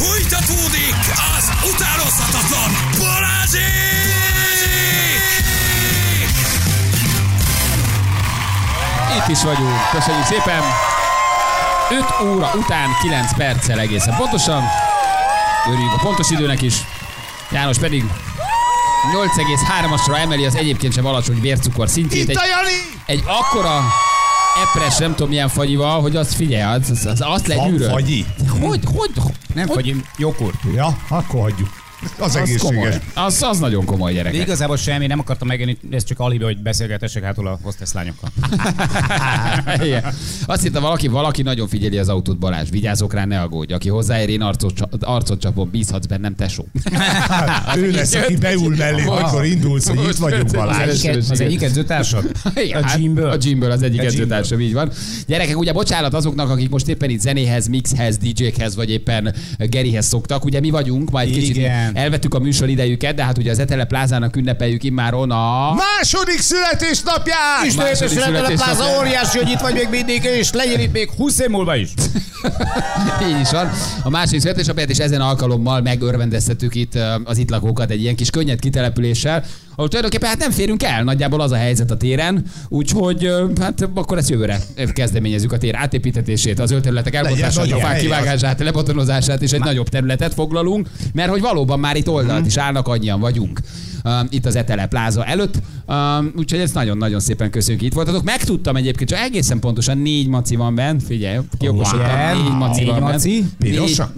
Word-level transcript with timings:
Fújtatódik 0.00 0.94
az 1.36 1.50
utánozhatatlan 1.74 2.70
Balázsék! 2.98 3.60
Itt 9.18 9.28
is 9.28 9.42
vagyunk. 9.42 9.90
Köszönjük 9.92 10.24
szépen. 10.24 10.62
5 12.20 12.28
óra 12.28 12.50
után 12.54 12.88
9 13.02 13.36
perccel 13.36 13.78
egészen 13.78 14.16
pontosan. 14.16 14.62
Örüljünk 15.66 15.92
a 15.92 15.98
pontos 16.02 16.30
időnek 16.30 16.62
is. 16.62 16.74
János 17.50 17.78
pedig 17.78 18.04
8,3-asra 19.12 20.18
emeli 20.18 20.44
az 20.44 20.54
egyébként 20.54 20.92
sem 20.92 21.06
alacsony 21.06 21.40
vércukor 21.40 21.88
szintjét. 21.88 22.22
Itt 22.22 22.28
Egy, 22.28 22.36
a 22.36 22.46
Jani! 22.46 23.00
egy 23.06 23.22
akkora 23.26 23.84
epres, 24.62 24.98
nem 24.98 25.10
tudom 25.10 25.28
milyen 25.28 25.48
fagyival, 25.48 26.00
hogy 26.00 26.16
azt 26.16 26.34
figyelj, 26.34 26.76
az, 26.78 26.90
az, 26.90 27.06
az 27.06 27.20
azt 27.24 27.46
Van 27.46 27.56
legyűröd. 27.56 27.90
fagyi? 27.90 28.24
Hogy, 28.60 28.80
hogy, 28.94 29.10
Nem 29.54 29.66
hogy, 29.66 29.94
vagy 29.94 30.04
joghurt. 30.16 30.56
Ja, 30.74 30.96
akkor 31.08 31.40
hagyjuk. 31.40 31.68
Az, 32.18 32.36
az 32.36 32.56
komoly. 32.58 32.86
egészséges. 32.86 33.10
Az, 33.14 33.42
az 33.42 33.58
nagyon 33.58 33.84
komoly 33.84 34.10
De 34.12 34.16
gyerekek. 34.16 34.40
igazából 34.40 34.76
semmi, 34.76 35.06
nem 35.06 35.18
akartam 35.18 35.48
megenni, 35.48 35.78
ez 35.90 36.04
csak 36.04 36.18
alibi, 36.18 36.44
hogy 36.44 36.62
beszélgetessek 36.62 37.22
hátul 37.22 37.46
a 37.46 37.58
hostess 37.62 37.92
lányokkal. 37.92 38.30
Igen. 39.86 40.04
Azt 40.46 40.62
hitte 40.62 40.78
valaki, 40.78 41.08
valaki 41.08 41.42
nagyon 41.42 41.68
figyeli 41.68 41.98
az 41.98 42.08
autót, 42.08 42.38
Balázs. 42.38 42.68
Vigyázok 42.70 43.12
rá, 43.14 43.24
ne 43.24 43.40
aggódj. 43.40 43.72
Aki 43.72 43.88
hozzáér, 43.88 44.28
én 44.28 44.40
arcot, 44.40 44.72
arcot 45.00 45.40
csapom, 45.40 45.70
bízhatsz 45.70 46.06
bennem, 46.06 46.34
tesó. 46.34 46.66
Ő 47.76 47.90
lesz, 47.90 48.14
aki 48.14 48.36
beül 48.36 48.76
mellé, 48.76 49.04
amikor 49.04 49.44
indulsz, 49.44 49.88
hogy 49.88 50.08
itt 50.08 50.16
vagyunk 50.16 50.50
Balázs. 50.50 51.04
az 51.30 51.40
egyik 51.40 51.62
edzőtársad? 51.62 52.30
A 52.44 52.86
hát 52.86 53.00
gymből? 53.00 53.30
A 53.30 53.36
gymből 53.36 53.70
az 53.70 53.82
egyik 53.82 54.00
edzőtársam, 54.00 54.60
így 54.60 54.72
van. 54.72 54.90
Gyerekek, 55.26 55.58
ugye 55.58 55.72
bocsánat 55.72 56.14
azoknak, 56.14 56.50
akik 56.50 56.70
most 56.70 56.88
éppen 56.88 57.10
itt 57.10 57.20
zenéhez, 57.20 57.66
mixhez, 57.66 58.16
DJ-hez, 58.18 58.76
vagy 58.76 58.90
éppen 58.90 59.34
Gerihez 59.58 60.06
szoktak. 60.06 60.44
Ugye 60.44 60.60
mi 60.60 60.70
vagyunk, 60.70 61.10
majd 61.10 61.30
kicsit 61.30 61.56
Igen. 61.90 62.02
elvettük 62.02 62.34
a 62.34 62.38
műsor 62.38 62.68
idejüket, 62.68 63.14
de 63.14 63.24
hát 63.24 63.38
ugye 63.38 63.50
az 63.50 63.58
Etele 63.58 63.84
plázának 63.84 64.36
ünnepeljük 64.36 64.82
immáron 64.82 65.30
a... 65.30 65.74
Második 65.74 66.40
születésnapját! 66.40 67.70
Született 67.70 67.78
a 67.78 67.82
pláza 67.82 68.08
születésnapja. 68.08 68.98
óriási, 68.98 69.38
hogy 69.38 69.48
itt 69.48 69.60
vagy 69.60 69.74
még 69.74 69.88
mindig, 69.90 70.24
és 70.24 70.52
legyen 70.52 70.80
itt 70.80 70.92
még 70.92 71.10
20 71.10 71.38
év 71.38 71.48
múlva 71.48 71.76
is. 71.76 71.88
Így 73.28 73.40
is 73.40 73.50
van. 73.50 73.70
A 74.02 74.10
második 74.10 74.40
születésnapját, 74.40 74.90
és 74.90 74.98
ezen 74.98 75.20
alkalommal 75.20 75.80
megörvendeztetük 75.80 76.74
itt 76.74 76.98
az 77.24 77.38
itt 77.38 77.50
lakókat 77.50 77.90
egy 77.90 78.00
ilyen 78.00 78.16
kis 78.16 78.30
könnyed 78.30 78.58
kitelepüléssel, 78.60 79.44
ahol 79.80 79.92
tulajdonképpen 79.92 80.28
hát 80.28 80.38
nem 80.38 80.50
férünk 80.50 80.82
el, 80.82 81.04
nagyjából 81.04 81.40
az 81.40 81.52
a 81.52 81.56
helyzet 81.56 81.90
a 81.90 81.96
téren, 81.96 82.44
úgyhogy 82.68 83.30
hát 83.60 83.88
akkor 83.94 84.18
ezt 84.18 84.28
jövőre 84.30 84.58
kezdeményezzük 84.92 85.52
a 85.52 85.58
tér 85.58 85.74
átépítetését, 85.76 86.58
az 86.58 86.70
ölterületek 86.70 87.14
elbontását, 87.14 87.72
a 87.72 87.78
fák 87.78 88.00
kivágását, 88.00 88.60
lebotonozását, 88.60 89.42
és 89.42 89.52
egy 89.52 89.60
nagyobb 89.60 89.88
területet 89.88 90.34
foglalunk, 90.34 90.88
mert 91.12 91.30
hogy 91.30 91.40
valóban 91.40 91.79
már 91.80 91.96
itt 91.96 92.08
oldalt 92.08 92.46
is 92.46 92.56
állnak, 92.56 92.88
annyian 92.88 93.20
vagyunk. 93.20 93.60
Uh, 94.04 94.12
itt 94.28 94.46
az 94.46 94.56
Etele 94.56 94.86
pláza 94.86 95.24
előtt. 95.24 95.54
Uh, 95.86 95.96
úgyhogy 96.36 96.60
ezt 96.60 96.74
nagyon-nagyon 96.74 97.20
szépen 97.20 97.50
köszönjük, 97.50 97.82
itt 97.82 97.92
voltatok. 97.92 98.24
Megtudtam 98.24 98.76
egyébként, 98.76 99.10
csak 99.10 99.18
egészen 99.18 99.60
pontosan 99.60 99.98
négy 99.98 100.28
maci 100.28 100.56
van 100.56 100.74
bent. 100.74 101.02
Figyelj, 101.02 101.38
kiokosodtam, 101.58 102.00
Igen, 102.00 102.36
négy 102.36 102.56
maci 102.56 102.80
négy 102.80 102.88
van 102.88 103.00
maci. 103.00 103.40
bent. 103.40 103.54
Pirosak? 103.58 104.12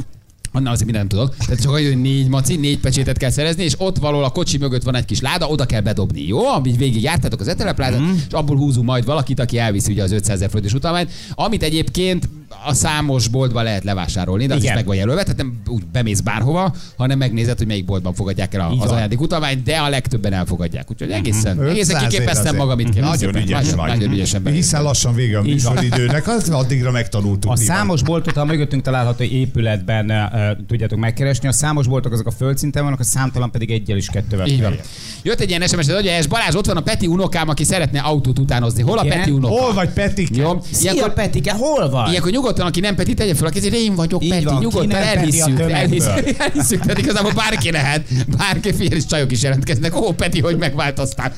Na, 0.53 0.71
azért 0.71 0.91
mi 0.91 0.97
nem 0.97 1.09
tudok. 1.09 1.37
Tehát 1.37 1.63
csak 1.63 1.71
hogy 1.73 2.01
négy 2.01 2.29
maci, 2.29 2.57
négy 2.57 2.79
pecsétet 2.79 3.19
kell 3.19 3.31
szerezni, 3.31 3.63
és 3.65 3.75
ott 3.79 3.99
valahol 3.99 4.25
a 4.25 4.31
kocsi 4.31 4.59
mögött 4.59 4.83
van 4.83 4.95
egy 4.95 5.05
kis 5.05 5.21
láda, 5.21 5.47
oda 5.47 5.65
kell 5.65 5.81
bedobni. 5.81 6.27
Jó? 6.27 6.47
Amit 6.49 6.77
végig 6.77 7.03
jártatok 7.03 7.41
az 7.41 7.49
eteleplázat, 7.49 8.01
mm. 8.01 8.13
és 8.29 8.33
abból 8.33 8.57
húzunk 8.57 8.87
majd 8.87 9.05
valakit, 9.05 9.41
aki 9.41 9.59
elviszi 9.59 9.93
ugye 9.93 10.03
az 10.03 10.13
500 10.13 10.37
ezer 10.37 10.49
forintos 10.49 10.75
utalmányt, 10.75 11.11
amit 11.35 11.63
egyébként 11.63 12.29
a 12.65 12.75
számos 12.75 13.29
boltban 13.29 13.65
lehet 13.65 13.85
levásárolni, 13.85 14.47
de 14.47 14.55
az 14.55 14.63
meg 14.65 14.87
van 14.87 14.97
jelölve, 14.97 15.23
tehát 15.23 15.37
nem 15.37 15.63
úgy 15.67 15.87
bemész 15.93 16.21
bárhova, 16.21 16.75
hanem 16.97 17.19
megnézed, 17.19 17.59
hogy 17.59 17.67
melyik 17.67 17.85
boltban 17.85 18.15
fogadják 18.15 18.55
el 18.55 18.61
a, 18.61 18.71
az 18.71 18.79
van. 18.79 18.89
ajándékutalmányt, 18.89 19.63
de 19.63 19.77
a 19.77 19.89
legtöbben 19.89 20.33
elfogadják. 20.33 20.91
Úgyhogy 20.91 21.11
egészen, 21.11 21.59
500 21.59 21.71
egészen 21.71 22.03
év 22.03 22.09
kiképeztem 22.09 22.57
magam 22.57 22.79
itt. 22.79 23.01
Nagyon 23.01 23.37
ügyes 23.37 23.61
nagyon, 23.63 23.77
vagy. 23.77 23.89
nagyon 23.89 24.13
ügyesen 24.13 24.43
be- 24.43 24.51
Hiszen 24.51 24.83
lassan 24.83 25.15
vége 25.15 25.39
a 25.39 25.43
van. 25.43 25.51
műsoridőnek, 25.51 26.29
az 26.29 26.49
addigra 26.49 26.91
megtanultuk. 26.91 27.51
A 27.51 27.55
van. 27.55 27.57
számos 27.57 28.03
boltot 28.03 28.37
a 28.37 28.45
mögöttünk 28.45 28.83
található 28.83 29.25
épületben 29.25 30.11
uh, 30.11 30.67
tudjátok 30.67 30.99
megkeresni. 30.99 31.49
A 31.49 31.53
számos 31.53 31.87
boltok 31.87 32.13
azok 32.13 32.27
a 32.27 32.31
földszinten 32.31 32.83
vannak, 32.83 33.01
a 33.01 33.05
számtalan 33.05 33.51
pedig 33.51 33.71
egyel 33.71 33.97
is 33.97 34.09
kettővel. 34.09 34.47
Így 34.47 34.63
van. 34.63 34.75
Jött 35.23 35.41
egy 35.41 35.49
ilyen 35.49 35.67
SMS, 35.67 35.91
hogy 35.91 36.05
és 36.05 36.27
Balázs, 36.27 36.55
ott 36.55 36.67
van 36.67 36.77
a 36.77 36.81
Peti 36.81 37.07
unokám, 37.07 37.49
aki 37.49 37.65
szeretne 37.65 38.01
autót 38.01 38.39
utánozni. 38.39 38.83
Hol 38.83 38.99
a? 38.99 39.03
Peti 39.03 39.31
unoka? 39.31 39.55
Hol 39.55 39.73
vagy 39.75 39.89
Petike? 39.89 40.43
Jó. 40.43 40.63
Szia 40.71 41.13
Petike, 41.13 41.53
hol 41.53 41.91
vagy? 41.91 42.09
ilyenkor 42.09 42.31
nyugodtan, 42.43 42.67
aki 42.67 42.81
nem 42.81 42.95
Peti, 42.95 43.15
tegye 43.15 43.35
fel 43.35 43.47
a 43.47 43.51
kezét, 43.51 43.75
én 43.75 43.95
vagyok 43.95 44.25
Így 44.25 44.31
Peti, 44.31 44.45
van, 44.45 44.59
nyugodtan 44.59 44.91
elhisszük, 44.91 45.61
elhisszük, 45.61 46.35
elhisszük, 46.39 46.81
tehát 46.81 46.99
igazából 46.99 47.33
bárki 47.33 47.71
lehet, 47.71 48.07
bárki 48.37 48.73
fél 48.73 48.93
és 48.93 49.07
csajok 49.07 49.33
is 49.33 49.43
jelentkeznek, 49.43 49.97
ó 49.97 50.13
Peti, 50.13 50.41
hogy 50.41 50.57
megváltoztál. 50.57 51.35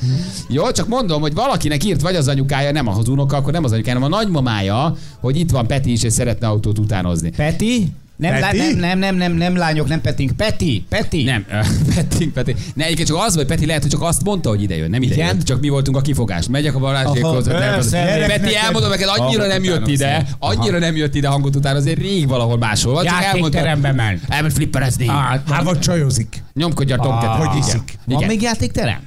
Jó, 0.49 0.71
csak 0.71 0.87
mondom, 0.87 1.21
hogy 1.21 1.33
valakinek 1.33 1.83
írt 1.83 2.01
vagy 2.01 2.15
az 2.15 2.27
anyukája, 2.27 2.71
nem 2.71 2.87
az 2.87 3.07
unoka, 3.07 3.37
akkor 3.37 3.53
nem 3.53 3.63
az 3.63 3.71
anyukája, 3.71 3.99
hanem 3.99 4.13
a 4.13 4.17
nagymamája, 4.17 4.95
hogy 5.19 5.37
itt 5.39 5.51
van 5.51 5.67
Peti 5.67 5.91
is, 5.91 6.03
és 6.03 6.13
szeretne 6.13 6.47
autót 6.47 6.79
utánozni. 6.79 7.29
Peti? 7.29 7.87
Nem? 8.17 8.39
Lá, 8.39 8.51
nem, 8.51 8.77
nem, 8.77 8.97
nem, 8.99 9.15
nem, 9.15 9.33
nem, 9.33 9.57
lányok, 9.57 9.87
nem 9.87 10.01
petink. 10.01 10.31
Peti, 10.31 10.85
Peti. 10.89 11.23
Nem, 11.23 11.45
Peti, 11.95 12.27
Peti. 12.27 12.55
Ne, 12.73 12.83
egyébként 12.83 13.07
csak 13.07 13.17
az, 13.17 13.35
hogy 13.35 13.45
Peti 13.45 13.65
lehet, 13.65 13.81
hogy 13.81 13.91
csak 13.91 14.01
azt 14.01 14.23
mondta, 14.23 14.49
hogy 14.49 14.61
ide 14.61 14.75
jön, 14.75 14.89
nem 14.89 15.01
ide 15.01 15.13
Igen? 15.13 15.39
Csak 15.43 15.61
mi 15.61 15.69
voltunk 15.69 15.97
a 15.97 16.01
kifogás. 16.01 16.47
Megyek 16.47 16.75
a 16.75 16.79
Balázsékhoz. 16.79 17.47
Peti, 18.27 18.55
elmondom 18.55 18.89
neked, 18.89 19.07
annyira 19.17 19.47
nem 19.47 19.63
jött 19.63 19.87
ide, 19.87 20.27
annyira 20.39 20.79
nem 20.79 20.95
jött 20.95 21.15
ide 21.15 21.27
hangot 21.27 21.55
után, 21.55 21.75
azért 21.75 21.97
rég 21.99 22.27
valahol 22.27 22.57
máshol 22.57 22.93
van. 22.93 23.05
Csak 23.05 23.13
elmondta, 23.23 23.57
Játékterembe 23.57 24.03
ment. 24.03 24.21
elment 24.27 24.53
flipperezni. 24.53 25.07
Ah, 25.07 25.39
Hát 25.49 25.63
vagy 25.63 25.79
csajozik. 25.79 26.43
Nyomkodj 26.53 26.91
a 26.91 26.97
tomket. 26.97 27.29
Ah. 27.29 27.45
Hogy 27.45 27.57
iszik? 27.59 27.93
Van 28.05 28.23
még 28.25 28.41
játékterem? 28.41 28.99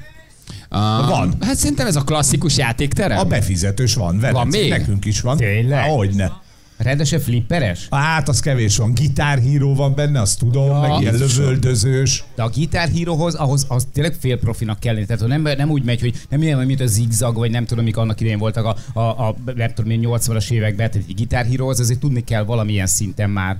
Ah, 0.68 1.08
Van. 1.08 1.34
Hát 1.40 1.56
szerintem 1.56 1.86
ez 1.86 1.96
a 1.96 2.00
klasszikus 2.02 2.56
játékterem. 2.56 3.18
A 3.18 3.24
befizetős 3.24 3.94
van, 3.94 4.18
Velence, 4.18 4.38
Van 4.38 4.46
még? 4.46 4.68
nekünk 4.68 5.04
is 5.04 5.20
van. 5.20 5.36
Tényleg? 5.36 5.78
Há, 5.78 5.86
Hogyne. 5.86 6.32
Rendesen 6.78 7.20
flipperes? 7.20 7.86
Hát 7.90 8.28
az 8.28 8.40
kevés 8.40 8.76
van. 8.76 8.94
Gitárhíró 8.94 9.74
van 9.74 9.94
benne, 9.94 10.20
azt 10.20 10.38
tudom, 10.38 10.66
Ja. 10.66 10.80
meg 10.80 11.00
ilyen 11.00 11.14
lövöldözős. 11.14 12.24
De 12.34 12.42
a 12.42 12.48
gitárhíróhoz 12.48 13.34
ahhoz 13.34 13.64
az 13.68 13.86
tényleg 13.92 14.14
félprofinak 14.20 14.80
kell 14.80 14.94
lenni. 14.94 15.06
Tehát 15.06 15.20
hogy 15.20 15.30
nem, 15.30 15.42
nem 15.56 15.70
úgy 15.70 15.84
megy, 15.84 16.00
hogy 16.00 16.14
nem 16.28 16.42
ilyen, 16.42 16.66
mint 16.66 16.80
a 16.80 16.86
zigzag, 16.86 17.36
vagy 17.36 17.50
nem 17.50 17.64
tudom, 17.64 17.84
mik 17.84 17.96
annak 17.96 18.20
idején 18.20 18.38
voltak 18.38 18.64
a, 18.64 18.76
a, 19.00 19.28
a 19.28 19.34
nem 19.54 19.74
tudom, 19.74 19.90
én 19.90 20.00
80-as 20.04 20.50
években. 20.50 20.90
Tehát 20.90 21.08
egy 21.08 21.14
gitárhíróhoz 21.14 21.80
azért 21.80 21.98
tudni 22.00 22.24
kell 22.24 22.44
valamilyen 22.44 22.86
szinten 22.86 23.30
már. 23.30 23.58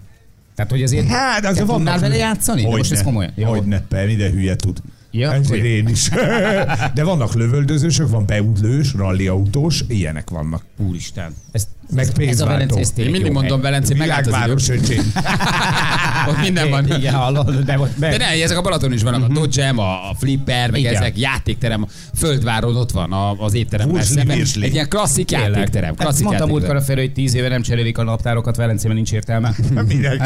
Tehát, 0.55 0.71
hogy 0.71 0.83
azért 0.83 1.06
Hát, 1.06 1.43
vannak... 1.43 1.67
tudnál 1.77 1.99
vele 1.99 2.17
játszani? 2.17 2.62
De 2.62 2.69
most 2.69 2.93
ez 2.93 3.03
komolyan. 3.03 3.33
Hogyne, 3.45 3.81
per, 3.81 4.06
minden 4.06 4.31
hülye 4.31 4.56
tud. 4.56 4.79
Ja, 5.11 5.41
hogy- 5.49 5.65
én 5.65 5.89
is. 5.89 6.09
De 6.95 7.05
vannak 7.05 7.35
lövöldözősök, 7.35 8.09
van 8.11 8.27
beútlős, 8.27 8.95
rallyautós, 8.95 9.85
ilyenek 9.89 10.31
vannak. 10.31 10.62
Úristen. 10.77 11.35
Ez, 11.53 11.69
Meg 11.94 12.04
ez 12.04 12.10
a 12.10 12.12
pénzváltó. 12.16 12.78
Én 12.97 13.10
mindig 13.10 13.32
mondom 13.32 13.62
hely. 13.62 13.71
Velencén, 13.71 13.97
megállt 13.97 14.26
az 14.26 14.71
idő. 14.75 15.00
Ott 16.28 16.41
minden 16.41 16.71
van. 16.71 16.97
Igen, 16.97 17.15
hallod, 17.15 17.59
de, 17.59 17.78
ott 17.78 17.99
be, 17.99 18.09
De 18.10 18.16
ne, 18.16 18.25
ezek 18.43 18.56
a 18.59 18.60
Balaton 18.60 18.93
is 18.93 19.03
vannak, 19.03 19.31
a 19.31 19.32
Dodgem, 19.32 19.78
a 19.78 20.09
a 20.10 20.15
Flipper, 20.19 20.71
meg 20.71 20.81
Igen. 20.81 20.94
ezek, 20.94 21.19
játékterem, 21.19 21.82
a 21.82 22.16
Földváron 22.16 22.76
ott 22.76 22.91
van 22.91 23.12
a- 23.12 23.32
az 23.32 23.54
étterem. 23.54 23.97
Egy 23.97 24.72
ilyen 24.72 24.88
klasszik 24.88 25.31
játékterem. 25.31 25.88
Hát 25.88 25.99
Klasszik 25.99 26.25
mondtam 26.25 26.49
múltkor 26.49 26.76
a 26.76 26.81
Feri, 26.81 27.00
hogy 27.00 27.12
tíz 27.12 27.34
éve 27.34 27.49
nem 27.49 27.62
cserélik 27.62 27.99
a 27.99 28.03
naptárokat, 28.03 28.56
Velencében 28.56 28.97
nincs 28.97 29.12
értelme. 29.12 29.55
Mindenki. 29.87 30.25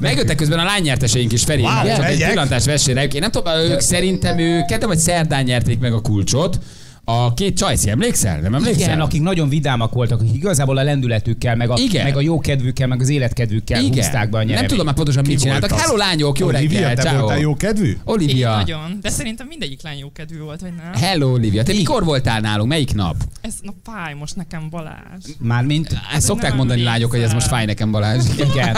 Megjöttek 0.00 0.36
közben 0.36 0.58
a 0.58 0.64
lánynyerteseink 0.64 1.32
is, 1.32 1.44
Feri. 1.44 1.62
Wow, 1.62 2.02
egy 2.02 2.24
pillantás 2.26 2.64
vessére. 2.64 3.04
Én 3.04 3.20
nem 3.20 3.30
tudom, 3.30 3.54
ők 3.54 3.80
szerintem 3.80 4.38
ők 4.38 4.84
vagy 4.86 4.98
szerdán 4.98 5.44
nyerték 5.44 5.78
meg 5.78 5.92
a 5.92 6.00
kulcsot. 6.00 6.58
A 7.04 7.34
két 7.34 7.56
csajszi, 7.56 7.90
emlékszel? 7.90 8.40
Nem 8.40 8.54
emlékszel? 8.54 8.82
Igen, 8.82 9.00
akik 9.00 9.22
nagyon 9.22 9.48
vidámak 9.48 9.92
voltak, 9.92 10.20
akik 10.20 10.34
igazából 10.34 10.76
a 10.76 10.82
lendületükkel, 10.82 11.56
meg 11.56 11.70
a, 11.70 11.76
Igen. 11.78 12.04
meg 12.04 12.16
a 12.16 12.20
jó 12.20 12.40
kedvükkel, 12.40 12.86
meg 12.86 13.00
az 13.00 13.08
életkedvükkel 13.08 13.82
húzták 13.82 14.30
be 14.30 14.36
a 14.36 14.38
Nem 14.38 14.46
nyereményt. 14.46 14.68
tudom 14.70 14.84
már 14.84 14.94
pontosan 14.94 15.24
mit 15.26 15.40
csináltak. 15.40 15.70
Hello 15.70 15.96
lányok, 15.96 16.38
jó 16.38 16.46
Olivia, 16.46 16.80
reggel, 16.80 16.94
te 16.94 17.02
ciao. 17.02 17.18
voltál 17.20 17.38
jó 17.38 17.54
kedvű? 17.56 17.88
Én 17.88 17.98
Olivia. 18.04 18.56
nagyon, 18.56 18.98
de 19.00 19.10
szerintem 19.10 19.46
mindegyik 19.46 19.82
lány 19.82 19.98
jókedvű 19.98 20.38
volt, 20.38 20.60
vagy 20.60 20.72
nem? 20.74 21.02
Hello, 21.02 21.32
Olivia. 21.32 21.62
Te 21.62 21.72
mikor 21.72 22.04
voltál 22.04 22.40
nálunk? 22.40 22.68
Melyik 22.68 22.94
nap? 22.94 23.16
Ez 23.40 23.54
na 23.62 23.72
fáj 23.84 24.14
most 24.14 24.36
nekem 24.36 24.68
Balázs. 24.70 25.24
Mármint? 25.38 25.96
Ezt 26.14 26.26
szokták 26.26 26.48
nem 26.48 26.56
mondani 26.56 26.82
lányok, 26.82 27.10
hogy 27.10 27.20
ez 27.20 27.32
most 27.32 27.46
fáj 27.46 27.64
nekem 27.64 27.90
Balázs. 27.90 28.24
Igen. 28.38 28.76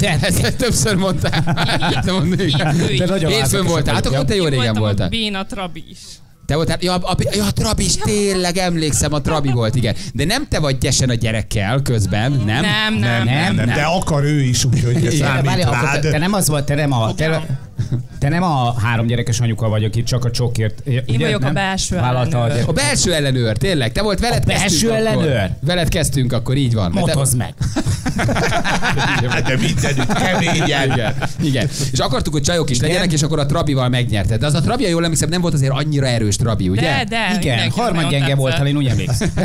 De, 0.00 0.18
Ezt, 0.22 0.56
többször 0.56 0.96
mondtál. 0.96 1.42
De 2.98 3.06
nagyon 3.06 3.30
Hétfőn 3.30 3.64
voltál, 3.66 3.94
hát 3.94 4.06
akkor 4.06 4.24
te 4.24 4.34
jó 4.34 4.44
Én 4.44 4.50
régen 4.50 4.74
voltál. 4.74 5.08
Béna 5.08 5.46
Trabi 5.46 5.84
is. 5.90 5.98
Te 6.52 6.58
voltál, 6.58 6.76
ja, 6.80 6.94
a, 6.94 7.16
ja, 7.34 7.44
a 7.44 7.52
Trabi 7.52 7.84
is, 7.84 7.94
tényleg 7.96 8.56
emlékszem, 8.56 9.12
a 9.12 9.20
Trabi 9.20 9.52
volt, 9.52 9.74
igen. 9.74 9.94
De 10.14 10.24
nem 10.24 10.46
te 10.48 10.58
vagy 10.58 10.78
gyesen 10.78 11.08
a 11.08 11.14
gyerekkel 11.14 11.80
közben, 11.82 12.32
nem? 12.32 12.44
Nem, 12.44 12.94
nem, 12.94 13.24
Nem, 13.24 13.24
nem, 13.24 13.54
nem, 13.54 13.74
de 13.74 13.82
akar 13.82 14.24
ő 14.24 14.40
is, 14.42 14.64
úgyhogy 14.64 15.06
ez 15.06 15.14
számít 15.14 15.44
várj, 15.44 15.62
akkor 15.62 15.90
te, 15.90 15.98
te, 15.98 16.10
rád. 16.10 16.20
nem 16.20 16.32
az 16.32 16.48
volt, 16.48 16.64
te 16.64 16.74
nem 16.74 16.92
a, 16.92 17.14
te, 17.14 17.46
te 18.18 18.28
nem 18.28 18.42
a 18.42 18.80
három 18.80 19.06
gyerekes 19.06 19.40
anyuka 19.40 19.68
vagy, 19.68 19.84
aki 19.84 20.02
csak 20.02 20.24
a 20.24 20.30
csokért. 20.30 20.80
Én 20.86 21.18
vagyok 21.18 21.44
a 21.44 21.50
belső 21.50 21.96
ellenőr. 21.96 22.64
A 22.66 22.72
belső 22.72 23.14
ellenőr, 23.14 23.56
tényleg. 23.56 23.92
Te 23.92 24.02
volt 24.02 24.20
veled 24.20 24.42
A 24.42 24.46
belső 24.46 24.92
ellenőr? 24.92 25.36
Akkor. 25.36 25.50
Veled 25.60 25.88
kezdtünk 25.88 26.32
akkor, 26.32 26.56
így 26.56 26.74
van. 26.74 26.92
Te- 26.92 27.00
Motozd 27.00 27.36
meg. 28.16 29.42
De 29.46 29.56
mindenütt 29.56 30.12
keményen. 30.12 30.92
Igen. 30.92 31.14
Igen. 31.42 31.68
És 31.92 31.98
akartuk, 31.98 32.32
hogy 32.32 32.42
csajok 32.42 32.70
is 32.70 32.80
legyenek, 32.80 33.12
és 33.12 33.22
akkor 33.22 33.38
a 33.38 33.46
Trabival 33.46 33.88
megnyerted. 33.88 34.40
De 34.40 34.46
az 34.46 34.54
a 34.54 34.60
Trabia, 34.60 34.88
jól 34.88 35.04
emlékszem, 35.04 35.28
nem 35.28 35.40
volt 35.40 35.54
azért 35.54 35.72
annyira 35.72 36.06
erős 36.06 36.36
Trabi, 36.36 36.68
ugye? 36.68 36.80
De, 36.80 37.04
de. 37.08 37.36
Igen, 37.40 37.70
harmadgyenge 37.70 38.18
nagyon 38.18 38.38
voltál, 38.38 38.66
én 38.66 38.76
úgy 38.76 38.86
emlékszem. 38.86 39.30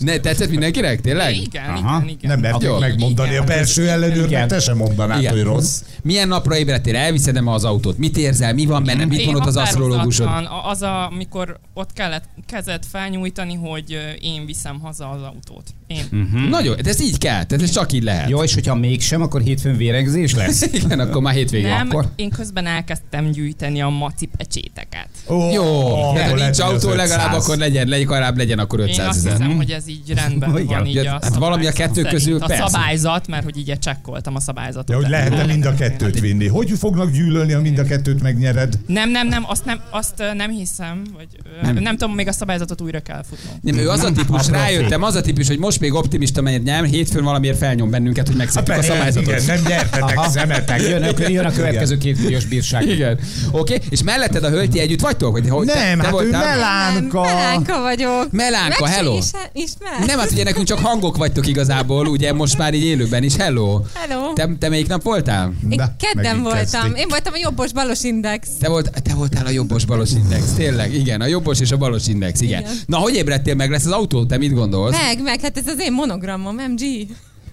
Ne, 0.00 0.18
tetszett 0.18 0.50
mindenkinek? 0.50 1.00
Tényleg? 1.00 1.36
Igen, 1.36 1.64
Aha. 1.68 1.96
igen, 1.96 2.08
igen. 2.08 2.30
Nem 2.30 2.40
merték 2.40 2.68
Jó. 2.68 2.78
megmondani 2.78 3.36
a 3.36 3.44
belső 3.44 3.88
ellenőrnek, 3.88 4.30
Igen. 4.30 4.48
te 4.48 4.60
sem 4.60 4.76
mondanád, 4.76 5.26
hogy 5.26 5.42
rossz. 5.42 5.82
Milyen 6.02 6.28
napra 6.28 6.56
ébredtél? 6.56 6.96
Elviszed 6.96 7.40
az 7.44 7.64
autót? 7.64 7.98
Mit 7.98 8.16
érzel? 8.16 8.54
Mi 8.54 8.66
van 8.66 8.84
benne? 8.84 9.04
Mit 9.04 9.18
Én 9.18 9.24
mondott 9.26 9.46
az 9.46 9.56
asztrológusod? 9.56 10.28
Az 10.64 10.82
a, 10.82 11.06
amikor 11.06 11.58
ott 11.74 11.92
kellett 11.92 12.24
kezet 12.46 12.86
felnyújtani, 12.90 13.54
hogy 13.54 14.16
én 14.20 14.46
viszem 14.46 14.80
haza 14.80 15.08
az 15.08 15.22
autót. 15.22 15.74
Én. 15.92 16.28
Hm? 16.32 16.48
Nagyon, 16.48 16.76
de 16.82 16.88
ez 16.90 17.00
így 17.00 17.18
kell, 17.18 17.44
tehát 17.44 17.64
ez 17.64 17.70
csak 17.70 17.92
így 17.92 18.02
lehet. 18.02 18.28
Jó, 18.28 18.42
és 18.42 18.54
hogyha 18.54 18.74
mégsem, 18.74 19.22
akkor 19.22 19.40
hétfőn 19.40 19.76
vérengzés 19.76 20.34
lesz. 20.34 20.62
Igen, 20.84 21.00
akkor 21.00 21.22
már 21.22 21.34
hétvégén. 21.34 21.68
Nem, 21.68 21.88
Akkor... 21.90 22.08
én 22.16 22.30
közben 22.30 22.66
elkezdtem 22.66 23.30
gyűjteni 23.30 23.80
a 23.82 23.88
maci 23.88 24.28
pecséteket. 24.36 25.08
Ó, 25.28 25.50
Jó, 25.52 25.94
akkor 25.96 26.14
de 26.38 26.44
nincs 26.44 26.58
autó, 26.58 26.88
legalább 26.88 27.28
500. 27.32 27.44
akkor 27.44 27.56
legyen, 27.56 27.88
legalább 27.88 28.36
legyen 28.36 28.58
akkor 28.58 28.80
Én 28.80 28.86
500 28.88 29.06
azt 29.08 29.18
ezer. 29.18 29.32
hiszem, 29.32 29.56
hogy 29.56 29.70
ez 29.70 29.88
így 29.88 30.12
rendben 30.14 30.56
Igen. 30.58 30.66
van. 30.78 30.86
Így 30.86 30.94
Ja, 30.94 31.14
a 31.14 31.18
hát 31.22 31.34
valami 31.34 31.66
a 31.66 31.72
kettő 31.72 32.02
közül 32.02 32.42
A 32.42 32.46
persze. 32.46 32.66
szabályzat, 32.66 33.26
mert 33.26 33.44
hogy 33.44 33.58
így 33.58 33.78
csekkoltam 33.78 34.34
a 34.34 34.40
szabályzatot. 34.40 34.86
De 34.86 34.94
hogy 34.94 35.08
lehetne 35.08 35.44
mind 35.44 35.64
a 35.64 35.74
kettőt 35.74 36.20
vinni. 36.20 36.46
Hogy 36.48 36.70
fognak 36.78 37.10
gyűlölni, 37.10 37.52
ha 37.52 37.60
mind 37.60 37.78
a 37.78 37.84
kettőt 37.84 38.22
megnyered? 38.22 38.78
Nem, 38.86 39.10
nem, 39.10 39.28
nem, 39.28 39.44
azt 39.46 39.64
nem, 39.64 39.80
azt 39.90 40.22
nem 40.36 40.50
hiszem, 40.50 41.02
vagy 41.14 41.26
Nem. 41.62 41.74
nem. 41.74 41.96
tudom, 41.96 42.14
még 42.14 42.28
a 42.28 42.32
szabályzatot 42.32 42.80
újra 42.80 43.00
kell 43.00 43.22
futnom. 43.30 43.58
Nem, 43.62 43.78
ő 43.78 43.88
az 43.88 44.02
a 44.02 44.12
típus, 44.12 44.48
rájöttem, 44.48 45.02
az 45.02 45.14
a 45.14 45.20
típus, 45.20 45.46
hogy 45.46 45.58
most 45.58 45.80
még 45.82 45.94
optimista 45.94 46.40
megy, 46.42 46.62
nem, 46.62 46.84
hétfőn 46.84 47.24
valamiért 47.24 47.58
felnyom 47.58 47.90
bennünket, 47.90 48.26
hogy 48.26 48.36
megszedjük 48.36 48.70
a 48.70 48.74
persze, 48.74 48.92
szabályzatot. 48.92 49.40
Igen, 49.40 49.44
nem 49.46 49.62
nyertetek 49.68 50.18
szemetek. 50.30 50.80
Jön, 50.80 51.02
a- 51.02 51.28
jön 51.28 51.44
a 51.44 51.50
következő 51.52 51.98
két 51.98 52.18
milliós 52.22 52.44
bírság. 52.44 52.88
Igen. 52.88 53.18
Oké, 53.50 53.74
okay. 53.74 53.86
és 53.90 54.02
melletted 54.02 54.44
a 54.44 54.48
hölgyi 54.48 54.78
együtt 54.78 55.00
vagytok? 55.00 55.32
Vagy, 55.32 55.48
hogy 55.48 55.66
te, 55.66 55.74
Nem, 55.74 55.98
te 55.98 56.04
hát 56.04 56.12
ő 56.12 56.16
voltál? 56.16 56.56
melánka. 56.56 57.20
Melánka 57.22 57.80
vagyok. 57.80 58.26
Melánka, 58.32 58.84
Meg 58.84 58.92
hello. 58.92 59.16
is- 59.16 59.30
Ismer? 59.52 60.06
Nem, 60.06 60.18
hát 60.18 60.30
ugye 60.30 60.44
nekünk 60.44 60.66
csak 60.66 60.78
hangok 60.78 61.16
vagytok 61.16 61.46
igazából, 61.46 62.06
ugye 62.06 62.32
most 62.32 62.58
már 62.58 62.74
így 62.74 62.84
élőben 62.84 63.22
is. 63.22 63.36
Hello. 63.36 63.80
Hello. 63.94 64.32
Te, 64.32 64.48
te 64.58 64.68
melyik 64.68 64.88
nap 64.88 65.02
voltál? 65.02 65.52
Én 65.68 65.80
kedden 65.98 66.42
voltam. 66.42 66.58
kezdték. 66.60 66.98
Én 66.98 67.06
voltam 67.08 67.32
a 67.32 67.38
jobbos-balos 67.42 68.02
index. 68.04 68.48
Te, 68.60 68.68
volt, 68.68 68.90
te 69.02 69.14
voltál 69.14 69.46
a 69.46 69.50
jobbos-balos 69.50 70.10
index, 70.10 70.44
tényleg, 70.56 70.94
igen, 70.94 71.20
a 71.20 71.26
jobbos 71.26 71.60
és 71.60 71.70
a 71.70 71.76
balos 71.76 72.06
index, 72.08 72.40
igen. 72.40 72.60
Igen. 72.60 72.72
Na, 72.86 72.96
hogy 72.96 73.14
ébredtél 73.14 73.54
meg 73.54 73.70
lesz 73.70 73.84
az 73.84 73.90
autó, 73.92 74.26
te 74.26 74.38
mit 74.38 74.54
gondolsz? 74.54 74.96
Meg, 74.96 75.22
meg, 75.22 75.40
hát 75.40 75.56
ez 75.56 75.66
az 75.72 75.80
én 75.80 75.92
monogramom, 75.92 76.54
MG. 76.54 76.80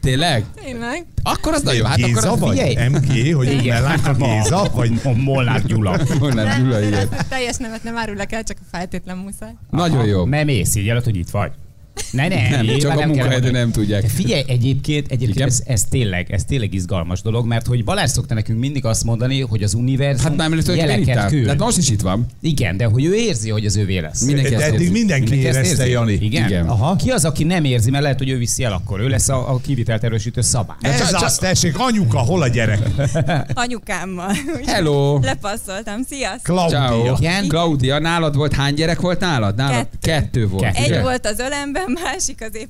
Tényleg? 0.01 0.45
Tényleg. 0.63 1.05
Akkor 1.23 1.53
az 1.53 1.61
nagyon, 1.61 1.85
hát 1.85 1.97
akkor 1.97 2.09
Géza 2.09 2.31
az... 2.31 2.39
vagy? 2.39 2.59
figyelj. 2.59 2.87
MG, 2.89 3.35
hogy 3.35 3.65
melánka 3.65 4.13
Géza? 4.13 4.69
Vagy 4.73 5.01
A 5.03 5.11
Molnár 5.11 5.65
Gyula. 5.65 5.99
Honnan 6.19 6.61
Gyula, 6.61 6.81
igen. 6.81 7.09
teljes 7.29 7.57
nevet 7.57 7.83
nem 7.83 7.97
árulok 7.97 8.31
el, 8.31 8.43
csak 8.43 8.57
a 8.61 8.65
feltétlen 8.71 9.17
muszáj. 9.17 9.51
Nagyon 9.69 10.05
jó. 10.05 10.25
Nem 10.25 10.47
ész, 10.47 10.75
így 10.75 10.89
előtt, 10.89 11.03
hogy 11.03 11.15
itt 11.15 11.29
vagy. 11.29 11.51
Ne, 12.11 12.27
ne, 12.27 12.49
Nem, 12.49 12.77
csak 12.77 12.99
a 12.99 13.05
mondani. 13.05 13.49
nem 13.49 13.71
tudják. 13.71 14.07
Figyelj, 14.07 14.43
egyébként, 14.47 15.11
egyébként 15.11 15.49
ez, 15.49 15.61
ez, 15.65 15.83
tényleg, 15.89 16.31
ez 16.31 16.43
tényleg 16.43 16.73
izgalmas 16.73 17.21
dolog, 17.21 17.45
mert 17.45 17.67
hogy 17.67 17.83
Balázs 17.83 18.09
szokta 18.09 18.33
nekünk 18.33 18.59
mindig 18.59 18.85
azt 18.85 19.03
mondani, 19.03 19.41
hogy 19.41 19.63
az 19.63 19.73
univerzum 19.73 20.25
Hát 20.25 20.35
már 20.37 20.51
előtt 20.51 20.75
jeleket 20.75 21.29
küld. 21.29 21.47
Hát 21.47 21.57
most 21.57 21.77
is 21.77 21.89
itt 21.89 22.01
van. 22.01 22.25
Igen, 22.41 22.77
de 22.77 22.85
hogy 22.85 23.05
ő 23.05 23.13
érzi, 23.13 23.49
hogy 23.49 23.65
az 23.65 23.75
övé 23.75 23.97
lesz. 23.97 24.21
Mindenki 24.21 24.55
de 24.55 24.65
eddig 24.65 24.91
mindenki 24.91 25.29
Mindenki 25.29 25.47
ezt 25.47 25.57
érezte, 25.57 25.83
érzi? 25.83 25.93
Jani. 25.93 26.13
Igen? 26.13 26.45
Igen. 26.47 26.67
Aha. 26.67 26.95
Ki 26.95 27.09
az, 27.09 27.25
aki 27.25 27.43
nem 27.43 27.63
érzi, 27.63 27.89
mert 27.89 28.03
lehet, 28.03 28.17
hogy 28.17 28.29
ő 28.29 28.37
viszi 28.37 28.63
el 28.63 28.73
akkor. 28.73 28.99
Ő 28.99 29.07
lesz 29.07 29.29
a, 29.29 29.53
a 29.53 29.59
kivitelt 29.61 30.03
erősítő 30.03 30.41
szabály. 30.41 30.77
Ez 30.81 31.13
az, 31.13 31.37
tessék, 31.37 31.79
anyuka, 31.79 32.17
hol 32.17 32.41
a 32.41 32.47
gyerek? 32.47 32.79
Anyukámmal. 33.53 34.31
Hello! 34.65 35.19
Lepasszoltam. 35.21 36.01
Sziasztok. 36.09 36.55
Claudia. 36.55 36.79
Ciao. 36.79 37.15
Igen? 37.17 37.47
Claudia, 37.47 37.99
nálad 37.99 38.35
volt 38.35 38.53
hány 38.53 38.73
gyerek 38.73 39.01
volt 39.01 39.19
nálad? 39.19 39.55
Nálad 39.55 39.87
Kettő. 40.01 40.21
kettő 40.21 40.47
volt. 40.47 40.63
Kettő. 40.63 40.93
Egy 40.93 41.01
volt 41.01 41.25
az 41.25 41.39
ölemben, 41.39 41.83
másik 42.03 42.41
az 42.49 42.55
épp. 42.55 42.69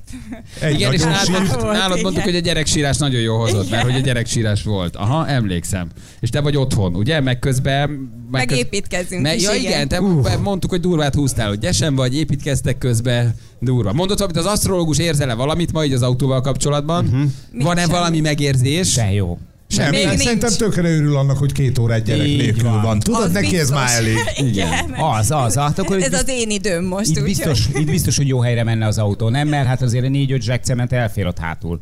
Egy 0.60 0.74
Igen, 0.74 0.92
és 0.92 1.00
nálad. 1.00 1.30
Volt, 1.30 1.62
nálad 1.62 1.90
igen. 1.90 2.02
mondtuk, 2.02 2.24
hogy 2.24 2.36
a 2.36 2.40
gyereksírás 2.40 2.96
nagyon 2.96 3.20
jó 3.20 3.36
hozott, 3.36 3.70
mert 3.70 3.82
hogy 3.82 3.94
a 3.94 3.98
gyereksírás 4.00 4.62
volt. 4.62 4.96
Aha, 4.96 5.28
emlékszem. 5.28 5.88
És 6.20 6.30
te 6.30 6.40
vagy 6.40 6.56
otthon, 6.56 6.94
ugye? 6.94 7.20
Meg 7.20 7.38
közben... 7.38 8.12
Meg 8.30 8.46
köz- 8.46 8.58
építkezünk 8.58 9.22
Me, 9.22 9.34
is, 9.34 9.42
ja 9.42 9.54
igen, 9.54 9.88
te 9.88 10.00
mondtuk, 10.42 10.70
hogy 10.70 10.80
durvát 10.80 11.14
húztál, 11.14 11.48
hogy 11.48 11.58
gyesen 11.58 11.94
vagy, 11.94 12.16
építkeztek 12.16 12.78
közben, 12.78 13.34
durva. 13.60 13.92
Mondod, 13.92 14.20
hogy 14.20 14.36
az 14.36 14.46
asztrológus 14.46 14.98
érzele 14.98 15.34
valamit 15.34 15.72
ma 15.72 15.84
így 15.84 15.92
az 15.92 16.02
autóval 16.02 16.40
kapcsolatban? 16.40 17.04
Uh-huh. 17.04 17.30
Van-e 17.52 17.80
Semmi. 17.80 17.92
valami 17.92 18.20
megérzés? 18.20 18.94
De 18.94 19.12
jó. 19.12 19.38
Nem, 19.76 19.90
Még 19.90 20.00
hát 20.02 20.08
nincs. 20.10 20.22
szerintem 20.22 20.50
tökre 20.56 20.90
örül 20.94 21.16
annak, 21.16 21.36
hogy 21.38 21.52
két 21.52 21.78
órát 21.78 22.02
gyerek 22.04 22.26
Így 22.26 22.36
nélkül 22.36 22.70
van. 22.70 22.82
van. 22.82 22.98
Tudod, 23.00 23.22
Az 23.22 23.30
neki 23.32 23.46
ez 23.58 23.70
biztos. 23.70 23.76
már 23.78 23.96
elég. 24.00 24.16
Igen. 24.36 24.94
Az, 25.18 25.30
az. 25.30 25.54
Hát 25.54 25.78
akkor 25.78 25.96
Ez 25.96 26.06
itt, 26.06 26.12
az 26.14 26.28
én 26.28 26.50
időm 26.50 26.84
most, 26.84 27.16
itt, 27.16 27.22
biztos, 27.24 27.68
itt 27.74 27.90
biztos, 27.90 28.16
hogy 28.16 28.28
jó 28.28 28.40
helyre 28.40 28.64
menne 28.64 28.86
az 28.86 28.98
autó, 28.98 29.28
nem? 29.28 29.48
Mert 29.48 29.66
hát 29.66 29.82
azért 29.82 30.04
egy 30.04 30.10
négy-öt 30.10 30.42
zsekkcement 30.42 30.92
elfér 30.92 31.26
ott 31.26 31.38
hátul. 31.38 31.80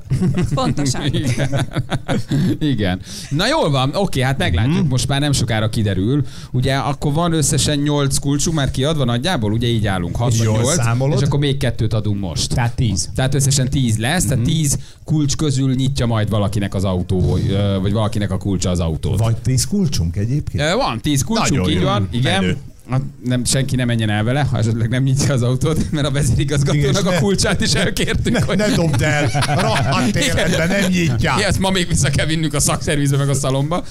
Pontosan. 0.54 1.04
Igen. 1.06 1.66
Igen. 2.72 3.00
Na 3.30 3.46
jól 3.48 3.70
van, 3.70 3.90
oké, 3.94 4.20
hát 4.20 4.38
meglátjuk, 4.38 4.74
Mhm. 4.78 4.88
most 4.88 5.08
már 5.08 5.20
nem 5.20 5.32
sokára 5.32 5.68
kiderül. 5.68 6.24
Ugye 6.52 6.74
akkor 6.74 7.12
van 7.12 7.32
összesen 7.32 7.78
8 7.78 8.18
kulcsunk 8.18 8.56
már 8.56 8.70
kiadva 8.70 9.04
nagyjából, 9.04 9.52
ugye 9.52 9.66
így 9.66 9.86
állunk, 9.86 10.16
6 10.16 10.32
És 10.32 10.38
vagy 10.38 10.46
jól 10.46 10.56
8, 10.62 10.74
számolod? 10.82 11.20
és 11.20 11.26
akkor 11.26 11.38
még 11.38 11.56
kettőt 11.56 11.92
adunk 11.92 12.20
most. 12.20 12.54
Tehát 12.54 12.74
tíz. 12.76 13.08
Tehát 13.14 13.34
összesen 13.34 13.70
10 13.70 13.96
lesz, 13.98 14.20
Mhm. 14.22 14.28
tehát 14.32 14.44
10 14.44 14.78
kulcs 15.04 15.36
közül 15.36 15.74
nyitja 15.74 16.06
majd 16.06 16.28
valakinek 16.28 16.74
az 16.74 16.84
autó, 16.84 17.38
ö, 17.50 17.77
vagy 17.82 17.92
valakinek 17.92 18.30
a 18.30 18.38
kulcsa 18.38 18.70
az 18.70 18.80
autót. 18.80 19.18
Vagy 19.18 19.36
tíz 19.36 19.66
kulcsunk 19.66 20.16
egyébként? 20.16 20.72
Van 20.74 21.00
10 21.00 21.24
kulcsunk, 21.24 21.50
Nagyon 21.50 21.70
így 21.70 21.80
jó. 21.80 21.84
van, 21.84 22.08
igen. 22.10 22.40
Menő. 22.40 22.56
Hát 22.90 23.00
Nem, 23.24 23.44
senki 23.44 23.76
nem 23.76 23.86
menjen 23.86 24.10
el 24.10 24.22
vele, 24.24 24.40
ha 24.40 24.58
esetleg 24.58 24.88
nem 24.88 25.02
nyitja 25.02 25.32
az 25.34 25.42
autót, 25.42 25.90
mert 25.90 26.06
a 26.06 26.10
vezérigazgatónak 26.10 26.90
Igen, 26.90 27.06
a 27.06 27.10
ne- 27.10 27.18
kulcsát 27.18 27.60
is 27.60 27.72
elkértük, 27.72 28.36
hogy 28.42 28.56
Ne 28.56 28.68
dobd 28.68 29.02
el, 29.02 29.30
rohadt 29.46 30.16
életben 30.16 30.68
nem 30.68 30.90
nyitja. 30.90 31.34
Ja, 31.38 31.46
ezt 31.46 31.58
ma 31.58 31.70
még 31.70 31.88
vissza 31.88 32.10
kell 32.10 32.26
vinnünk 32.26 32.54
a 32.54 32.60
szakszervizbe 32.60 33.16
meg 33.16 33.28
a 33.28 33.34
szalomba. 33.34 33.84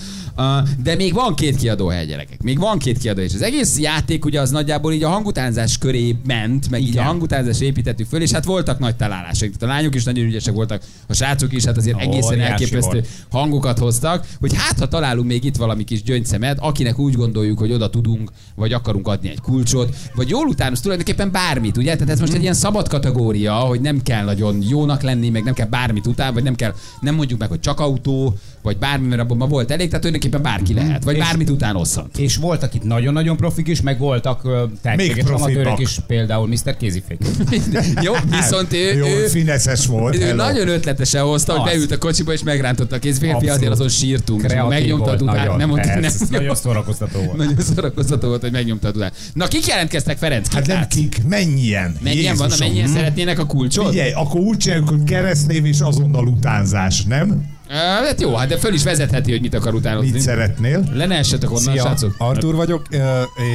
De 0.83 0.95
még 0.95 1.13
van 1.13 1.35
két 1.35 1.55
kiadóhely, 1.55 2.05
gyerekek. 2.05 2.41
Még 2.41 2.59
van 2.59 2.77
két 2.79 2.97
kiadó, 2.97 3.21
és 3.21 3.33
az 3.33 3.41
egész 3.41 3.77
játék 3.77 4.25
ugye 4.25 4.41
az 4.41 4.49
nagyjából 4.49 4.93
így 4.93 5.03
a 5.03 5.09
hangutánzás 5.09 5.77
köré 5.77 6.15
ment, 6.25 6.69
meg 6.69 6.81
így 6.81 6.87
a 6.87 6.91
Igen. 6.91 7.03
hangutánzás 7.05 7.61
építettük 7.61 8.07
föl, 8.07 8.21
és 8.21 8.31
hát 8.31 8.45
voltak 8.45 8.79
nagy 8.79 8.95
találások. 8.95 9.49
A 9.59 9.65
lányok 9.65 9.95
is 9.95 10.03
nagyon 10.03 10.25
ügyesek 10.25 10.53
voltak, 10.53 10.81
a 11.07 11.13
srácok 11.13 11.53
is, 11.53 11.65
hát 11.65 11.77
azért 11.77 11.99
egészen 11.99 12.39
elképesztő 12.39 13.03
hangokat 13.31 13.77
hoztak, 13.79 14.25
hogy 14.39 14.51
hát 14.55 14.79
ha 14.79 14.87
találunk 14.87 15.27
még 15.27 15.43
itt 15.43 15.55
valami 15.55 15.83
kis 15.83 16.03
gyöngyszemet, 16.03 16.57
akinek 16.59 16.99
úgy 16.99 17.13
gondoljuk, 17.13 17.59
hogy 17.59 17.71
oda 17.71 17.89
tudunk, 17.89 18.31
vagy 18.55 18.73
akarunk 18.87 19.07
adni 19.07 19.29
egy 19.29 19.41
kulcsot, 19.41 19.95
vagy 20.15 20.29
jól 20.29 20.47
utánozz 20.47 20.79
tulajdonképpen 20.81 21.31
bármit, 21.31 21.77
ugye? 21.77 21.93
Tehát 21.93 22.09
ez 22.09 22.19
most 22.19 22.33
egy 22.33 22.41
ilyen 22.41 22.53
szabad 22.53 22.87
kategória, 22.87 23.53
hogy 23.53 23.81
nem 23.81 24.01
kell 24.01 24.23
nagyon 24.25 24.59
jónak 24.69 25.01
lenni, 25.01 25.29
meg 25.29 25.43
nem 25.43 25.53
kell 25.53 25.67
bármit 25.67 26.07
után, 26.07 26.33
vagy 26.33 26.43
nem 26.43 26.55
kell, 26.55 26.73
nem 27.01 27.15
mondjuk 27.15 27.39
meg, 27.39 27.49
hogy 27.49 27.59
csak 27.59 27.79
autó, 27.79 28.35
vagy 28.61 28.77
bármi, 28.77 29.07
mert 29.07 29.21
abban 29.21 29.37
ma 29.37 29.47
volt 29.47 29.71
elég, 29.71 29.87
tehát 29.87 30.01
tulajdonképpen 30.05 30.41
bárki 30.41 30.73
lehet, 30.73 31.03
vagy 31.03 31.15
És- 31.15 31.21
bármit 31.23 31.49
utánozhat. 31.49 32.17
És 32.17 32.35
voltak 32.37 32.73
itt 32.73 32.83
nagyon-nagyon 32.83 33.37
profik 33.37 33.67
is, 33.67 33.81
meg 33.81 33.99
voltak 33.99 34.41
tehetséges 34.81 35.25
amatőrök 35.29 35.79
is, 35.79 35.97
például 36.07 36.47
Mr. 36.47 36.77
Kézifék. 36.77 37.17
Jó, 38.05 38.13
viszont 38.29 38.73
ő, 38.73 38.93
Jó, 38.97 39.05
ő, 39.05 39.27
fineszes 39.27 39.85
volt. 39.85 40.15
ő 40.15 40.19
hello. 40.19 40.35
nagyon 40.35 40.67
ötletesen 40.67 41.23
hozta, 41.23 41.53
hogy 41.53 41.71
beült 41.71 41.91
a 41.91 41.97
kocsiba 41.97 42.33
és 42.33 42.43
megrántotta 42.43 42.95
a 42.95 42.99
kéz. 42.99 43.17
Férfi 43.17 43.33
Abszolút. 43.35 43.55
azért 43.55 43.71
azon 43.71 43.89
sírtunk. 43.89 44.41
Kreatív 44.41 44.69
Megnyomta 44.69 45.03
a 45.03 45.07
volt 45.07 45.19
dudát. 45.19 45.35
nagyon. 45.35 45.57
Nem 45.57 45.69
mondtuk, 45.69 45.91
nem, 45.99 46.11
Nagyon 46.29 46.55
szórakoztató 46.55 47.19
volt. 47.19 47.37
nagyon 47.37 47.55
szórakoztató 47.75 48.27
volt, 48.27 48.41
hogy 48.41 48.51
megnyomta 48.51 48.76
a 48.83 48.91
dudát. 48.91 49.15
Na, 49.33 49.47
kik 49.47 49.67
jelentkeztek, 49.67 50.17
Ferenc? 50.17 50.53
Hát 50.53 50.67
nem 50.67 50.87
kik, 50.87 51.21
mennyien. 51.27 51.97
Mennyien 52.01 52.35
van, 52.35 52.47
Jézusom. 52.47 52.67
mennyien 52.67 52.87
szeretnének 52.87 53.39
a 53.39 53.45
kulcsot? 53.45 53.89
Figyelj, 53.89 54.11
akkor 54.11 54.39
úgy 54.39 54.57
csináljuk, 54.57 54.89
hogy 54.89 55.03
keresztnév 55.03 55.65
és 55.65 55.79
azonnal 55.79 56.27
utánzás, 56.27 57.03
nem? 57.03 57.56
Hát 57.69 58.21
jó, 58.21 58.35
hát 58.35 58.47
de 58.47 58.57
föl 58.57 58.73
is 58.73 58.83
vezetheti, 58.83 59.31
hogy 59.31 59.41
mit 59.41 59.53
akar 59.53 59.73
utánozni. 59.73 60.11
Mit 60.11 60.21
szeretnél? 60.21 60.83
Le 60.93 61.05
ne 61.05 61.15
essetek 61.17 61.49
onnan, 61.49 61.61
Szia, 61.73 61.81
srácok. 61.81 62.15
Artur 62.17 62.55
vagyok, 62.55 62.81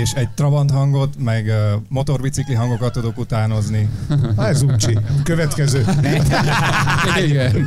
és 0.02 0.11
egy 0.14 0.28
Trabant 0.28 0.71
hangot, 0.71 1.14
meg 1.19 1.52
motorbicikli 1.88 2.54
hangokat 2.54 2.92
tudok 2.92 3.19
utánozni. 3.19 3.88
Hát 4.37 4.49
ez 4.54 4.62
uncsi. 4.62 4.99
Következő. 5.25 5.85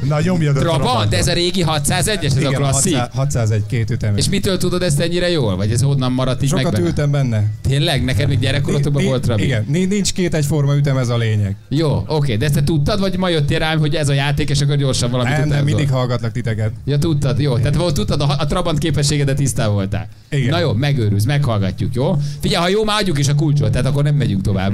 Na 0.08 0.22
nyomjad 0.22 0.58
a 0.58 0.60
Trabant, 0.60 0.82
Trabantot. 0.84 1.14
ez 1.20 1.28
a 1.28 1.34
régi 1.34 1.64
601-es, 1.68 2.24
ez 2.24 2.36
a 2.36 2.40
Igen, 2.40 2.54
klasszik. 2.54 2.96
600, 2.96 3.10
601 3.16 3.66
két 3.66 3.90
ütemes. 3.90 4.20
És 4.20 4.30
mitől 4.30 4.58
tudod 4.58 4.82
ezt 4.82 5.00
ennyire 5.00 5.30
jól? 5.30 5.56
Vagy 5.56 5.72
ez 5.72 5.82
honnan 5.82 6.12
maradt 6.12 6.44
így 6.44 6.52
meg 6.52 6.60
Sokat 6.60 6.76
benne? 6.76 6.88
ültem 6.88 7.12
benne. 7.12 7.44
Tényleg? 7.62 8.04
Neked 8.04 8.28
még 8.28 8.40
gyerekkorodban 8.40 9.04
volt 9.04 9.22
Trabi? 9.24 9.44
Igen, 9.44 9.66
ni- 9.68 9.86
nincs 9.86 10.14
két 10.14 10.34
egyforma 10.34 10.76
ütem, 10.76 10.98
ez 10.98 11.10
a 11.10 11.18
lényeg. 11.18 11.56
Jó, 11.70 12.04
oké, 12.08 12.36
de 12.36 12.46
ezt 12.46 12.54
te 12.54 12.64
tudtad, 12.64 13.00
vagy 13.00 13.18
ma 13.18 13.30
jöttél 13.30 13.60
rám, 13.60 13.80
hogy 13.80 13.96
ez 13.96 14.10
a 14.10 14.14
játék, 14.14 14.50
és 14.50 14.62
akkor 14.62 14.76
gyorsan 14.76 15.12
valamit 15.12 15.38
Nem, 15.38 15.48
nem, 15.48 15.64
mindig 15.64 15.90
hallgatlak 15.90 16.35
titeket. 16.36 16.72
Ja, 16.86 16.98
tudtad, 16.98 17.40
jó. 17.40 17.58
Tehát 17.58 17.76
volt, 17.76 17.94
tudtad, 17.94 18.22
a, 18.22 18.36
a 18.40 18.46
Trabant 18.46 18.78
képességedet 18.78 19.36
tisztán 19.36 19.72
voltál. 19.72 20.08
Igen. 20.30 20.50
Na 20.50 20.60
jó, 20.60 20.74
megőrülsz, 20.74 21.24
meghallgatjuk, 21.24 21.94
jó? 21.94 22.18
Figyelj, 22.42 22.64
ha 22.64 22.70
jó, 22.70 22.84
már 22.84 23.02
adjuk 23.02 23.20
is 23.20 23.28
a 23.28 23.36
kulcsot, 23.36 23.72
tehát 23.72 23.88
akkor 23.88 24.04
nem 24.04 24.16
megyünk 24.16 24.42
tovább. 24.42 24.74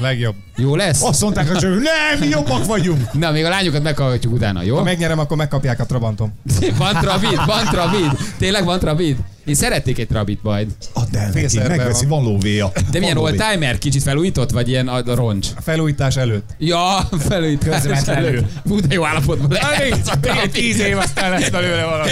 Legjobb. 0.00 0.34
Jó 0.56 0.76
lesz? 0.76 1.02
Azt 1.02 1.22
mondták 1.22 1.50
a 1.50 1.58
csövő, 1.58 1.74
nem, 1.74 2.18
mi 2.20 2.28
jobbak 2.28 2.64
vagyunk. 2.66 3.12
Na, 3.12 3.30
még 3.30 3.44
a 3.44 3.48
lányokat 3.48 3.82
meghallgatjuk 3.82 4.32
utána, 4.32 4.62
jó? 4.62 4.76
Ha 4.76 4.82
megnyerem, 4.82 5.18
akkor 5.18 5.36
megkapják 5.36 5.80
a 5.80 5.86
Trabantom. 5.86 6.32
Van 6.78 6.94
trabid, 7.00 7.40
van 7.46 7.64
trabid. 7.64 8.18
Tényleg 8.38 8.64
van 8.64 8.78
trabid? 8.78 9.16
Én 9.44 9.54
szeretnék 9.54 9.98
egy 9.98 10.06
trabit 10.06 10.42
majd. 10.42 10.66
Add 10.92 11.16
el 11.16 11.30
neki, 11.34 11.58
megveszi, 11.58 12.06
van. 12.06 12.22
lóvéja. 12.22 12.72
De 12.90 12.98
milyen 12.98 13.14
Van 13.14 13.24
lóvé. 13.24 13.38
oldtimer? 13.40 13.78
Kicsit 13.78 14.02
felújított, 14.02 14.50
vagy 14.50 14.68
ilyen 14.68 14.88
a, 14.88 14.96
a 14.96 15.14
roncs? 15.14 15.46
A 15.56 15.60
felújítás 15.60 16.16
előtt. 16.16 16.50
Ja, 16.58 17.08
felújítás. 17.28 17.82
Közvetlenül. 17.82 18.46
Fú, 18.66 18.80
de 18.80 18.94
jó 18.94 19.04
állapotban. 19.04 19.58
Még 19.78 20.50
tíz 20.52 20.78
év 20.80 20.98
aztán 20.98 21.30
lesz 21.30 21.48
belőle 21.50 21.84
valami. 21.84 22.10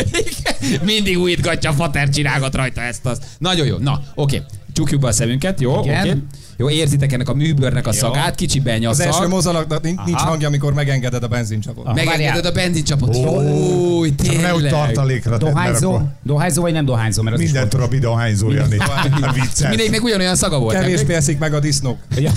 Mindig 0.85 1.19
újítgatja, 1.19 1.71
a 1.71 1.73
fater 1.73 2.09
csinálgat 2.09 2.55
rajta 2.55 2.81
ezt 2.81 3.07
az. 3.07 3.19
Nagyon 3.39 3.67
jó. 3.67 3.77
Na, 3.77 4.03
oké. 4.15 4.43
Csukjuk 4.73 5.01
be 5.01 5.09
a 5.09 5.13
szemünket, 5.13 5.61
jó? 5.61 5.81
Igen. 5.83 6.01
Oké. 6.09 6.17
Jó, 6.61 6.71
érzitek 6.71 7.13
ennek 7.13 7.29
a 7.29 7.35
műbőrnek 7.35 7.87
a 7.87 7.93
szagát, 7.93 8.35
kicsi 8.35 8.59
Az 8.59 8.67
első 8.67 8.91
benyaszak. 9.01 9.29
mozalaknak 9.29 9.83
nincs, 9.83 9.99
nincs 10.05 10.19
Aha. 10.19 10.29
hangja, 10.29 10.47
amikor 10.47 10.73
megengeded 10.73 11.23
a 11.23 11.29
benzincsapot. 11.29 11.95
Megengeded 11.95 12.45
a 12.47 12.51
benzincsapot. 12.53 13.17
Ó, 13.17 14.05
Csak 14.05 14.41
nehogy 14.41 14.61
tényleg. 14.63 14.71
tartalékra 14.71 15.31
tedd, 15.37 15.45
mert 15.45 15.55
Dohányzó? 15.55 15.93
akkor 15.95 16.07
Dohányzó 16.23 16.63
vagy 16.63 16.73
nem 16.73 16.85
dohányzó? 16.85 17.23
Mert 17.23 17.37
az 17.37 17.43
is 17.43 17.51
Minden 17.53 17.69
trabi 17.69 17.99
dohányzó, 17.99 18.51
Jani. 18.51 18.77
A 19.21 19.33
vicces. 19.41 19.69
Mindegyiknek 19.69 20.03
ugyanolyan 20.03 20.35
szaga 20.37 20.59
volt. 20.59 20.75
nem? 20.75 20.83
Kevésbé 20.83 21.15
eszik 21.15 21.39
meg 21.39 21.55
a 21.55 21.61
disznók. 21.61 21.99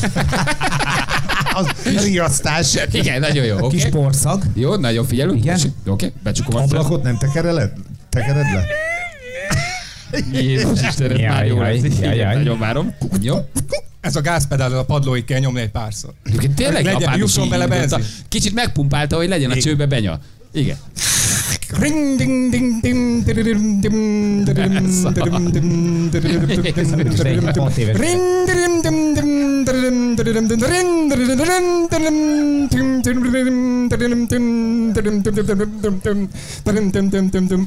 Az 1.55 1.67
riasztás. 2.03 2.77
Igen, 2.91 3.19
nagyon 3.19 3.45
jó. 3.45 3.67
Kis 3.67 3.81
Oké. 3.81 3.89
porszag. 3.91 4.43
Jó, 4.53 4.75
nagyon 4.75 5.05
figyelünk. 5.05 5.43
Igen. 5.43 5.59
Oké, 5.87 6.11
becsukom 6.23 6.55
a. 6.55 6.63
Ablakot 6.63 7.03
nem 7.03 7.17
tekereled? 7.17 7.71
Tekered 8.09 8.45
le? 8.53 8.63
Jézus 10.31 10.81
Istenem, 10.81 11.17
Jaj, 11.17 11.29
már 11.29 11.45
jó 11.45 11.55
jaj, 11.55 11.73
lesz. 11.73 11.81
jaj, 11.99 12.13
Igen, 12.13 12.15
jaj. 12.15 12.35
Nagyon 12.35 12.59
várom. 12.59 12.93
Jó. 13.21 13.35
Ez 14.03 14.15
a 14.15 14.21
gázpedál 14.21 14.77
a 14.77 14.83
padlóig 14.83 15.25
kell 15.25 15.39
nyomni 15.39 15.59
egy 15.59 15.69
párszor. 15.71 16.13
Tényleg 16.55 16.83
Legyen- 16.83 17.17
jusson 17.17 17.43
indulta. 17.43 17.67
benzin. 17.67 17.99
Kicsit 18.29 18.53
megpumpálta, 18.53 19.15
hogy 19.15 19.27
legyen 19.27 19.51
a 19.51 19.55
csőbe 19.55 19.85
benya. 19.85 20.19
Igen. 20.53 20.77
Ring, 21.79 22.17
ding, 22.17 22.51
ding, 22.51 22.81
ding, 22.81 23.23
dididim, 23.23 23.79
dim, 23.81 24.43
dididim, 24.43 25.01
dididim, 25.11 25.51
dim, 25.51 26.09
dididim, 26.11 26.11
dididim, 26.11 27.13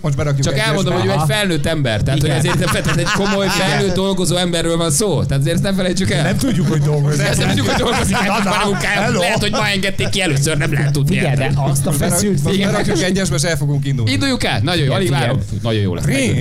most 0.02 0.16
berakjuk. 0.16 0.46
Csak 0.46 0.58
elmondom, 0.58 0.94
hogy 0.94 1.06
ő 1.06 1.10
egy 1.10 1.20
felnőtt 1.26 1.66
ember. 1.66 2.02
Tehát, 2.02 2.20
hogy 2.20 2.30
ezért 2.30 2.70
feltett 2.70 2.96
egy 2.96 3.10
komoly, 3.16 3.46
felnőtt 3.46 3.94
dolgozó 3.94 4.36
emberről 4.36 4.76
van 4.76 4.90
szó. 4.90 5.24
Tehát 5.24 5.42
ezért 5.42 5.62
nem 5.62 5.74
felejtsük 5.74 6.10
el. 6.10 6.22
Nem 6.22 6.36
tudjuk, 6.36 6.68
hogy 6.68 6.80
dolgozik. 6.80 7.22
Nem, 7.22 7.48
tudjuk, 7.48 7.66
hogy 7.66 7.80
dolgozik. 7.82 8.16
Lehet, 9.18 9.40
hogy 9.40 9.50
ma 9.50 9.68
engedték 9.68 10.08
ki 10.08 10.20
először, 10.20 10.56
nem 10.56 10.72
lehet 10.72 10.92
tudni. 10.92 11.16
Igen, 11.16 11.34
de 11.34 11.52
azt 11.56 11.86
a 11.86 11.92
feszült. 11.92 12.52
Igen, 12.52 12.70
berakjuk 12.72 13.02
egyesbe, 13.02 13.36
és 13.36 13.42
el 13.42 13.56
fogunk 13.56 13.86
indulni. 13.86 14.10
Induljuk 14.12 14.44
el. 14.44 14.60
Nagyon 14.62 14.84
jó, 14.84 14.92
alig 14.92 15.10
várom. 15.10 15.38
Nagyon 15.62 15.80
jó 15.82 15.94
lesz. 15.94 16.04
Rém, 16.04 16.36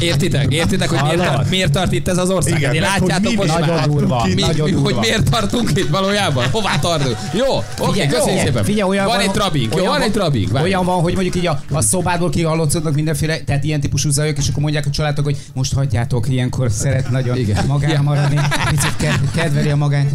Értitek? 0.00 0.52
Értitek, 0.52 0.88
hogy 0.88 1.02
miért 1.02 1.32
tart, 1.32 1.50
miért 1.50 1.72
tart 1.72 1.92
itt 1.92 2.08
ez 2.08 2.18
az 2.18 2.30
ország? 2.30 2.58
Igen, 2.58 2.74
látjátok 2.74 3.26
hogy 3.26 3.36
most 3.36 3.58
nagyon 3.58 3.82
durva, 3.88 4.26
mi, 4.34 4.40
nagyon 4.40 4.70
durva. 4.70 4.84
Hogy 4.84 4.96
miért 5.00 5.30
tartunk 5.30 5.70
itt 5.74 5.88
valójában? 5.88 6.50
Hová 6.50 6.78
tartunk? 6.78 7.16
Jó, 7.32 7.56
oké, 7.56 7.64
okay, 7.78 8.06
köszönjük 8.06 8.42
szépen. 8.42 8.64
Figyelj, 8.64 8.90
olyan 8.90 9.06
van, 9.06 9.16
van 9.16 9.24
egy 9.24 9.30
trabink, 9.30 9.74
jó, 9.74 9.82
van, 9.82 9.92
van 9.92 10.00
egy 10.00 10.12
trabink. 10.12 10.50
Várj. 10.50 10.64
Olyan 10.64 10.84
van, 10.84 11.00
hogy 11.00 11.14
mondjuk 11.14 11.36
így 11.36 11.46
a, 11.46 11.60
a 11.72 11.80
szobádból 11.80 12.30
kihallotszódnak 12.30 12.94
mindenféle, 12.94 13.38
tehát 13.38 13.64
ilyen 13.64 13.80
típusú 13.80 14.10
zajok, 14.10 14.35
és 14.38 14.48
akkor 14.48 14.62
mondják 14.62 14.86
a 14.86 14.90
családok, 14.90 15.24
hogy 15.24 15.36
most 15.54 15.74
hagyjátok, 15.74 16.28
ilyenkor 16.28 16.70
szeret 16.70 17.10
nagyon 17.10 17.36
Igen. 17.36 17.66
Magán 17.66 17.90
Igen. 17.90 18.02
maradni, 18.02 18.40
picit 18.70 18.96
ked- 18.96 19.30
kedveli 19.34 19.70
a 19.70 19.76
magányt. 19.76 20.10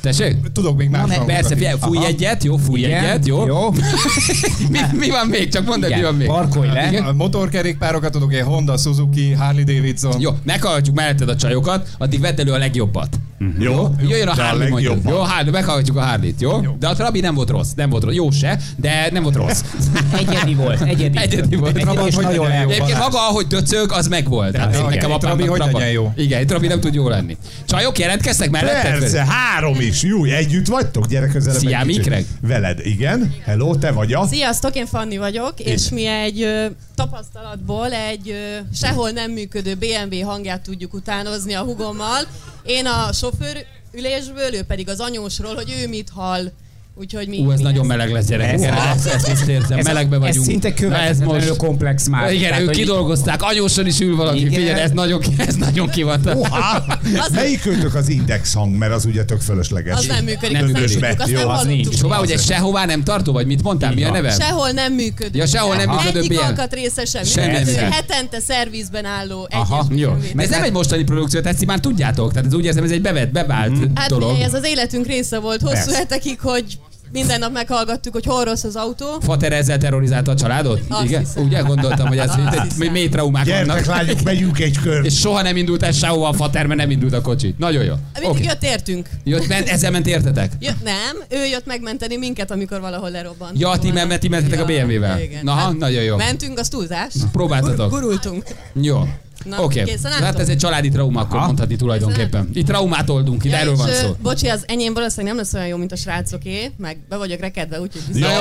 Tessék? 0.00 0.52
Tudok 0.52 0.76
még 0.76 0.88
más 0.88 1.16
Na, 1.16 1.24
Persze, 1.24 1.56
fújj 1.80 1.96
Aha. 1.96 2.06
egyet, 2.06 2.44
jó, 2.44 2.56
fújj 2.56 2.82
Igen, 2.82 3.04
egyet, 3.04 3.26
jó. 3.26 3.46
jó. 3.46 3.70
mi, 4.70 4.78
mi, 4.92 5.10
van 5.10 5.26
még? 5.26 5.48
Csak 5.48 5.66
mondd, 5.66 5.86
mi 5.94 6.02
van 6.02 6.14
még. 6.14 6.26
Parkolj 6.26 6.68
le. 6.68 6.88
Igen. 6.88 7.04
A 7.04 7.12
motorkerékpárokat 7.12 8.12
tudok, 8.12 8.32
egy 8.32 8.42
Honda, 8.42 8.76
Suzuki, 8.76 9.32
Harley 9.32 9.64
Davidson. 9.64 10.20
Jó, 10.20 10.30
meghallgatjuk 10.44 10.96
melletted 10.96 11.28
a 11.28 11.36
csajokat, 11.36 11.88
addig 11.98 12.20
vedd 12.20 12.40
elő 12.40 12.52
a 12.52 12.58
legjobbat. 12.58 13.16
Jó? 13.58 13.94
Jöjjön 14.00 14.28
a 14.28 14.42
Harley 14.42 14.68
mondjuk. 14.68 14.98
Jó, 15.08 15.16
Harley, 15.16 15.52
meghallgatjuk 15.52 15.96
a 15.96 16.00
Harley-t, 16.00 16.40
jó? 16.40 16.62
Jó. 16.62 16.76
De 16.78 16.88
a 16.88 16.94
Trabi 16.94 17.20
nem 17.20 17.34
volt 17.34 17.50
rossz, 17.50 17.70
nem 17.76 17.90
volt 17.90 18.04
rossz. 18.04 18.14
Jó 18.14 18.30
se, 18.30 18.58
de 18.76 19.08
nem 19.12 19.22
volt 19.22 19.34
rossz. 19.34 19.60
Egyedi 20.18 20.54
volt, 20.54 20.80
egyedi. 20.80 21.18
Egyedi 21.18 21.56
volt. 21.56 21.76
Egyedi 21.76 22.06
és 22.06 22.14
hogy 22.14 22.24
nagyon 22.24 22.52
jó. 22.52 22.68
Egyébként 22.68 22.98
maga, 22.98 23.28
ahogy 23.28 23.46
döcög, 23.46 23.92
az 23.92 24.08
megvolt. 24.08 24.52
Tehát 24.52 24.74
igen, 24.74 24.86
nekem 24.86 25.12
apám 25.12 25.36
Trabi 25.36 25.46
hogy 25.46 25.58
legyen 25.58 25.90
jó? 25.90 26.12
Igen, 26.16 26.38
egy 26.40 26.46
Trabi 26.46 26.66
nem 26.66 26.80
tud 26.80 26.94
jó 26.94 27.08
lenni. 27.08 27.36
Csajok 27.64 27.98
jelentkeztek 27.98 28.50
melletted? 28.50 28.98
Persze, 28.98 29.24
három 29.24 29.80
is. 29.80 30.02
Jó, 30.02 30.24
együtt 30.24 30.66
vagytok? 30.66 31.06
Gyere 31.06 31.28
közelebb. 31.28 31.60
Szia. 31.60 31.84
Mikreg. 31.84 32.24
Veled, 32.40 32.78
igen. 32.86 33.34
Hello, 33.44 33.74
te 33.76 33.90
vagy 33.90 34.12
a? 34.12 34.26
Sziasztok, 34.26 34.76
én 34.76 34.86
Fanni 34.86 35.18
vagyok, 35.18 35.54
és 35.56 35.88
mi 35.88 36.06
egy 36.06 36.48
tapasztalatból 36.94 37.92
egy 37.92 38.34
sehol 38.74 39.10
nem 39.10 39.30
működő 39.30 39.74
BMW 39.74 40.24
hangját 40.26 40.60
tudjuk 40.60 40.94
utánozni 40.94 41.52
a 41.52 41.60
hugommal. 41.62 42.20
Én 42.64 42.86
a 42.86 43.12
sofőr 43.12 43.66
ülésből, 43.92 44.54
ő 44.54 44.62
pedig 44.62 44.88
az 44.88 45.00
anyósról, 45.00 45.54
hogy 45.54 45.70
ő 45.70 45.88
mit 45.88 46.10
hall. 46.10 46.52
Úgyhogy 46.94 47.28
mi, 47.28 47.38
Ú, 47.38 47.50
ez 47.50 47.56
mi 47.58 47.62
nagyon 47.64 47.78
ezt- 47.78 47.88
meleg 47.88 48.10
lesz, 48.10 48.26
gyerekek. 48.26 48.54
Ez- 48.54 48.62
Ezt, 48.96 49.06
ezt, 49.06 49.28
ezt 49.28 49.48
érzem, 49.48 49.78
Ez- 49.78 49.84
melegbe 49.86 50.16
Ez 50.16 50.22
vagyunk. 50.22 50.44
szinte 50.44 50.68
Na, 50.68 50.74
követhetetlenül 50.74 51.56
komplex 51.56 52.08
már. 52.08 52.32
Igen, 52.32 52.48
Tehát, 52.48 52.62
ők 52.64 52.70
kidolgozták, 52.70 53.42
anyóson 53.42 53.86
is 53.86 54.00
ül 54.00 54.16
valaki. 54.16 54.38
Igen. 54.40 54.52
Figyelj, 54.52 54.80
ez 54.80 54.90
nagyon, 54.90 55.22
ez 55.36 55.54
nagyon 55.54 55.88
kivatta. 55.88 56.34
Oha! 56.36 56.84
Melyik 57.32 57.60
kötök 57.62 57.94
az 57.94 58.08
index 58.08 58.54
hang, 58.54 58.76
mert 58.76 58.92
az 58.92 59.04
ugye 59.04 59.24
tök 59.24 59.40
fölösleges. 59.40 59.96
Az 59.96 60.06
nem 60.06 60.24
működik, 60.24 60.56
Nem 60.56 60.64
működik. 60.66 61.06
Jó, 61.26 61.38
nem 61.38 61.48
az 61.48 61.64
nincs. 61.64 61.88
És 61.88 62.00
hová, 62.00 62.20
egy 62.22 62.40
sehová 62.40 62.84
nem 62.84 63.02
tartó, 63.04 63.32
vagy 63.32 63.46
mit 63.46 63.62
mondtál? 63.62 63.94
Mi 63.94 64.04
a 64.04 64.10
neve? 64.10 64.30
Sehol 64.30 64.70
nem 64.70 64.92
működő. 64.92 65.38
Ja, 65.38 65.46
sehol 65.46 65.76
nem 65.76 65.90
működő 65.90 66.18
Egyik 66.18 66.40
alkatrésze 66.40 67.04
sem 67.04 67.90
hetente 67.90 68.40
szervizben 68.40 69.04
álló 69.04 69.48
Aha, 69.50 69.86
jó. 69.94 70.16
Ez 70.36 70.48
nem 70.48 70.62
egy 70.62 70.72
mostani 70.72 71.02
produkció, 71.04 71.40
tehát 71.40 71.56
ezt 71.56 71.66
már 71.66 71.80
tudjátok. 71.80 72.32
Tehát 72.32 72.46
ez 72.46 72.54
úgy 72.54 72.64
érzem, 72.64 72.84
ez 72.84 72.90
egy 72.90 73.02
bevett, 73.02 73.30
bevált 73.32 73.72
Hát 73.94 74.08
dolog. 74.08 74.32
ugye 74.34 74.44
ez 74.44 74.54
az 74.54 74.64
életünk 74.64 75.06
része 75.06 75.38
volt 75.38 75.60
hosszú 75.60 75.90
hetekig, 75.92 76.40
hogy 76.40 76.64
minden 77.12 77.38
nap 77.38 77.52
meghallgattuk, 77.52 78.12
hogy 78.12 78.24
hol 78.24 78.44
rossz 78.44 78.64
az 78.64 78.76
autó. 78.76 79.06
Fater 79.20 79.52
ezzel 79.52 79.78
terrorizálta 79.78 80.30
a 80.30 80.34
családot? 80.34 80.80
Azt 80.88 81.04
Igen? 81.04 81.20
hiszem. 81.20 81.44
Ugye 81.44 81.60
gondoltam, 81.60 82.06
hogy 82.06 82.18
ez 82.18 82.30
hiszem. 82.34 82.92
mély 82.92 83.08
traumák 83.08 83.44
Gyertek, 83.44 83.66
vannak. 83.66 83.86
lányok, 83.86 84.22
megyünk 84.22 84.58
egy 84.58 84.78
kör. 84.82 85.04
És 85.04 85.18
soha 85.18 85.42
nem 85.42 85.56
indult 85.56 85.82
el 85.82 85.92
sehova 85.92 86.28
a 86.28 86.32
fater, 86.32 86.66
mert 86.66 86.80
nem 86.80 86.90
indult 86.90 87.12
a 87.12 87.20
kocsi. 87.20 87.54
Nagyon 87.58 87.84
jó. 87.84 87.94
Mindig 88.12 88.30
Oké. 88.30 88.44
jött 88.44 88.62
értünk. 88.62 89.08
Jött, 89.24 89.48
ment, 89.48 89.68
ezzel 89.68 89.90
ment 89.90 90.06
értetek? 90.06 90.52
Jött, 90.60 90.82
nem, 90.84 91.16
ő 91.28 91.46
jött 91.46 91.66
megmenteni 91.66 92.16
minket, 92.16 92.50
amikor 92.50 92.80
valahol 92.80 93.10
lerobbant. 93.10 93.58
Ja, 93.60 93.78
ti 93.78 93.90
men- 93.90 94.20
ti 94.20 94.28
mentetek 94.28 94.60
a 94.60 94.64
BMW-vel. 94.64 95.20
igen. 95.20 95.40
Na, 95.44 95.52
Hát 95.52 95.78
nagyon 95.78 96.02
jó. 96.02 96.16
Mentünk, 96.16 96.58
az 96.58 96.68
túlzás. 96.68 97.12
Próbáltatok. 97.32 97.90
Gurultunk. 97.90 98.42
Jó. 98.80 99.08
Na, 99.44 99.62
Oké. 99.62 99.82
készen 99.82 100.12
Hát 100.12 100.22
álltok? 100.22 100.40
ez 100.40 100.48
egy 100.48 100.56
családi 100.56 100.88
trauma, 100.88 101.20
akkor 101.20 101.38
Ha? 101.38 101.46
mondhatni 101.46 101.76
tulajdonképpen. 101.76 102.48
Itt 102.52 102.66
traumát 102.66 103.10
oldunk, 103.10 103.44
itt 103.44 103.50
Ja, 103.52 103.58
erről 103.58 103.72
és, 103.72 103.78
van 103.78 103.88
szó. 103.88 104.16
Bocsi, 104.22 104.48
az 104.48 104.64
enyém 104.66 104.94
valószínűleg 104.94 105.34
nem 105.34 105.42
lesz 105.44 105.54
olyan 105.54 105.66
jó, 105.66 105.76
mint 105.76 105.92
a 105.92 105.96
srácoké, 105.96 106.70
meg 106.76 106.96
be 107.08 107.16
vagyok 107.16 107.40
rekedve, 107.40 107.80
úgyhogy 107.80 108.02
biztos. 108.12 108.30
jó, 108.30 108.38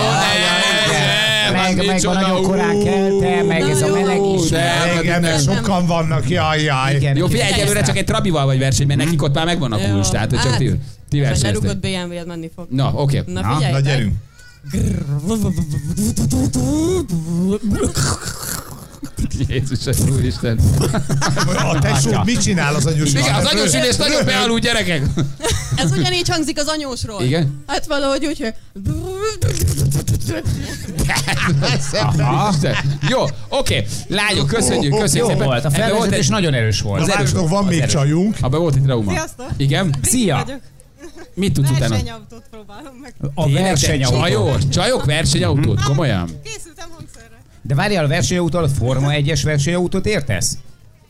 Meg, 1.51 1.75
ne, 1.75 1.83
meg 1.85 2.01
van 2.01 2.13
nagyon 2.15 2.41
korán 2.43 2.83
kelte, 2.83 3.43
meg 3.43 3.61
ez 3.61 3.81
a 3.81 3.87
meleg 3.87 4.21
is. 4.35 4.49
Igen, 5.01 5.21
mert 5.21 5.43
sokan 5.43 5.85
vannak, 5.85 6.29
jaj, 6.29 6.61
jaj. 6.61 7.11
Jó, 7.15 7.27
figyelj, 7.27 7.51
egyelőre 7.53 7.81
csak 7.81 7.97
egy 7.97 8.05
trabival 8.05 8.45
vagy 8.45 8.59
verseny, 8.59 8.87
mert 8.87 8.99
nekik 8.99 9.21
ott 9.21 9.33
már 9.33 9.45
megvan 9.45 9.71
a 9.71 9.77
kulcs, 9.77 10.07
tehát 10.09 10.29
hogy 10.29 10.39
csak 10.39 10.49
Hát, 10.49 10.57
ti, 10.59 10.71
ti 11.09 11.19
versenyeztek. 11.19 11.53
lerugott 11.53 11.79
BMW-t 11.81 12.25
menni 12.25 12.49
fog. 12.55 12.67
Na, 12.69 12.91
oké. 12.95 13.23
Na 13.25 13.41
Na, 13.41 13.53
figyelj, 13.55 13.73
Na 13.73 13.79
gyerünk. 13.79 14.13
Jézus, 19.47 19.79
úristen. 20.11 20.59
A 21.71 21.79
tesód 21.79 22.25
mit 22.25 22.41
csinál 22.41 22.75
az 22.75 22.85
anyós? 22.85 23.09
Igen, 23.09 23.33
az 23.35 23.45
anyósülés 23.45 23.95
nagyon 23.95 24.25
bealul 24.25 24.59
gyerekek. 24.59 25.03
Ez 25.75 25.91
ugyanígy 25.91 26.29
hangzik 26.29 26.59
az 26.59 26.67
anyósról. 26.67 27.23
Igen? 27.23 27.63
Hát 27.67 27.85
valahogy 27.85 28.25
úgy, 28.25 28.39
hogy... 28.39 28.53
Jó, 33.09 33.25
oké. 33.49 33.85
Lányok, 34.07 34.47
köszönjük, 34.47 34.99
köszönjük 34.99 35.29
szépen. 35.29 35.45
volt, 35.45 35.65
a 35.65 35.69
felvezetés 35.69 36.27
nagyon 36.27 36.53
erős 36.53 36.81
volt. 36.81 37.01
Az 37.01 37.09
erős 37.09 37.31
van 37.31 37.65
még 37.65 37.85
csajunk. 37.85 38.37
Abban 38.41 38.59
volt 38.59 38.75
egy 38.75 38.81
trauma. 38.81 39.11
Sziasztok! 39.11 39.47
Igen? 39.57 39.95
Szia! 40.01 40.45
Mit 41.33 41.53
tudsz 41.53 41.69
utána? 41.69 41.89
Versenyautót 41.89 42.43
próbálom 42.51 42.95
meg. 43.01 43.13
A 43.33 43.49
versenyautó. 43.51 44.17
Csajos? 44.19 44.67
Csajok 44.69 45.05
versenyautót? 45.05 45.83
Komolyan? 45.83 46.29
Készültem. 46.43 46.89
De 47.61 47.75
várjál, 47.75 48.05
a 48.05 48.07
versenyautól 48.07 48.63
a 48.63 48.67
Forma 48.67 49.07
1-es 49.11 49.39
versenyautót 49.43 50.05
értesz? 50.05 50.57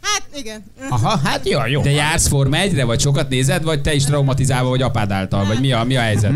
Hát 0.02 0.24
igen. 0.40 0.64
Aha, 0.90 1.20
hát 1.24 1.50
jó, 1.50 1.60
jó. 1.66 1.82
De 1.82 1.92
jársz 1.92 2.28
Forma 2.28 2.58
1-re, 2.60 2.84
vagy 2.84 3.00
sokat 3.00 3.30
nézed, 3.30 3.64
vagy 3.64 3.82
te 3.82 3.94
is 3.94 4.04
traumatizálva 4.04 4.70
vagy 4.70 4.82
apád 4.82 5.12
által, 5.12 5.46
vagy 5.46 5.60
mi 5.60 5.72
a, 5.72 5.84
mi 5.84 5.96
a 5.96 6.02
helyzet? 6.02 6.32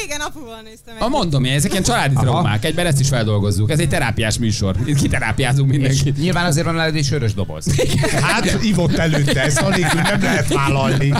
Régen 0.00 0.20
apuval 0.20 0.60
néztem 0.64 0.94
A 0.98 1.08
mondom, 1.08 1.44
én, 1.44 1.52
ezek 1.52 1.70
ilyen 1.70 1.82
családi 1.82 2.14
traumák, 2.14 2.64
egyben 2.64 2.86
ezt 2.86 3.00
is 3.00 3.08
feldolgozzuk. 3.08 3.70
Ez 3.70 3.78
egy 3.78 3.88
terápiás 3.88 4.38
műsor. 4.38 4.76
Itt 4.84 4.96
kiterápiázunk 4.96 5.72
És 5.72 5.78
mindenkit. 5.78 6.16
nyilván 6.16 6.44
azért 6.46 6.66
van 6.66 6.74
nálad 6.74 6.94
egy 6.96 7.04
sörös 7.04 7.34
doboz. 7.34 7.66
Hát 8.20 8.58
ivott 8.62 8.96
előtte, 8.96 9.42
ezt 9.42 9.60
anélkül 9.60 10.00
nem 10.00 10.22
lehet 10.22 10.52
vállalni. 10.54 11.12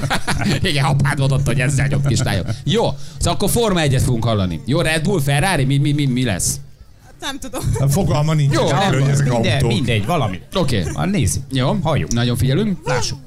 Igen, 0.63 0.85
apád 0.85 1.19
mondott, 1.19 1.47
hogy 1.47 1.61
ezzel 1.61 1.87
jobb 1.91 2.07
kislályok. 2.07 2.47
Jó, 2.65 2.85
szóval 3.19 3.33
akkor 3.33 3.51
Forma 3.51 3.81
1-et 3.85 4.03
fogunk 4.05 4.25
hallani. 4.25 4.61
Jó, 4.67 4.81
Red 4.81 5.03
Bull, 5.03 5.21
Ferrari, 5.21 5.65
mi, 5.65 5.77
mi, 5.77 5.93
mi, 5.93 6.07
mi 6.07 6.25
lesz? 6.25 6.57
Nem 7.25 7.38
tudom. 7.38 7.61
A 7.78 7.88
fogalma 7.88 8.35
nincs, 8.35 8.54
Jó, 8.54 8.66
erről, 8.69 9.00
hogy 9.00 9.11
ezek 9.11 9.28
Minden, 9.28 9.52
autók. 9.52 9.69
mindegy, 9.69 10.07
valami. 10.07 10.40
Oké. 10.54 10.81
Okay. 10.81 10.93
Ah, 10.95 11.11
nézzük. 11.11 11.43
Jó, 11.50 11.76
Halljuk. 11.83 12.12
Nagyon 12.12 12.37
figyelünk. 12.37 12.78
Lássuk. 12.85 13.19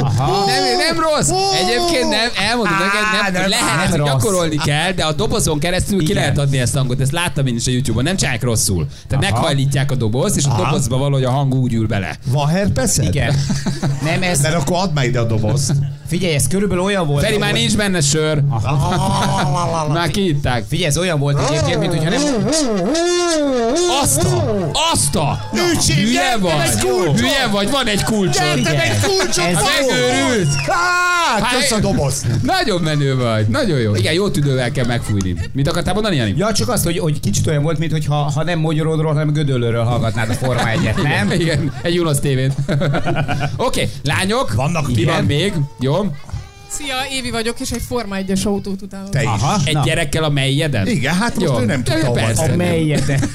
Aha. 0.00 0.44
Nem, 0.46 0.62
nem 0.76 1.00
rossz. 1.00 1.30
Egyébként 1.62 2.08
nem, 2.08 2.28
elmondom 2.48 2.76
neked, 2.78 3.22
nem, 3.22 3.32
nem, 3.32 3.48
lehet, 3.48 3.90
nem 3.96 4.04
gyakorolni 4.04 4.56
kell, 4.56 4.92
de 4.92 5.04
a 5.04 5.12
dobozon 5.12 5.58
keresztül 5.58 5.98
ki 5.98 6.04
Igen. 6.04 6.16
lehet 6.16 6.38
adni 6.38 6.58
ezt 6.58 6.74
a 6.74 6.78
hangot. 6.78 7.00
Ezt 7.00 7.12
láttam 7.12 7.46
én 7.46 7.54
is 7.56 7.66
a 7.66 7.70
YouTube-on, 7.70 8.04
nem 8.04 8.16
csinálják 8.16 8.42
rosszul. 8.42 8.86
Tehát 9.08 9.24
Aha. 9.24 9.32
meghajlítják 9.34 9.90
a 9.90 9.94
dobozt, 9.94 10.36
és 10.36 10.44
a 10.44 10.54
dobozba 10.56 10.96
valahogy 10.96 11.24
a 11.24 11.30
hang 11.30 11.54
úgy 11.54 11.72
ül 11.72 11.86
bele. 11.86 12.16
Van 12.26 12.46
herpeszed? 12.46 13.04
Igen. 13.04 13.34
Nem, 14.04 14.22
ez, 14.22 14.40
Mert 14.40 14.54
akkor 14.54 14.76
add 14.76 14.92
már 14.92 15.04
ide 15.04 15.20
a 15.20 15.24
dobozt. 15.24 15.72
figyelj, 16.08 16.34
ez 16.34 16.46
körülbelül 16.46 16.84
olyan 16.84 17.06
volt. 17.06 17.24
Feri, 17.24 17.38
már 17.38 17.52
nincs 17.52 17.76
benne 17.76 18.00
sör. 18.00 18.42
Már 19.92 20.10
kiitták. 20.10 20.64
Figyelj, 20.68 20.88
ez 20.88 20.98
olyan 20.98 21.18
volt 21.18 21.50
egyébként, 21.50 21.78
mint 21.78 21.92
hogyha 21.92 22.10
nem... 22.10 22.20
Azt 24.02 24.22
a, 24.22 24.70
azt 24.92 25.14
a, 25.16 25.38
hülye 25.86 26.36
vagy, 26.40 26.80
hülye 27.16 27.46
vagy, 27.52 27.70
van 27.70 27.86
egy 27.86 28.02
kulcsod. 28.02 28.68
Figyelj, 29.30 29.54
ez, 29.54 29.62
megőrült. 29.62 30.54
Hát, 31.40 31.70
a 31.70 31.80
dobozt. 31.80 32.26
Nagyon 32.42 32.80
menő 32.80 33.16
vagy, 33.16 33.46
nagyon 33.46 33.78
jó. 33.78 33.94
Igen, 33.94 34.12
jó 34.12 34.28
tüdővel 34.28 34.70
kell 34.70 34.86
megfújni. 34.86 35.36
Mit 35.52 35.68
akartál 35.68 35.94
mondani, 35.94 36.16
Jani? 36.16 36.34
Ja, 36.36 36.52
csak 36.52 36.68
azt, 36.68 36.84
hogy, 36.84 36.98
hogy 36.98 37.20
kicsit 37.20 37.46
olyan 37.46 37.62
volt, 37.62 37.78
mintha 37.78 38.14
ha 38.14 38.44
nem 38.44 38.58
Magyarodról, 38.58 39.12
hanem 39.12 39.32
Gödöllőről 39.32 39.84
hallgatnád 39.84 40.30
a 40.30 40.32
Forma 40.32 40.62
1-et, 40.64 41.02
nem? 41.16 41.30
Igen, 41.30 41.72
egy 41.82 41.98
Unosz 41.98 42.18
tévét. 42.18 42.52
Oké, 42.68 43.56
okay, 43.56 43.88
lányok. 44.02 44.54
Vannak 44.54 44.94
Mi 44.94 45.04
van 45.04 45.24
még? 45.24 45.52
Jó. 45.80 45.94
Szia, 46.78 46.94
Évi 47.12 47.30
vagyok, 47.30 47.60
és 47.60 47.70
egy 47.70 47.82
Forma 47.88 48.16
1-es 48.18 48.44
autót 48.46 48.82
utálok. 48.82 49.10
Te 49.10 49.22
is. 49.22 49.26
Aha, 49.28 49.60
Egy 49.64 49.74
na. 49.74 49.82
gyerekkel 49.84 50.24
a 50.24 50.28
melyeden? 50.28 50.86
Igen, 50.86 51.14
hát 51.14 51.34
most 51.36 51.50
Jó. 51.52 51.60
ő 51.60 51.64
nem 51.64 51.84
tudta 51.84 52.06
hova 52.06 52.20
A 52.20 52.56
melyet. 52.56 53.28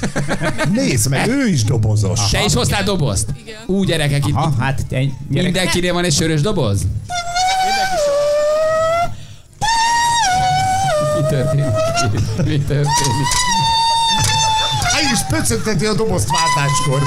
Nézd 0.72 1.08
meg, 1.08 1.28
ő 1.28 1.46
is 1.46 1.64
dobozos. 1.64 2.30
Te 2.30 2.44
is 2.44 2.54
hoztál 2.54 2.82
dobozt? 2.84 3.28
Igen. 3.44 3.56
Ú, 3.66 3.84
gyerekek, 3.84 4.26
itt 4.26 4.34
hát 4.58 4.78
egy 4.88 5.12
gyerek. 5.28 5.44
mindenkinél 5.52 5.92
van 5.92 6.04
egy 6.04 6.12
sörös 6.12 6.40
doboz? 6.40 6.80
Mi 11.16 11.26
történik? 11.28 11.64
Mi 12.44 12.58
történik? 12.58 13.26
Hát 14.92 15.12
is 15.12 15.20
pöcögteti 15.28 15.86
a 15.86 15.94
dobozt 15.94 16.28
váltáskor. 16.30 17.02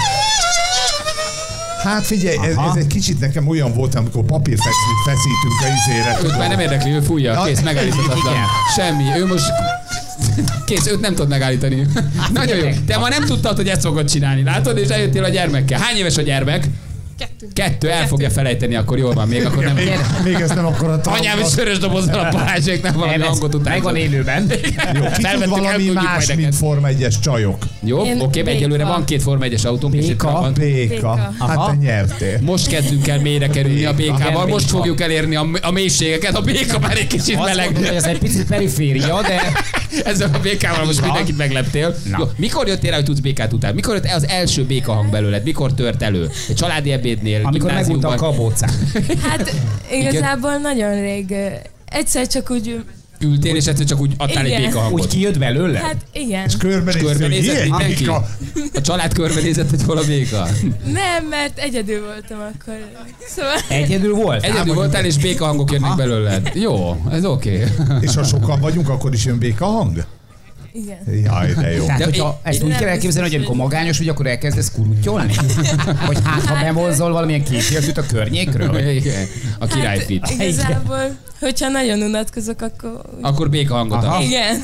Hát 1.84 2.06
figyelj, 2.06 2.38
ez, 2.38 2.56
ez, 2.56 2.76
egy 2.76 2.88
kicsit 2.88 3.20
nekem 3.20 3.48
olyan 3.48 3.74
volt, 3.74 3.96
amikor 3.96 4.24
papírfeszít 4.24 5.00
feszítünk 5.06 5.62
a 5.62 5.68
izére. 5.68 6.20
Őt 6.24 6.38
már 6.38 6.50
nem 6.50 6.60
érdekli, 6.60 6.92
ő 6.92 7.02
fújja. 7.02 7.44
Kész, 7.44 7.62
megállíthatatlan. 7.62 8.36
Semmi. 8.76 9.04
Ő 9.18 9.26
most... 9.26 9.46
Kész, 10.66 10.88
őt 10.88 11.00
nem 11.00 11.16
tud 11.16 11.28
megállítani. 11.28 11.88
Nagyon 12.34 12.58
jó. 12.58 12.70
Te 12.86 12.98
ma 12.98 13.10
nem 13.10 13.26
tudtad, 13.26 13.56
hogy 13.56 13.68
ezt 13.68 13.82
fogod 13.82 14.10
csinálni, 14.10 14.44
látod? 14.44 14.78
És 14.78 14.88
eljöttél 14.88 15.24
a 15.24 15.30
gyermekkel. 15.30 15.80
Hány 15.80 15.98
éves 15.98 16.18
a 16.18 16.22
gyermek? 16.22 16.68
Kettő. 17.54 17.90
El 17.90 18.08
fogja 18.08 18.30
felejteni, 18.30 18.76
akkor 18.76 18.98
jól 18.98 19.14
van, 19.14 19.28
még 19.28 19.46
akkor 19.46 19.64
nem... 19.64 19.76
Még, 19.76 19.90
még 20.24 20.34
ez 20.34 20.50
nem 20.50 20.66
akkor 20.66 20.90
a 20.90 21.00
Anyám 21.04 21.40
is 21.40 21.50
sörös 21.50 21.78
dobozzal 21.78 22.20
a 22.20 22.30
Balázsék 22.32 22.82
nem 22.82 22.94
valami 22.94 23.18
Nem, 23.18 23.28
hangot 23.28 23.56
után. 23.56 23.74
Megvan 23.74 23.96
élőben. 23.96 24.48
Jó, 24.94 25.04
ki 25.18 25.24
tud 25.34 25.50
valami 25.50 25.90
más, 25.90 26.36
mint. 26.36 26.56
Forma 26.56 26.88
1-es 26.92 27.14
csajok. 27.22 27.64
Jó, 27.84 28.00
oké, 28.00 28.42
béka. 28.42 28.50
egyelőre 28.56 28.86
van 28.86 29.06
két 29.06 29.22
Forma 29.22 29.46
1-es 29.48 29.66
autónk, 29.66 29.96
Béka. 29.96 30.32
van. 30.32 30.54
Béka. 30.54 31.16
Hát 31.40 31.58
Aha. 31.58 31.70
te 31.70 31.76
nyertél. 31.76 32.40
Most 32.42 32.68
kezdünk 32.68 33.08
el 33.08 33.20
mélyre 33.20 33.48
kerülni 33.48 33.86
a 33.86 33.94
békával, 33.94 34.48
most 34.48 34.66
béka. 34.66 34.78
fogjuk 34.78 35.02
elérni 35.02 35.36
a, 35.36 35.48
a 35.62 35.72
mélységeket. 35.72 36.36
A 36.36 36.42
béka 36.42 36.80
már 36.80 36.98
egy 36.98 37.08
kicsit 37.08 37.36
Azt 37.36 37.46
meleg. 37.46 37.66
mondom, 37.66 37.84
hogy 37.84 37.96
ez 37.96 38.04
egy 38.04 38.18
picit 38.20 38.46
periféria, 38.46 39.22
de 39.22 39.42
Ezzel 40.04 40.30
a 40.34 40.40
békával 40.40 40.86
most 40.86 41.02
mindenkit 41.02 41.38
megleptél. 41.38 41.96
Mikor 42.36 42.68
jöttél 42.68 42.90
rá, 42.90 42.96
hogy 42.96 43.06
tudsz 43.06 43.20
békát 43.20 43.54
után? 43.54 43.74
Mikor 43.74 43.96
jött 43.96 44.06
az 44.16 44.28
első 44.28 44.64
béka 44.66 44.94
hang 44.94 45.10
belőled? 45.10 45.44
Mikor 45.44 45.74
tört 45.74 46.02
elő? 46.02 46.30
Egy 46.50 46.56
családi 46.56 46.92
ebédnél, 46.92 47.33
amikor 47.44 47.72
megmondta 47.72 48.08
a 48.08 48.16
kabócát. 48.16 48.74
Hát 49.28 49.54
igazából 49.92 50.58
nagyon 50.58 51.02
rég. 51.02 51.36
Egyszer 51.86 52.28
csak 52.28 52.52
úgy, 52.52 52.84
Ültél, 53.20 53.56
és 53.56 53.66
egyszer 53.66 53.86
csak 53.86 54.00
úgy 54.00 54.14
adtál 54.18 54.44
egy 54.46 54.50
Igen. 54.50 54.62
béka 54.62 54.78
Úgy 54.78 54.84
hangot. 54.84 55.08
kijött 55.08 55.40
belőle? 55.40 55.80
hát 55.80 56.06
igen. 56.14 56.42
Hogy 56.42 56.58
Körbenézett 56.58 57.42
ilyen 57.42 57.68
mindenki? 57.70 58.06
A 58.74 58.82
család 58.82 59.14
körbenézett, 59.14 59.70
hogy 59.70 59.84
hol 59.84 59.98
a 59.98 60.04
béka. 60.06 60.48
Nem, 60.86 61.26
mert 61.30 61.58
egyedül 61.60 62.06
voltam 62.06 62.38
akkor. 62.40 62.78
Szóval 63.28 63.56
Egyedül 63.70 64.14
volt? 64.16 64.44
Egyedül 64.44 64.74
voltál, 64.74 65.06
és 65.06 65.18
béka 65.18 65.46
hangok 65.46 65.72
jönnek 65.72 65.96
belőled. 65.96 66.52
Jó, 66.54 67.02
ez 67.12 67.26
oké. 67.26 67.64
És 68.00 68.16
ha 68.16 68.24
sokan 68.24 68.60
vagyunk, 68.60 68.90
akkor 68.90 69.14
is 69.14 69.26
jön 69.26 69.38
béka 69.38 69.66
hang? 69.66 70.06
Igen. 70.74 70.98
Jaj, 71.24 71.54
de 71.54 71.72
jó. 71.72 71.86
Tehát, 71.86 72.00
De 72.00 72.06
hogyha 72.06 72.40
én- 72.44 72.52
ezt 72.52 72.64
úgy 72.64 72.76
kell 72.76 72.88
elképzelni, 72.88 73.28
hogy 73.30 73.38
amikor 73.38 73.56
magányos 73.56 73.98
vagy, 73.98 74.08
akkor 74.08 74.28
elkezdesz 74.28 74.72
kurutyolni? 74.72 75.34
Vagy 76.08 76.18
hát, 76.24 76.46
ha 76.46 76.60
bemozzol 76.64 77.12
valamilyen 77.12 77.44
képjeltűt 77.44 77.98
a 77.98 78.06
környékről? 78.06 78.78
Igen, 78.88 79.28
A 79.60 79.66
királyfit. 79.68 80.22
Hát, 80.22 80.32
igazából, 80.42 81.18
hogyha 81.40 81.70
nagyon 81.70 82.02
unatkozok, 82.02 82.62
akkor... 82.62 83.02
Akkor 83.22 83.50
béka 83.50 83.74
hangot 83.74 84.04
Aha. 84.04 84.22
Igen. 84.22 84.62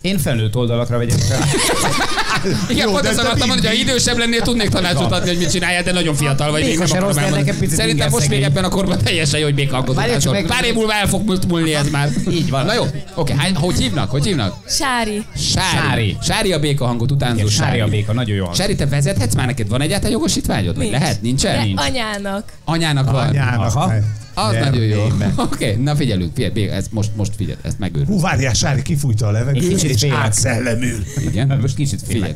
Én 0.00 0.18
felnőtt 0.18 0.56
oldalakra 0.56 0.98
vegyek 0.98 1.18
fel. 1.18 1.38
Igen, 2.68 2.86
Jó, 2.86 2.92
pont 2.92 3.06
ezt 3.06 3.18
akartam 3.18 3.48
mondani, 3.48 3.66
hogy 3.68 3.76
ha 3.76 3.82
idősebb 3.82 4.18
lennél, 4.18 4.40
tudnék 4.40 4.68
tanácsot 4.68 5.12
adni, 5.12 5.28
hogy 5.28 5.38
mit 5.38 5.50
csináljál, 5.50 5.82
de 5.82 5.92
nagyon 5.92 6.14
fiatal 6.14 6.50
vagy. 6.50 6.62
Még 6.62 6.78
nem 6.78 7.00
rossz, 7.00 7.16
Szerintem 7.68 8.10
most 8.10 8.28
még 8.28 8.42
ebben 8.42 8.64
a 8.64 8.68
korban 8.68 8.98
teljesen 9.04 9.38
jó, 9.38 9.44
hogy 9.44 9.54
béka 9.54 9.74
hangot 9.74 9.94
Várjál, 9.94 10.18
csak 10.20 10.32
utánzol. 10.32 10.48
meg- 10.48 10.58
Pár 10.58 10.68
év 10.70 10.74
múlva 10.74 10.92
el 10.94 11.06
fog 11.06 11.38
múlni 11.48 11.74
ez 11.74 11.90
már. 11.90 12.08
Így 12.30 12.50
van. 12.50 12.64
Na 12.64 12.74
jó, 12.74 12.84
oké, 13.14 13.34
hogy 13.54 13.76
hívnak? 13.78 14.10
Hogy 14.10 14.24
hívnak? 14.24 14.54
Sári. 14.68 15.24
Sári. 15.36 15.76
Sári. 15.76 16.16
Sári 16.22 16.52
a 16.52 16.58
béka 16.58 16.86
hangot 16.86 17.10
utánzó 17.10 17.36
Igen, 17.36 17.48
Sári. 17.48 17.68
Sári 17.68 17.80
a 17.80 17.86
béka, 17.86 18.12
nagyon 18.12 18.36
jó. 18.36 18.52
Sári, 18.54 18.74
te 18.74 18.86
vezethetsz 18.86 19.34
már 19.34 19.46
neked? 19.46 19.68
Van 19.68 19.80
egyáltalán 19.80 20.12
jogosítványod? 20.12 20.76
Vagy 20.76 20.90
lehet? 20.90 21.22
Nincsen? 21.22 21.62
Nincs. 21.62 21.80
anyának. 21.80 22.52
Anyának 22.64 23.10
van. 23.10 23.28
Anyának. 23.28 23.74
Aha. 23.74 23.92
Az 24.34 24.52
Gyere 24.52 24.64
nagyon 24.70 24.84
jó. 24.84 25.06
Oké, 25.44 25.74
na 25.74 25.96
figyelünk, 25.96 26.34
figyelj, 26.34 26.68
ez 26.68 26.86
most, 26.90 27.10
most 27.16 27.32
figyelj, 27.36 27.58
ezt 27.62 27.78
megőrül. 27.78 28.06
Hú, 28.06 28.20
várjál, 28.20 28.54
Sári 28.54 28.82
kifújta 28.82 29.26
a 29.26 29.30
levegőt, 29.30 29.82
és 29.82 30.00
félek. 30.00 30.16
átszellemül. 30.18 31.04
Igen. 31.20 31.58
Most 31.60 31.74
kicsit 31.74 32.02
Figyelj. 32.06 32.32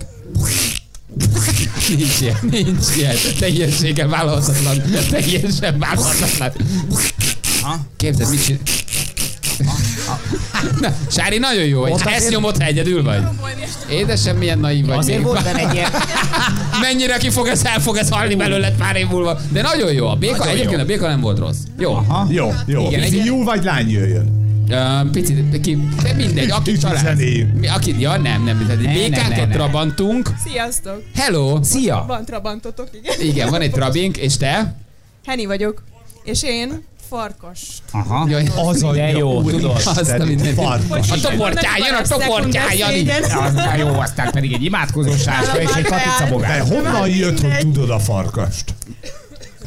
Nincs 1.89 2.21
ilyen, 2.21 2.37
nincs 2.51 2.97
ilyen. 2.97 3.17
Teljesen 3.39 4.09
vállalhatatlan. 4.09 4.83
Teljesen 5.11 5.79
vállalhatatlan. 5.79 6.53
Ha? 7.63 7.87
Képzeld, 7.97 8.31
mit 8.31 8.45
csinál? 8.45 8.61
Na, 10.81 10.89
Sári, 11.11 11.39
nagyon 11.39 11.65
jó 11.65 11.81
vagy. 11.81 11.91
Ott 11.93 12.01
Ezt 12.01 12.17
azért- 12.17 12.31
nyomod, 12.33 12.57
ha 12.57 12.65
egyedül 12.65 13.03
vagy. 13.03 13.23
Édesem, 13.91 14.37
milyen 14.37 14.59
naív 14.59 14.87
vagy. 14.87 14.97
Azért 14.99 15.17
még. 15.19 15.27
volt 15.27 15.43
benne 15.45 15.69
egy 15.69 15.75
ilyen... 15.75 15.91
Mennyire 16.81 17.17
ki 17.17 17.31
fog 17.31 17.47
ez, 17.47 17.65
el 17.65 17.81
fog 17.81 17.97
ez 17.97 18.09
halni 18.11 18.35
belőled 18.35 18.75
pár 18.77 18.97
év 18.97 19.07
múlva. 19.09 19.39
De 19.53 19.63
nagyon 19.63 19.93
jó. 19.93 20.07
A 20.09 20.15
béka, 20.15 20.37
Nagyon 20.37 20.53
egyébként 20.53 20.77
jó. 20.77 20.83
a 20.83 20.85
béka 20.85 21.09
nem 21.09 21.21
volt 21.21 21.39
rossz. 21.39 21.59
Jó. 21.79 21.93
Aha. 21.95 22.27
Jó, 22.31 22.53
jó. 22.67 22.87
Igen, 22.87 23.01
egy- 23.03 23.11
Fiú 23.11 23.45
vagy 23.45 23.65
lány 23.65 23.91
jöjjön? 23.91 24.37
Uh, 24.71 25.11
picit, 25.11 25.61
ki, 25.61 25.79
de 26.03 26.13
mindegy, 26.15 26.51
aki 26.51 26.77
család. 26.77 27.19
Aki, 27.75 28.01
ja, 28.01 28.17
nem, 28.17 28.45
nem, 28.45 28.65
nem. 28.69 28.81
ne, 29.11 29.29
ne. 29.29 29.47
trabantunk. 29.49 30.31
Sziasztok! 30.47 31.03
Hello. 31.15 31.59
Szia! 31.63 32.05
Van 32.07 32.25
trabantotok, 32.25 32.89
igen. 32.93 33.21
Igen, 33.21 33.51
van 33.51 33.61
egy 33.61 33.71
trabink, 33.79 34.17
és 34.17 34.37
te? 34.37 34.75
Henny 35.27 35.47
vagyok. 35.47 35.83
És 36.25 36.43
én 36.43 36.85
farkas. 37.09 37.61
Aha. 37.93 38.27
Jaj, 38.29 38.49
Az 38.57 38.83
a 38.83 38.93
De 38.93 39.09
jó, 39.09 39.43
tudod. 39.43 39.81
Azt 39.85 40.11
a 40.11 40.25
mindenit. 40.25 40.55
farkas. 40.55 41.11
A 41.11 41.21
toportyán, 41.21 41.77
jön 41.87 41.95
a 41.95 42.03
toportyán, 42.19 42.77
Jani. 42.77 43.11
Az 43.47 43.55
már 43.55 43.79
jó, 43.79 43.89
aztán 44.01 44.31
pedig 44.31 44.53
egy 44.53 44.65
imádkozó 44.65 45.17
sáska 45.17 45.61
és 45.61 45.71
egy 45.77 45.83
De 45.83 45.89
katicabogás. 45.89 46.69
honnan 46.69 47.09
jött, 47.09 47.41
hogy 47.41 47.57
tudod 47.73 47.91
a 47.91 47.99
farkast? 47.99 48.75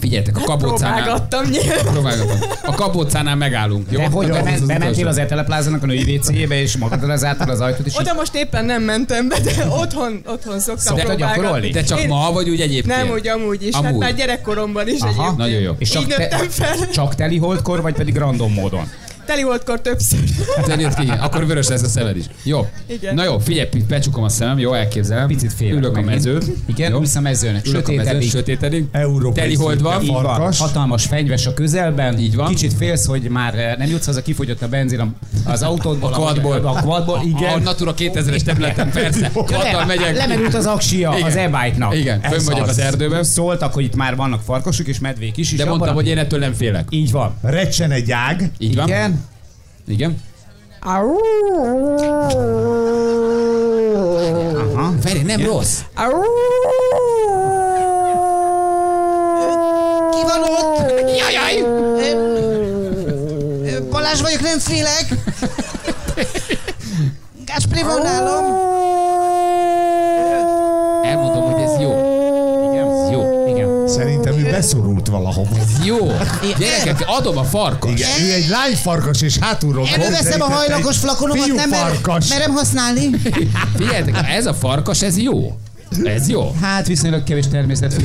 Figyeljetek, 0.01 0.37
a 0.37 0.41
kabócánál... 0.41 0.95
Próbálgattam 1.03 1.45
nyilván. 1.49 1.85
Próbálgatom. 1.93 2.37
A 2.63 2.71
kabócánál 2.75 3.35
megállunk. 3.35 3.85
Jó? 3.91 3.99
De 3.99 4.07
hogy 4.07 4.27
bement, 4.27 4.61
az 4.61 4.67
bementél 4.67 5.07
az 5.07 5.17
eteleplázának 5.17 5.83
a 5.83 5.85
női 5.85 6.15
WC-jébe, 6.15 6.61
és 6.61 6.77
magadra 6.77 7.15
zártad 7.15 7.49
az 7.49 7.59
ajtót, 7.61 7.85
és 7.85 7.97
Oda 7.97 8.13
most 8.13 8.35
éppen 8.35 8.65
nem 8.65 8.83
mentem 8.83 9.27
be, 9.27 9.39
de 9.39 9.51
otthon, 9.69 10.21
otthon 10.25 10.59
szoktam 10.59 10.95
próbálgatni. 10.95 11.35
gyakorolni? 11.35 11.69
De 11.69 11.83
csak 11.83 11.99
Én- 12.01 12.07
ma, 12.07 12.31
vagy 12.31 12.49
úgy 12.49 12.61
egyébként? 12.61 12.97
Nem, 13.03 13.09
úgy 13.13 13.27
amúgy 13.27 13.67
is. 13.67 13.75
Hát 13.75 13.83
Amúgy. 13.85 13.99
már 13.99 14.15
gyerekkoromban 14.15 14.87
is 14.87 14.99
Aha. 14.99 15.09
egyébként. 15.11 15.37
Nagyon 15.37 15.59
jó. 15.59 15.71
és 15.77 15.89
csak, 15.89 16.07
nőttem 16.07 16.49
fel. 16.49 16.89
csak 16.89 17.15
teli 17.15 17.37
holdkor, 17.37 17.81
vagy 17.81 17.93
pedig 17.93 18.15
random 18.17 18.53
módon? 18.53 18.89
Teli 19.31 19.43
voltkor 19.43 19.81
többször. 19.81 20.19
Te 20.65 20.75
jött 20.79 20.93
ki, 20.93 21.03
igen. 21.03 21.19
Akkor 21.19 21.45
vörös 21.45 21.67
lesz 21.67 21.81
a 21.81 21.87
szemed 21.87 22.17
is. 22.17 22.25
Jó. 22.43 22.67
Igen. 22.87 23.15
Na 23.15 23.23
jó, 23.23 23.39
figyelj, 23.39 23.69
becsukom 23.87 24.23
a 24.23 24.29
szemem, 24.29 24.59
jó, 24.59 24.73
elképzelem. 24.73 25.27
Picit 25.27 25.53
félek 25.53 25.77
Ülök 25.77 25.97
a 25.97 26.01
mezőn. 26.01 26.41
Igen, 26.65 26.91
jó? 26.91 27.01
a 27.15 27.19
mezőn, 27.19 27.55
a 27.55 27.59
sötétedik. 27.69 28.29
sötétedik. 28.29 28.85
Európai 28.91 29.43
Teli 29.43 29.55
hold 29.55 29.81
van. 29.81 30.05
van, 30.05 30.23
farkas. 30.23 30.59
hatalmas 30.59 31.05
fenyves 31.05 31.45
a 31.45 31.53
közelben. 31.53 32.19
Így 32.19 32.35
van. 32.35 32.47
Kicsit 32.47 32.73
félsz, 32.73 33.05
hogy 33.05 33.21
már 33.21 33.55
eh, 33.59 33.75
nem 33.77 33.89
jutsz 33.89 34.05
haza, 34.05 34.21
kifogyott 34.21 34.61
a 34.61 34.67
benzin 34.67 34.99
a- 34.99 35.13
az 35.45 35.61
autódból. 35.61 36.13
A 36.13 36.17
quadból. 36.17 36.55
A 36.65 36.81
quadból, 36.81 37.17
A 37.17 37.23
igen. 37.23 37.61
Natura 37.61 37.93
2000-es 37.97 38.41
területen, 38.41 38.91
persze. 38.91 39.31
Kattal 39.33 39.85
megyek. 39.85 40.15
Lemerült 40.15 40.53
az 40.53 40.65
aksia 40.65 41.13
Igen. 41.17 41.27
az 41.27 41.35
e-bike-nak. 41.35 41.95
Igen, 41.95 42.21
fönn 42.21 42.45
vagyok 42.45 42.67
az. 42.67 42.77
erdőben. 42.79 43.23
Szóltak, 43.23 43.73
hogy 43.73 43.83
itt 43.83 43.95
már 43.95 44.15
vannak 44.15 44.41
farkasok 44.41 44.87
és 44.87 44.99
medvék 44.99 45.37
is. 45.37 45.53
De 45.55 45.65
mondtam, 45.65 45.89
a- 45.89 45.93
hogy 45.93 46.07
én 46.07 46.17
ettől 46.17 46.39
nem 46.39 46.53
félek. 46.53 46.85
Így 46.89 47.11
van. 47.11 47.33
Recsen 47.41 47.91
egy 47.91 48.11
ág. 48.11 48.51
Így 48.57 48.75
van? 48.75 48.87
Igen. 48.87 49.20
Igen. 49.87 50.21
Aha. 50.79 51.17
Feri, 55.01 55.21
nem 55.21 55.45
rossz. 55.45 55.79
Ki 60.11 60.21
van 60.27 60.41
ott? 60.43 60.91
Jajjaj! 61.17 61.59
Ö, 63.65 63.89
Balázs 63.89 64.21
vagyok, 64.21 64.41
nem 64.41 64.59
félek. 64.59 65.05
Gáspri 67.45 67.81
van 67.83 68.01
nálam. 68.01 68.45
Elmondom, 71.03 71.51
hogy 71.51 71.61
ez 71.61 71.79
jó. 71.81 71.91
Ez 72.73 73.09
jó. 73.11 73.47
Igen. 73.47 73.87
Szerintem 73.87 74.33
ő 74.37 74.43
beszorult 74.51 75.00
valahova. 75.11 75.55
Jó. 75.83 76.11
Gyerekek, 76.57 77.03
adom 77.05 77.37
a 77.37 77.43
farkas. 77.43 77.91
Igen, 77.91 78.21
ő 78.21 78.33
egy 78.33 78.47
lányfarkas, 78.47 79.21
és 79.21 79.37
hátulról 79.37 79.87
Előveszem 79.93 80.41
a 80.41 80.45
hajlakos 80.45 80.97
flakonomat, 80.97 81.47
nem 81.47 81.69
mer- 81.69 81.79
Fiúfarkas. 81.79 82.27
merem 82.29 82.51
használni. 82.51 83.09
Figyeljetek, 83.77 84.15
ez 84.29 84.45
a 84.45 84.53
farkas, 84.53 85.01
ez 85.01 85.17
jó. 85.17 85.55
Ez 86.03 86.29
jó. 86.29 86.55
Hát 86.61 86.87
viszonylag 86.87 87.23
kevés 87.23 87.47
természet. 87.47 87.95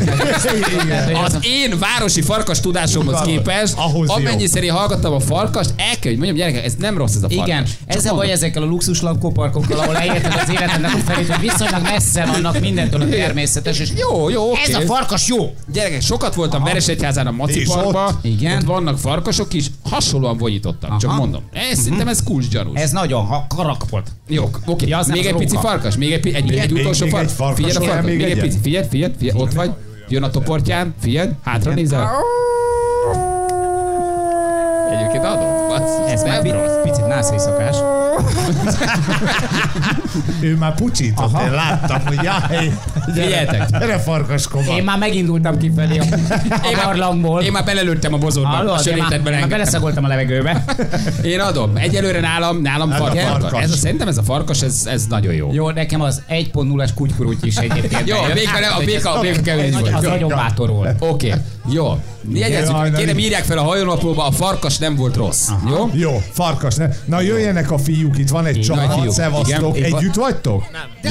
Az 1.24 1.38
én 1.42 1.78
városi 1.78 2.20
farkas 2.20 2.60
tudásomhoz 2.60 3.20
képest, 3.20 3.74
Ahhoz 3.76 4.08
amennyiszer 4.08 4.68
hallgattam 4.68 5.12
a 5.12 5.20
farkast, 5.20 5.70
el 5.76 5.98
kell, 5.98 6.12
hogy 6.12 6.16
mondjam, 6.16 6.36
gyerekek, 6.36 6.64
ez 6.64 6.74
nem 6.78 6.96
rossz 6.96 7.14
ez 7.14 7.22
a 7.22 7.28
farkas. 7.28 7.46
Igen, 7.46 7.66
ez 7.86 8.04
a 8.04 8.14
baj 8.14 8.30
ezekkel 8.30 8.62
a 8.62 8.66
luxus 8.66 9.00
lakóparkokkal, 9.00 9.78
ahol 9.78 9.96
elérted 9.96 10.32
az 10.42 10.48
életednek 10.50 10.94
a 10.94 10.98
felét, 10.98 11.26
hogy 11.26 11.40
viszonylag 11.40 11.82
messze 11.82 12.26
vannak 12.26 12.60
mindentől 12.60 13.00
a 13.00 13.08
természetes, 13.08 13.78
és 13.78 13.88
Jó, 13.96 14.28
jó, 14.28 14.50
oké. 14.50 14.60
ez 14.66 14.74
a 14.74 14.80
farkas 14.80 15.28
jó. 15.28 15.54
Gyerekek, 15.72 16.00
sokat 16.02 16.34
voltam 16.34 16.62
Veresegyházán 16.64 17.26
a 17.26 17.30
Maci 17.30 17.62
Parkban? 17.64 18.18
Igen. 18.22 18.56
ott 18.56 18.64
vannak 18.64 18.98
farkasok 18.98 19.52
is, 19.52 19.66
hasonlóan 19.88 20.36
vonyítottak, 20.36 20.96
csak 20.96 21.10
Aha. 21.10 21.18
mondom. 21.18 21.42
Ez, 21.52 21.78
szerintem 21.78 22.08
ez 22.08 22.22
kulcsgyanús. 22.22 22.80
Ez 22.80 22.90
nagyon 22.90 23.24
ha 23.24 23.46
karakpot. 23.56 24.08
Jó, 24.28 24.50
oké. 24.66 24.86
Ja, 24.88 25.00
még 25.08 25.26
egy 25.26 25.34
pici 25.34 25.56
farkas, 25.56 25.96
még 25.96 26.12
egy, 26.12 26.26
egy, 26.26 26.52
egy 26.54 26.70
még- 26.72 26.80
utolsó 26.82 27.04
még 27.04 27.12
farkas. 27.14 27.58
egy 27.58 27.64
Figyelj 27.64 27.86
a 27.86 27.90
farkas, 27.92 28.10
még 28.10 28.22
egy 28.22 28.40
pici, 28.40 28.58
figyelj, 28.62 28.86
figyelj, 28.88 29.12
figyelj, 29.18 29.40
ott 29.40 29.52
vagy. 29.52 29.70
Jön 30.08 30.22
a 30.22 30.30
toportján, 30.30 30.94
figyelj, 31.00 31.28
hátra 31.42 31.74
nézel. 31.74 32.10
Egyébként 34.90 35.24
Ez 36.10 36.22
már 36.22 36.42
rossz. 36.44 36.72
picit 36.82 37.06
nászészakás. 37.06 37.76
Ő 40.40 40.56
már 40.56 40.74
pucsított, 40.74 41.40
én 41.42 41.50
láttam, 41.50 42.00
hogy 42.06 42.18
jaj, 42.22 42.72
Figyeljetek. 43.04 43.70
gyere 43.70 43.98
farkaskova. 43.98 44.76
Én 44.76 44.84
már 44.84 44.98
megindultam 44.98 45.58
kifelé 45.58 45.98
a, 45.98 46.04
a 46.50 46.84
barlangból. 46.84 47.42
Én 47.42 47.52
már 47.52 47.64
belelőttem 47.64 48.12
a 48.14 48.18
bozótba, 48.18 48.48
a 48.50 48.54
Hallod? 48.54 48.68
Én 48.68 48.74
már, 48.74 48.82
sörétetben 48.82 49.32
engedtem. 49.32 49.48
beleszagoltam 49.48 50.04
a 50.04 50.08
levegőbe. 50.08 50.64
Én 51.22 51.40
adom. 51.40 51.76
Egyelőre 51.76 52.20
nálam, 52.20 52.62
nálam 52.62 52.90
a 52.92 52.94
farkas. 52.94 53.22
farkas. 53.24 53.62
Ez 53.62 53.70
a, 53.70 53.76
szerintem 53.76 54.08
ez 54.08 54.18
a 54.18 54.22
farkas, 54.22 54.62
ez, 54.62 54.86
ez 54.90 55.06
nagyon 55.06 55.34
jó. 55.34 55.52
Jó, 55.52 55.70
nekem 55.70 56.00
az 56.00 56.22
1.0-as 56.28 56.90
kutykurúty 56.94 57.46
is 57.46 57.56
egyébként. 57.56 58.08
Jó, 58.08 58.16
a 58.16 58.20
bejött. 58.20 58.34
béka, 58.34 58.74
a 58.74 58.78
béka, 58.84 59.10
a 59.14 59.20
béka 59.20 59.40
kevés 59.42 59.74
Az, 59.74 59.80
volt. 59.80 59.94
az 59.94 60.02
Jó. 60.02 60.08
nagyon 60.10 60.28
bátor 60.28 60.68
volt. 60.70 60.96
Oké, 60.98 61.34
jó. 61.68 61.98
Jegyezzük, 62.32 62.74
Jaj, 62.74 62.92
kérem 62.92 63.18
írják 63.18 63.44
fel 63.44 63.58
a 63.58 63.62
hajónaplóba, 63.62 64.26
a 64.26 64.30
farkas 64.30 64.78
nem 64.78 64.96
volt 64.96 65.16
rossz. 65.16 65.48
Jó? 65.68 65.90
Jó, 65.92 66.22
farkas. 66.32 66.74
Ne. 66.74 66.88
Na 67.04 67.20
jöjjenek 67.20 67.70
a 67.70 67.78
fiúk, 67.78 68.18
itt 68.18 68.28
van 68.28 68.46
egy 68.46 68.60
csapat, 68.60 69.10
szevasztok. 69.10 69.76
Igen. 69.76 69.94
Együtt 69.94 70.14
vagytok? 70.14 70.64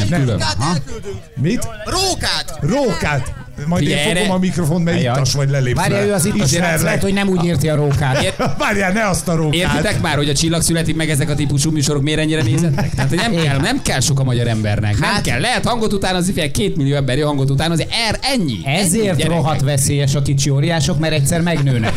Nem. 0.09 0.27
Rókát 0.27 0.57
elküldünk. 0.59 1.17
Mit? 1.35 1.67
Rókát. 1.85 2.57
Rókát. 2.61 3.33
Majd 3.67 3.87
én 3.87 3.97
fogom 3.97 4.17
erre- 4.17 4.29
a 4.29 4.37
mikrofon, 4.37 4.81
mert 4.81 4.97
Ajaj. 4.97 5.15
ittas 5.15 5.33
vagy 5.33 5.49
lelépsz. 5.49 5.77
Várja, 5.79 6.05
ő 6.05 6.13
az 6.13 6.25
itt 6.25 6.41
az 6.41 6.51
Ismerlek. 6.53 6.81
lehet, 6.81 7.01
hogy 7.01 7.13
nem 7.13 7.27
úgy 7.27 7.45
érti 7.45 7.69
a 7.69 7.75
rókát. 7.75 8.35
Várjál, 8.57 8.91
ne 8.91 9.07
azt 9.07 9.27
a 9.27 9.35
rókát. 9.35 9.53
Értitek 9.53 10.01
már, 10.01 10.15
hogy 10.15 10.29
a 10.29 10.33
csillag 10.33 10.61
születik 10.61 10.95
meg 10.95 11.09
ezek 11.09 11.29
a 11.29 11.35
típusú 11.35 11.71
műsorok 11.71 12.01
miért 12.01 12.19
ennyire 12.19 12.41
nézettek? 12.43 12.89
Tehát 12.89 13.09
hogy 13.09 13.17
nem 13.17 13.35
kell, 13.43 13.57
nem 13.59 13.81
kell 13.81 13.99
sok 13.99 14.19
a 14.19 14.23
magyar 14.23 14.47
embernek. 14.47 14.99
Nem 14.99 15.09
Hát- 15.09 15.21
kell. 15.21 15.39
Lehet 15.39 15.65
hangot 15.65 15.93
utánozni, 15.93 16.33
fél 16.33 16.51
két 16.51 16.75
millió 16.77 16.95
ember 16.95 17.17
jó 17.17 17.27
hangot 17.27 17.49
utánozni. 17.49 17.85
Er, 18.09 18.19
ennyi. 18.21 18.59
Ezért 18.65 18.93
ennyi, 18.93 19.03
gyerekek. 19.05 19.27
rohadt 19.27 19.61
veszélyes 19.61 20.15
a 20.15 20.21
kicsi 20.21 20.49
óriások, 20.49 20.99
mert 20.99 21.13
egyszer 21.13 21.41
megnőnek. 21.41 21.93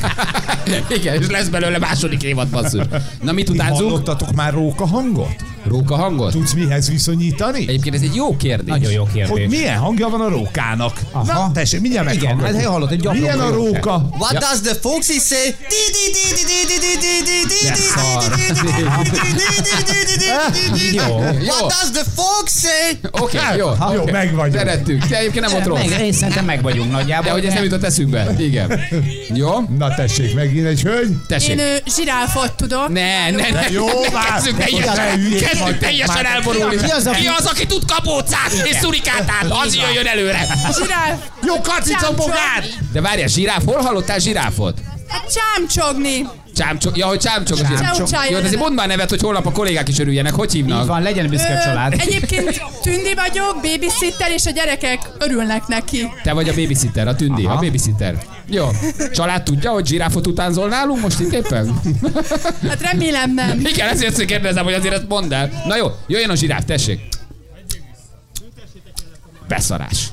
Igen, 0.98 1.20
és 1.20 1.26
lesz 1.28 1.46
belőle 1.48 1.78
második 1.78 2.22
évad 2.22 2.48
basszus. 2.48 2.84
Na 3.22 3.32
mit 3.32 3.48
utánzunk? 3.48 3.90
hallottatok 3.90 4.32
már 4.34 4.52
róka 4.52 4.86
hangot? 4.86 5.34
Róka 5.66 5.96
hangot? 5.96 6.32
Tudsz 6.32 6.52
mihez 6.52 6.90
viszonyítani? 6.90 7.60
Egyébként 7.68 7.94
ez 7.94 8.00
egy 8.02 8.14
jó 8.14 8.36
kérdés. 8.36 8.68
Nagyon 8.68 8.90
jó 8.90 9.04
kérdés. 9.12 9.30
Hogy 9.30 9.48
milyen 9.48 9.78
hangja 9.78 10.08
van 10.08 10.20
a 10.20 10.28
rókának? 10.28 11.00
Aha. 11.12 11.32
Na, 11.32 11.50
tessék, 11.52 11.80
mindjárt 11.80 12.06
meg. 12.06 12.14
Igen, 12.14 12.38
hát 12.38 12.64
hallott 12.64 12.90
egy 12.90 13.08
Milyen 13.08 13.40
a 13.40 13.50
róka? 13.50 14.08
What 14.18 14.32
ja. 14.32 14.38
does 14.38 14.60
the 14.60 14.74
foxy 14.74 15.18
say? 15.18 15.54
Jó. 20.92 21.16
What 21.16 21.60
does 21.60 21.90
the 21.92 22.04
fox 22.14 22.60
say? 22.60 22.98
Oké, 23.10 23.38
jó. 23.56 23.68
Jó, 23.94 24.04
meg 24.12 24.34
vagyunk. 24.34 24.56
Szerettük. 24.56 25.04
De 25.04 25.18
egyébként 25.18 25.44
nem 25.44 25.52
volt 25.52 25.66
rossz. 25.66 25.98
Én 26.00 26.12
szerintem 26.12 26.44
meg 26.44 26.62
vagyunk 26.62 26.90
nagyjából. 26.90 27.26
De 27.26 27.30
hogy 27.32 27.44
ez 27.44 27.52
nem 27.54 27.62
jutott 27.62 27.84
eszünkbe. 27.84 28.34
Igen. 28.38 28.80
Jó? 29.34 29.50
Na 29.78 29.94
tessék, 29.94 30.34
megint 30.34 30.66
egy 30.66 30.82
hölgy. 30.82 31.16
Tessék. 31.26 31.58
Én 31.58 31.76
zsiráfot 31.96 32.52
tudom. 32.56 32.92
Ne, 32.92 33.30
ne, 33.30 33.50
ne. 33.50 33.70
Jó, 33.70 33.86
már. 34.12 34.32
Kezdünk 34.32 34.62
egyet 34.62 35.00
vagytok 35.58 35.78
teljesen 35.78 36.22
már. 36.22 36.34
elborulni. 36.34 36.76
Ki 36.76 36.90
az, 36.90 37.06
aki- 37.06 37.20
Ki 37.20 37.26
az, 37.26 37.44
aki 37.46 37.66
tud 37.66 37.82
kapócát 37.92 38.52
és 38.64 38.76
szurikátát? 38.76 39.46
Az 39.64 39.74
jöjjön 39.74 40.06
előre. 40.06 40.46
Zsiráf. 40.78 41.20
Jó, 41.46 41.60
kacica 41.60 42.10
magát! 42.16 42.66
De 42.92 43.00
várjál, 43.00 43.28
zsiráf, 43.28 43.64
hol 43.64 43.80
hallottál 43.80 44.18
zsiráfot? 44.18 44.78
Hát 45.08 45.32
csámcsogni. 45.34 46.26
Csámcsok, 46.58 46.96
ja, 46.96 47.06
hogy 47.06 47.18
csámcsok. 47.18 47.58
Csámcsok. 47.58 48.08
Jó, 48.30 48.36
azért 48.36 48.56
mondd 48.56 48.74
már 48.74 48.86
nevet, 48.86 49.10
hogy 49.10 49.20
holnap 49.20 49.46
a 49.46 49.50
kollégák 49.52 49.88
is 49.88 49.98
örüljenek. 49.98 50.34
Hogy 50.34 50.46
Így 50.48 50.52
hívnak? 50.54 50.86
van, 50.86 51.02
legyen 51.02 51.28
büszke 51.28 51.60
család. 51.64 51.94
Egyébként 51.98 52.62
tündi 52.82 53.14
vagyok, 53.14 53.54
babysitter, 53.54 54.30
és 54.30 54.46
a 54.46 54.50
gyerekek 54.50 54.98
örülnek 55.18 55.66
neki. 55.66 56.08
Te 56.22 56.32
vagy 56.32 56.48
a 56.48 56.54
babysitter, 56.54 57.08
a 57.08 57.14
tündi, 57.14 57.44
a 57.44 57.54
babysitter. 57.54 58.14
Jó. 58.50 58.68
Család 59.12 59.42
tudja, 59.42 59.70
hogy 59.70 59.86
zsiráfot 59.86 60.26
utánzol 60.26 60.68
nálunk 60.68 61.00
most 61.00 61.20
itt 61.20 61.32
éppen? 61.32 61.80
Hát 62.68 62.80
remélem 62.80 63.34
nem. 63.34 63.60
Igen, 63.64 63.88
ezért 63.88 64.24
kérdezem, 64.24 64.64
hogy 64.64 64.72
azért 64.74 64.94
ezt 64.94 65.08
mondd 65.08 65.32
el. 65.32 65.50
Na 65.66 65.76
jó, 65.76 65.86
jöjjön 66.06 66.30
a 66.30 66.34
zsiráf, 66.34 66.64
tessék. 66.64 67.00
Beszarás. 69.48 70.10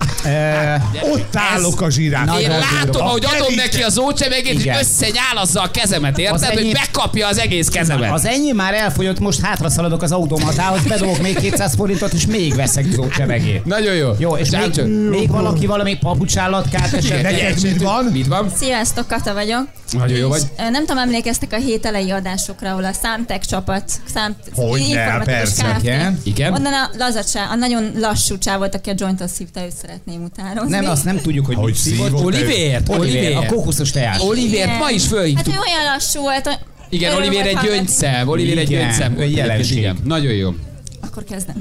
Ott 1.02 1.36
állok 1.36 1.82
a 1.82 1.90
zsiráf. 1.90 2.40
Én 2.40 2.50
látom, 2.50 3.02
ahogy 3.02 3.26
adom 3.26 3.54
neki 3.56 3.82
az 3.82 3.98
ócsevegét, 3.98 4.66
és 4.66 4.72
összenyálazza 4.80 5.62
a 5.62 5.72
kezemet, 5.72 6.18
érted? 6.18 6.36
Az 6.36 6.50
Hogy 6.50 6.72
bekapja 6.72 7.28
az 7.28 7.38
egész 7.38 7.68
kezemet. 7.68 8.12
Az 8.12 8.26
enyém 8.26 8.56
már 8.56 8.74
elfogyott, 8.74 9.20
most 9.20 9.42
hátra 9.42 9.70
szaladok 9.70 10.02
az 10.02 10.12
automatához, 10.12 10.82
bedobok 10.82 11.22
még 11.22 11.40
200 11.40 11.76
forintot, 11.76 12.14
és 12.14 12.26
még 12.26 12.56
veszek 12.56 12.86
zócsevegét. 12.92 13.66
Nagyon 13.66 13.94
jó. 13.94 14.12
Jó, 14.18 14.36
és 14.36 14.50
még, 14.50 14.82
még 15.10 15.30
valaki 15.30 15.66
valami 15.66 15.98
papucsállatkát 15.98 16.94
esetleg. 16.94 17.56
Mit 17.62 17.82
van? 17.82 18.06
Mit 18.06 18.28
van? 18.28 18.52
Sziasztok, 18.58 19.08
Kata 19.08 19.34
vagyok. 19.34 19.68
Nagyon 19.92 20.18
jó 20.18 20.30
vagy. 20.30 20.42
Nem 20.58 20.86
tudom, 20.86 20.98
emlékeztek 20.98 21.54
a 21.54 21.58
hét 21.58 21.86
elejé 21.86 22.10
adásokra, 22.10 22.70
ahol 22.70 22.84
a 22.84 22.94
Számtek 22.94 23.46
csapat, 23.46 23.92
szám, 24.14 24.36
informatikus 24.76 25.26
persze. 25.26 25.78
Igen. 25.82 26.22
Igen? 26.24 26.54
Onnan 26.54 26.74
a 26.74 26.90
lazacsá, 26.98 27.48
a 27.52 27.56
nagyon 27.56 27.92
lassú 28.00 28.38
csávot, 28.38 28.76
aki 28.76 28.90
a 28.90 28.94
jointot 29.26 29.30
szívta, 29.30 29.66
őt 29.66 29.76
szeretném 29.76 30.24
utánozni. 30.24 30.70
Nem, 30.70 30.86
azt 30.90 31.04
nem 31.06 31.18
tudjuk, 31.22 31.46
hogy 31.46 31.56
Hogy 31.56 31.74
szívott. 31.74 32.24
Olivért, 32.24 32.90
Oliver, 32.90 33.32
a 33.36 33.46
kókuszos 33.46 33.92
teás. 33.92 34.22
Olivért 34.22 34.78
ma 34.80 34.90
is 34.90 35.02
Hát 35.02 35.12
fölhívtuk. 35.12 35.54
ő 35.54 35.58
olyan 35.58 35.94
lassú 35.94 36.20
volt, 36.22 36.46
hogy 36.48 36.58
Igen, 36.90 37.12
öröm 37.12 37.28
Oliver 37.28 37.48
egy 37.48 37.58
gyöngyszem. 37.64 38.28
Oliver 38.28 38.58
egy 38.58 38.68
gyöngyszem. 38.68 39.20
jelenség. 39.20 39.78
Igen, 39.78 39.98
nagyon 40.04 40.34
jó. 40.34 40.54
Akkor 41.02 41.24
kezdem. 41.24 41.56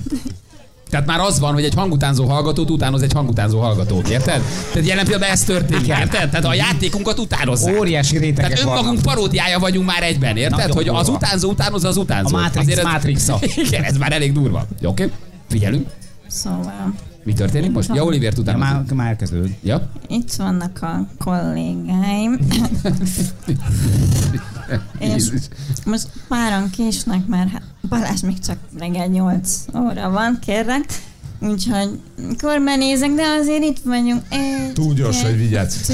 Tehát 0.90 1.06
már 1.06 1.20
az 1.20 1.38
van, 1.38 1.52
hogy 1.52 1.64
egy 1.64 1.74
hangutánzó 1.74 2.24
hallgatót 2.24 2.70
utánoz 2.70 3.02
egy 3.02 3.12
hangutánzó 3.12 3.60
hallgatót, 3.60 4.08
érted? 4.08 4.42
Tehát 4.72 4.88
jelen 4.88 5.04
pillanatban 5.04 5.22
ez 5.22 5.42
történik, 5.44 5.86
érted? 5.86 6.30
Tehát 6.30 6.44
a 6.44 6.54
játékunkat 6.54 7.18
utánozzák. 7.18 7.78
Óriási 7.78 8.18
rétegek 8.18 8.50
Tehát 8.52 8.58
önmagunk 8.58 8.86
vannak. 8.86 9.02
paródiája 9.02 9.58
vagyunk 9.58 9.86
már 9.86 10.02
egyben, 10.02 10.36
érted? 10.36 10.58
Nagyon 10.58 10.76
hogy 10.76 10.88
az 10.88 11.06
durva. 11.06 11.12
utánzó 11.24 11.50
utánozza 11.50 11.88
az 11.88 11.96
utánzó. 11.96 12.36
A 12.36 12.40
Matrix 12.40 12.64
Azért 12.66 12.78
ez- 12.78 12.84
Matrixa. 12.84 13.38
Igen, 13.68 13.82
ez 13.82 13.96
már 13.96 14.12
elég 14.12 14.32
durva. 14.32 14.66
Oké, 14.82 15.10
figyelünk. 15.48 15.88
Szóval, 16.28 16.94
Mi 17.24 17.32
történik 17.32 17.72
most? 17.72 17.94
Ja, 17.94 18.04
Olivért 18.04 18.36
Ja, 18.36 18.42
utánozza. 18.42 18.72
már, 18.74 18.92
már 18.94 19.06
elkezdődött. 19.08 19.52
Ja? 19.62 19.90
itt 20.08 20.32
vannak 20.32 20.82
a 20.82 21.06
kollégáim, 21.18 22.38
és 24.98 25.24
most 25.84 26.08
páran 26.28 26.70
késnek, 26.70 27.26
mert 27.26 27.50
hát 27.50 27.62
Balázs 27.88 28.20
még 28.20 28.38
csak 28.38 28.56
reggel 28.78 29.06
8 29.06 29.64
óra 29.78 30.10
van, 30.10 30.38
kérlek. 30.46 30.84
Úgyhogy 31.40 32.00
körbenézek, 32.36 33.10
de 33.10 33.22
azért 33.40 33.62
itt 33.62 33.78
vagyunk. 33.84 34.22
Egy, 34.28 34.72
Túl 34.72 34.94
gyors, 34.94 35.22
hogy 35.22 35.36
vigyázz. 35.36 35.90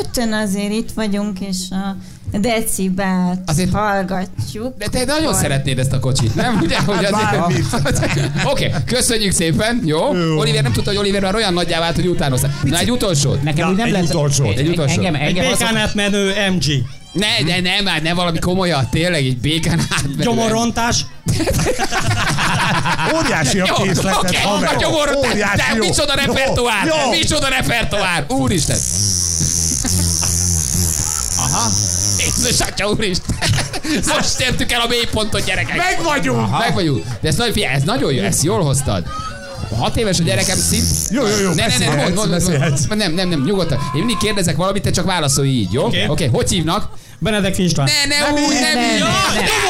öten 0.00 0.32
azért 0.32 0.72
itt 0.72 0.90
vagyunk, 0.92 1.40
és 1.40 1.58
a 1.70 1.96
decibelt 2.40 3.40
Azért- 3.46 3.72
hallgatjuk. 3.72 4.76
De 4.78 4.86
te 4.86 5.04
nagyon 5.04 5.22
Akkor- 5.26 5.40
szeretnéd 5.40 5.78
ezt 5.78 5.92
a 5.92 5.98
kocsit, 6.00 6.34
nem? 6.34 6.58
Ugye, 6.62 6.80
hogy 6.80 7.06
bármit. 7.10 7.64
Oké, 8.44 8.66
okay, 8.66 8.70
köszönjük 8.86 9.32
szépen, 9.32 9.82
jó? 9.84 10.16
Jó. 10.16 10.38
Oliver 10.38 10.62
nem 10.62 10.72
tudta, 10.72 10.90
hogy 10.90 10.98
Oliver 10.98 11.22
már 11.22 11.34
olyan 11.34 11.52
nagyjá 11.52 11.78
vált, 11.78 11.94
hogy 11.94 12.06
utánozta. 12.06 12.48
Na, 12.62 12.78
egy 12.78 12.90
utolsó. 12.90 13.34
Nekem 13.42 13.64
Na, 13.64 13.70
úgy 13.70 13.76
nem 13.76 13.86
egy 13.86 13.92
lehet... 13.92 14.08
utolsó. 14.08 14.44
Egy 14.44 14.68
utolsó. 14.68 14.94
Engem, 14.94 15.14
Egy 15.14 15.20
engem 15.28 15.44
a... 15.46 15.48
békán 15.48 15.76
átmenő 15.76 16.32
MG. 16.50 16.64
Ne, 17.12 17.44
de 17.46 17.60
nem, 17.60 17.84
már 17.84 18.02
ne 18.02 18.14
valami 18.14 18.38
komolyat, 18.38 18.90
tényleg, 18.90 19.24
egy 19.24 19.38
békán 19.38 19.80
átmenően. 19.90 20.18
Gyomorontás. 20.20 21.06
Óriási 23.16 23.60
a 23.60 23.64
készletet, 23.82 24.18
oké, 24.22 24.36
haver. 24.36 24.76
Óriási 25.16 25.56
de 25.56 25.64
jó. 25.74 25.78
micsoda 25.78 26.14
repertoár, 26.14 26.86
micsoda 27.10 27.48
repertoár, 27.48 28.24
úristen. 28.28 28.76
Aha. 31.52 31.70
Jézus 32.18 32.60
atya, 32.60 32.88
úristen. 32.88 33.36
Most 34.14 34.40
értük 34.40 34.72
el 34.72 34.80
a 34.80 34.86
mélypontot, 34.88 35.44
gyerekek. 35.44 35.76
Meg 35.76 36.02
vagyunk. 36.02 36.58
Meg 36.58 36.74
vagyunk. 36.74 37.04
De 37.20 37.28
ez, 37.28 37.36
nagy, 37.36 37.52
figyelj, 37.52 37.74
ez 37.74 37.82
nagyon 37.82 38.12
jó, 38.12 38.22
ezt 38.22 38.42
jól 38.42 38.62
hoztad. 38.62 39.04
A 39.70 39.74
hat 39.74 39.96
éves 39.96 40.18
a 40.18 40.22
gyerekem 40.22 40.58
szint... 40.58 40.84
Jó, 41.10 41.26
jó, 41.26 41.38
jó, 41.38 41.52
Ne, 41.52 41.54
ne, 41.54 41.54
ne, 41.54 41.66
beszélhetsz, 41.66 42.14
mond, 42.14 42.30
mond, 42.30 42.88
mond, 42.88 42.98
nem, 42.98 43.14
nem, 43.14 43.28
nem, 43.28 43.42
nyugodtan. 43.44 43.78
Én 43.78 43.90
mindig 43.92 44.16
kérdezek 44.16 44.56
valamit, 44.56 44.82
te 44.82 44.90
csak 44.90 45.04
válaszolj 45.04 45.48
így, 45.48 45.72
jó? 45.72 45.84
Oké, 45.84 45.96
Oké. 45.96 46.08
okay. 46.08 46.26
hogy 46.26 46.50
hívnak? 46.50 46.88
Benedek 47.18 47.58
István. 47.58 47.88
Ne, 48.08 48.16
ne, 48.16 48.30
úgy, 48.32 48.52
nem. 48.52 48.78
Nem, 48.78 48.98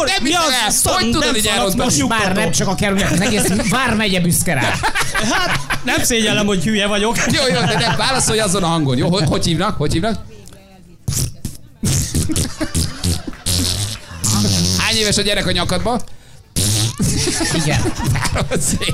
nem, 0.04 0.22
Mi 0.22 0.30
nem, 0.30 0.40
az? 0.68 0.82
nem, 0.84 0.94
Hogy 0.94 1.04
tudod, 1.04 1.24
nem 1.24 1.32
hogy 1.32 1.46
elhoztam? 1.46 1.84
most 1.84 2.08
Már 2.08 2.34
nem 2.34 2.50
csak 2.50 2.68
a 2.68 2.74
kerület, 2.74 3.12
az 3.12 3.20
egész 3.20 3.46
vármegye 3.70 4.20
büszke 4.20 4.54
rá. 4.54 4.60
Hát, 5.32 5.60
nem 5.84 6.02
szégyellem, 6.02 6.46
hogy 6.46 6.64
hülye 6.64 6.86
vagyok. 6.86 7.16
Jó, 7.26 7.42
jó, 7.54 7.60
de 7.60 7.76
nem, 7.78 7.96
válaszolj 7.96 8.38
azon 8.38 8.62
a 8.62 8.66
hangon, 8.66 8.96
jó? 8.96 9.08
Hogy, 9.08 9.24
hogy 9.28 9.44
hívnak? 9.44 9.76
Hogy 9.76 9.92
hívnak? 9.92 10.31
Hány 14.92 15.00
éves 15.00 15.16
a 15.16 15.22
gyerek 15.22 15.46
a 15.46 15.52
nyakadba? 15.52 16.00
Igen. 17.64 17.80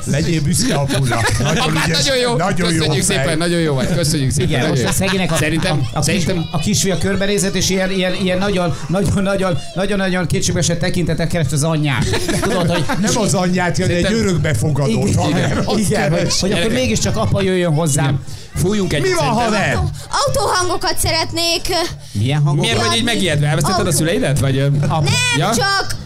Legyél 0.04 0.40
büszke 0.42 0.74
apula. 0.74 1.22
Nagyon, 1.38 1.70
ügyes, 1.70 2.04
nagyon 2.04 2.16
jó. 2.16 2.36
Nagyon 2.36 2.72
jó 2.72 2.78
Köszönjük 2.78 3.04
fej. 3.04 3.16
szépen, 3.16 3.38
nagyon 3.38 3.60
jó 3.60 3.74
vagy. 3.74 3.94
Köszönjük 3.94 4.30
szépen. 4.30 4.48
Igen, 4.48 4.68
most 4.68 4.82
jó. 4.82 4.88
a 4.88 4.92
szegénynek 4.92 5.32
a, 5.32 5.36
Szerintem, 5.36 5.88
a, 5.92 5.98
a, 5.98 6.02
szerintem 6.02 6.36
kis, 6.36 6.46
a 6.52 6.58
kisfia 6.58 6.98
körbenézett, 6.98 7.54
és 7.54 7.70
ilyen, 7.70 7.90
ilyen, 7.90 8.14
ilyen 8.14 8.38
nagyon, 8.38 8.74
nagyon, 8.88 9.22
nagyon, 9.22 9.58
nagyon, 9.74 9.98
nagyon 9.98 10.26
kétségbeesett 10.26 10.78
tekintetek 10.78 11.28
keresett 11.28 11.52
az 11.52 11.62
anyját. 11.62 12.04
Tudod, 12.40 12.70
hogy 12.70 12.84
Nem 13.00 13.18
az 13.18 13.34
anyját, 13.34 13.78
jön 13.78 13.90
egy 13.90 14.12
örökbefogadót, 14.12 15.14
haver. 15.14 15.62
Azt 15.64 15.78
igen, 15.78 16.10
hogy, 16.10 16.38
hogy 16.40 16.52
akkor 16.52 16.72
mégiscsak 16.72 17.16
apa 17.16 17.42
jöjjön 17.42 17.74
hozzám. 17.74 18.20
Fújjunk 18.58 18.92
egy 18.92 19.02
Mi 19.02 19.12
van, 19.14 19.26
haver? 19.28 19.78
Autóhangokat 20.26 20.98
szeretnék. 20.98 21.68
Milyen 22.12 22.42
hangok? 22.42 22.60
Miért 22.64 22.86
vagy 22.86 22.96
így 22.96 23.04
megijedve? 23.04 23.46
Elvesztetted 23.46 23.86
a 23.86 23.92
szüleidet? 23.92 24.38
Vagy, 24.40 24.56
ö, 24.56 24.68
Nem 24.68 25.04
ja? 25.36 25.54
csak 25.54 25.96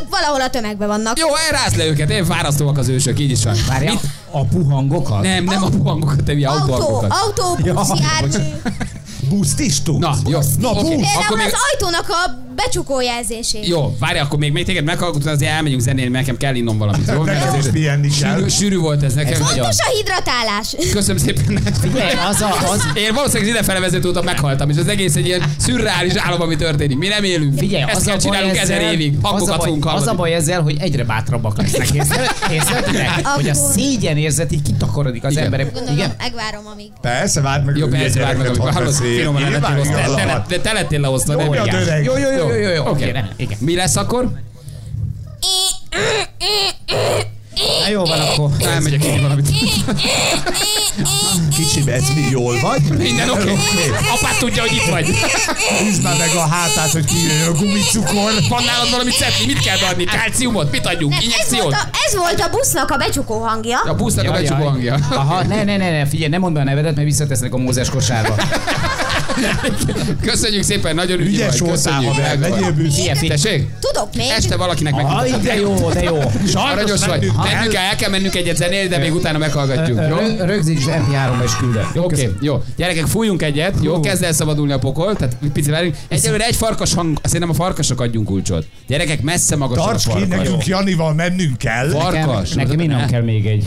ők 0.00 0.08
valahol 0.10 0.40
a 0.40 0.50
tömegben 0.50 0.88
vannak. 0.88 1.18
Jó, 1.18 1.26
elrász 1.50 1.74
le 1.74 1.86
őket, 1.86 2.10
én 2.10 2.24
fárasztóak 2.24 2.78
az 2.78 2.88
ősök, 2.88 3.18
így 3.20 3.30
is 3.30 3.44
van. 3.44 3.54
Várja, 3.68 3.90
Mit? 3.90 4.00
apu 4.30 4.64
hangokat? 4.68 5.22
Nem, 5.22 5.44
nem 5.44 5.62
a 5.62 5.68
hangokat, 5.84 6.24
te 6.24 6.34
mi 6.34 6.44
Autó, 6.44 6.72
autóhangokat. 6.72 7.12
autó, 7.22 7.72
busz, 7.74 7.88
jármű. 8.00 8.48
Buszt 9.28 9.60
is 9.60 9.82
tudsz? 9.82 9.98
Na, 9.98 10.16
jó. 10.26 10.38
Na, 10.58 10.68
Oké, 10.70 10.94
busz. 10.96 11.06
Akkor 11.24 11.36
még, 11.36 11.46
az 11.46 11.52
ajtónak 11.72 12.06
a 12.08 12.45
becsukó 12.56 13.00
jelzését. 13.00 13.66
jó, 13.66 13.96
várj, 13.98 14.18
akkor 14.18 14.38
még, 14.38 14.52
még 14.52 14.64
téged 14.64 14.84
meghallgatunk, 14.84 15.26
azért 15.26 15.50
elmegyünk 15.52 15.80
zenélni, 15.80 16.10
nekem 16.10 16.36
kell 16.36 16.54
innom 16.54 16.78
valamit. 16.78 17.10
Jó? 17.12 17.22
Mert 17.22 17.56
ez- 17.56 17.70
pihenni. 17.70 18.10
Sűrű, 18.10 18.48
sűrű 18.48 18.76
volt 18.78 19.02
ez 19.02 19.14
nekem. 19.14 19.34
Fontos 19.42 19.76
a 19.78 19.90
hidratálás. 19.96 20.74
Köszönöm 20.92 21.16
szépen. 21.16 21.58
Figyelj, 21.80 22.12
az 22.28 22.40
a, 22.40 22.70
az, 22.70 22.80
Én 22.94 23.14
valószínűleg 23.14 23.48
az 23.48 23.54
idefele 23.56 23.80
vezető 23.80 24.08
úton 24.08 24.24
meghaltam, 24.24 24.70
és 24.70 24.76
az 24.76 24.88
egész 24.88 25.16
egy 25.16 25.26
ilyen 25.26 25.42
szürreális 25.58 26.14
álom, 26.14 26.40
ami 26.40 26.56
történik. 26.56 26.98
Mi 26.98 27.08
nem 27.08 27.24
élünk. 27.24 27.58
Figyelj, 27.58 27.82
Ezt 27.82 27.94
az 27.96 28.02
kell 28.04 28.12
baj 28.14 28.22
csinálnunk 28.24 28.56
ezer 28.56 28.78
ezzel, 28.78 28.92
évig. 28.92 29.14
az 29.22 29.48
a, 29.48 29.56
baj, 29.56 29.94
az 29.94 30.06
a 30.06 30.14
baj 30.14 30.34
ezzel, 30.34 30.60
hogy 30.62 30.76
egyre 30.78 31.04
bátrabbak 31.04 31.56
lesznek. 31.56 31.88
Észrevetitek? 32.52 33.26
Hogy 33.26 33.48
a 33.48 33.54
szégyen 33.54 34.16
érzet 34.16 34.52
így 34.52 34.62
kitakarodik 34.62 35.24
az 35.24 35.32
Igen. 35.32 35.44
emberek. 35.44 35.72
Gondolom, 35.72 35.96
Igen? 35.98 36.14
megvárom, 36.18 36.66
amíg. 36.72 36.90
Persze, 37.00 37.40
várd 37.40 37.64
meg, 37.64 37.76
Jó, 37.76 37.88
hogy 37.88 37.98
persze, 37.98 38.20
várj 38.20 38.38
meg, 38.38 38.56
hallod, 38.56 38.94
finoman 38.94 39.46
igaza 39.46 40.44
Te- 40.62 40.72
lettél 40.72 41.00
leosztva, 41.00 41.34
nem? 41.34 41.46
Jó. 41.46 42.16
Jó, 42.16 42.30
jó, 42.30 42.45
jó, 42.48 42.54
jó, 42.54 42.68
jó, 42.68 42.74
jó. 42.74 42.82
Oké. 42.82 42.90
Oké, 42.90 43.10
rendben, 43.10 43.34
igen. 43.36 43.58
Mi 43.60 43.74
lesz 43.74 43.96
akkor? 43.96 44.28
Na, 47.84 47.88
jó 47.90 48.04
van 48.04 48.20
akkor. 48.20 48.50
Elmegyek 48.60 49.04
én 49.04 49.22
valamit. 49.22 49.48
Kicsim, 51.56 51.88
ez 51.88 52.08
mi 52.14 52.26
jól 52.30 52.60
vagy? 52.60 52.82
Minden 52.98 53.30
oké. 53.30 53.50
Apád 54.14 54.36
tudja, 54.38 54.62
hogy 54.62 54.72
itt 54.72 54.90
vagy. 54.90 55.06
Húzd 55.78 56.02
már 56.02 56.16
meg 56.18 56.34
a 56.34 56.48
hátát, 56.48 56.90
hogy 56.90 57.04
kijöjjön 57.04 57.48
a 57.48 57.52
gumicukor. 57.52 58.32
Van 58.48 58.64
nálad 58.64 58.90
valami 58.90 59.10
cetli? 59.10 59.46
Mit 59.46 59.58
kell 59.58 59.78
beadni? 59.78 60.04
Kálciumot? 60.04 60.70
Mit 60.70 60.86
adjunk? 60.86 61.12
Nem, 61.12 61.20
ez, 61.20 61.26
volt 61.26 61.34
Injekciót? 61.52 61.72
a, 61.72 61.88
ez 62.06 62.16
volt 62.16 62.40
a 62.40 62.48
busznak 62.50 62.90
a 62.90 62.96
becsukó 62.96 63.38
hangja. 63.40 63.78
A 63.80 63.94
busznak 63.94 64.24
a 64.24 64.28
Jaj, 64.28 64.42
becsukó 64.42 64.62
hangja. 64.64 64.98
Aha, 65.10 65.42
ne, 65.42 65.64
ne, 65.64 65.76
ne, 65.76 65.90
ne, 65.90 66.06
figyelj, 66.06 66.30
nem 66.30 66.40
mondd 66.40 66.54
be 66.54 66.60
a 66.60 66.64
nevedet, 66.64 66.94
mert 66.94 67.06
visszatesznek 67.06 67.54
a 67.54 67.58
mózes 67.58 67.90
kosárba. 67.90 68.34
Köszönjük 70.22 70.62
szépen, 70.62 70.94
nagyon 70.94 71.20
ügyi 71.20 71.28
Ügyes 71.34 71.58
vagy. 71.58 71.68
voltál, 71.68 72.02
haver, 72.02 72.38
legyél 72.38 72.72
büszke. 72.72 73.26
Tessék? 73.26 73.66
Tudok 73.80 74.08
még. 74.14 74.26
Este 74.36 74.56
valakinek 74.56 74.94
megmutatom. 74.94 75.42
de 75.42 75.56
jó, 75.56 75.90
de 75.92 76.02
jó. 76.02 76.18
Aranyos 76.54 77.06
vagy. 77.06 77.18
mennünk 77.18 77.42
kell. 77.42 77.54
Mennünk 77.54 77.72
kell, 77.72 77.82
el 77.84 77.96
kell 77.96 78.10
mennünk 78.10 78.34
egyet 78.34 78.56
zenélni, 78.56 78.88
de 78.88 78.98
még 78.98 79.14
utána 79.14 79.38
meghallgatjuk. 79.38 79.98
Jó? 80.08 80.16
Rö- 80.16 80.40
Rögzíts 80.40 80.82
MP3-ba 80.86 81.44
is 81.44 81.56
küldöm. 81.56 81.90
Jó, 81.94 82.04
Oké, 82.04 82.30
jó. 82.40 82.62
Gyerekek, 82.76 83.06
fújjunk 83.06 83.42
egyet, 83.42 83.74
jó? 83.82 84.00
Kezd 84.00 84.22
el 84.22 84.32
szabadulni 84.32 84.72
a 84.72 84.78
pokol, 84.78 85.16
tehát 85.16 85.36
pici 85.52 85.70
várjunk. 85.70 85.96
Egyelőre 86.08 86.46
egy 86.46 86.56
farkas 86.56 86.94
hang, 86.94 87.18
szerintem 87.22 87.50
a 87.50 87.54
farkasok 87.54 88.00
adjunk 88.00 88.26
kulcsot. 88.26 88.66
Gyerekek, 88.86 89.22
messze 89.22 89.56
magasan 89.56 89.84
a 89.84 89.86
Tarts 89.88 90.04
ki, 90.04 90.10
farkas. 90.10 90.28
nekünk 90.28 90.66
Janival 90.66 91.14
mennünk 91.14 91.58
kell. 91.58 91.88
Farkas. 91.88 92.52
Nekem 92.52 92.80
innen 92.80 93.06
kell 93.06 93.22
még 93.22 93.46
egy. 93.46 93.64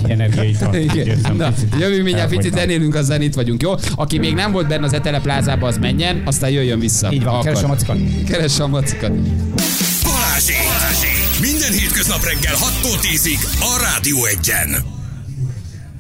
Na, 1.38 1.52
jövünk 1.80 2.04
mindjárt 2.04 2.30
picit 2.30 2.54
zenélünk, 2.54 2.96
aztán 2.96 3.22
itt 3.22 3.34
vagyunk, 3.34 3.62
jó? 3.62 3.74
Aki 3.96 4.18
még 4.18 4.34
nem 4.34 4.52
volt 4.52 4.68
benne 4.68 4.86
az 4.86 4.94
Etele 4.94 5.20
plázába, 5.60 5.68
az 5.68 5.78
menjen, 5.78 6.22
aztán 6.26 6.50
jöjjön 6.50 6.80
vissza. 6.80 7.12
Így 7.12 7.24
van, 7.24 7.34
ha 7.34 7.42
keresem 7.42 7.66
a 7.66 7.68
macikat. 7.68 7.98
Keresse 8.26 8.64
a 8.64 8.68
macikat. 8.68 9.12
Balázsék! 10.04 10.58
Minden 11.42 11.72
hétköznap 11.72 12.24
reggel 12.24 12.56
6-tól 12.56 12.98
10-ig 13.02 13.40
a 13.60 13.82
Rádió 13.82 14.26
Egyen. 14.26 14.98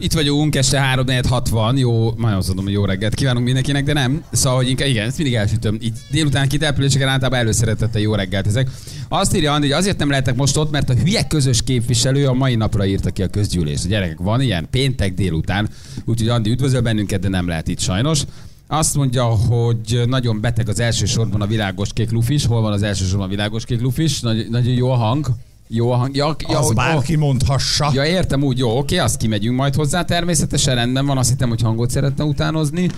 Itt 0.02 0.14
vagyunk, 0.14 0.56
este 0.56 0.80
3 0.80 1.06
60 1.30 1.78
jó, 1.78 2.14
majd 2.18 2.36
azt 2.36 2.48
mondom, 2.48 2.66
hogy 2.66 2.74
jó 2.74 2.86
reggelt 2.86 3.14
kívánunk 3.14 3.46
mindenkinek, 3.46 3.84
de 3.84 3.94
nem. 3.94 4.24
Szóval, 4.32 4.58
hogy 4.58 4.70
inkább, 4.70 4.88
igen, 4.88 5.08
ezt 5.08 5.18
mindig 5.18 5.36
elsütöm. 5.36 5.78
Így 5.82 5.98
délután 6.12 6.48
kitelepüléseken 6.48 7.08
általában 7.08 7.40
előszeretette 7.40 8.00
jó 8.00 8.16
reggelt 8.16 8.48
ezek. 8.48 8.70
Azt 9.10 9.36
írja 9.36 9.54
Andi, 9.54 9.68
hogy 9.68 9.78
azért 9.78 9.98
nem 9.98 10.10
lehetek 10.10 10.36
most 10.36 10.58
ott, 10.58 10.72
mert 10.72 10.90
a 10.90 10.94
hülye 10.94 11.28
közös 11.28 11.64
képviselő 11.64 12.28
a 12.28 12.34
mai 12.34 12.56
napra 12.56 12.86
írta 12.86 13.10
ki 13.10 13.24
a 13.24 13.28
közgyűlés. 13.28 13.80
A 13.84 13.88
gyerekek, 13.88 14.18
van 14.18 14.42
ilyen 14.42 14.68
péntek 14.72 15.14
délután, 15.14 15.70
úgyhogy 16.06 16.30
Andi 16.30 16.50
üdvözöl 16.50 16.82
bennünket, 16.82 17.20
de 17.20 17.28
nem 17.28 17.48
lehet 17.48 17.68
itt 17.68 17.80
sajnos. 17.80 18.22
Azt 18.72 18.96
mondja, 18.96 19.24
hogy 19.24 20.02
nagyon 20.06 20.42
beteg 20.42 20.70
az 20.70 20.80
elsősorban 20.80 21.42
a 21.42 21.46
világos 21.48 21.94
kék 21.94 22.12
lufis. 22.12 22.46
Hol 22.46 22.62
van 22.62 22.72
az 22.74 22.84
elsősorban 22.84 23.26
a 23.26 23.30
világos 23.30 23.66
kék 23.66 23.82
lufis? 23.82 24.20
Nagy, 24.20 24.50
nagyon 24.50 24.74
jó 24.74 24.92
a 24.92 24.96
hang. 24.96 25.28
Jó 25.68 25.92
a 25.92 25.96
hang. 25.96 26.16
Ja, 26.16 26.36
ja, 26.50 26.60
Az 26.60 26.74
bárki 26.74 27.16
mondhassa. 27.16 27.90
Ja, 27.94 28.06
értem, 28.06 28.44
úgy 28.44 28.58
jó, 28.58 28.78
oké, 28.78 28.98
azt 28.98 29.18
kimegyünk 29.18 29.58
majd 29.58 29.76
hozzá, 29.76 30.04
természetesen 30.06 30.76
rendben 30.76 31.06
van, 31.06 31.18
azt 31.18 31.30
hittem, 31.30 31.50
hogy 31.50 31.62
hangot 31.62 31.90
szeretne 31.90 32.24
utánozni. 32.24 32.90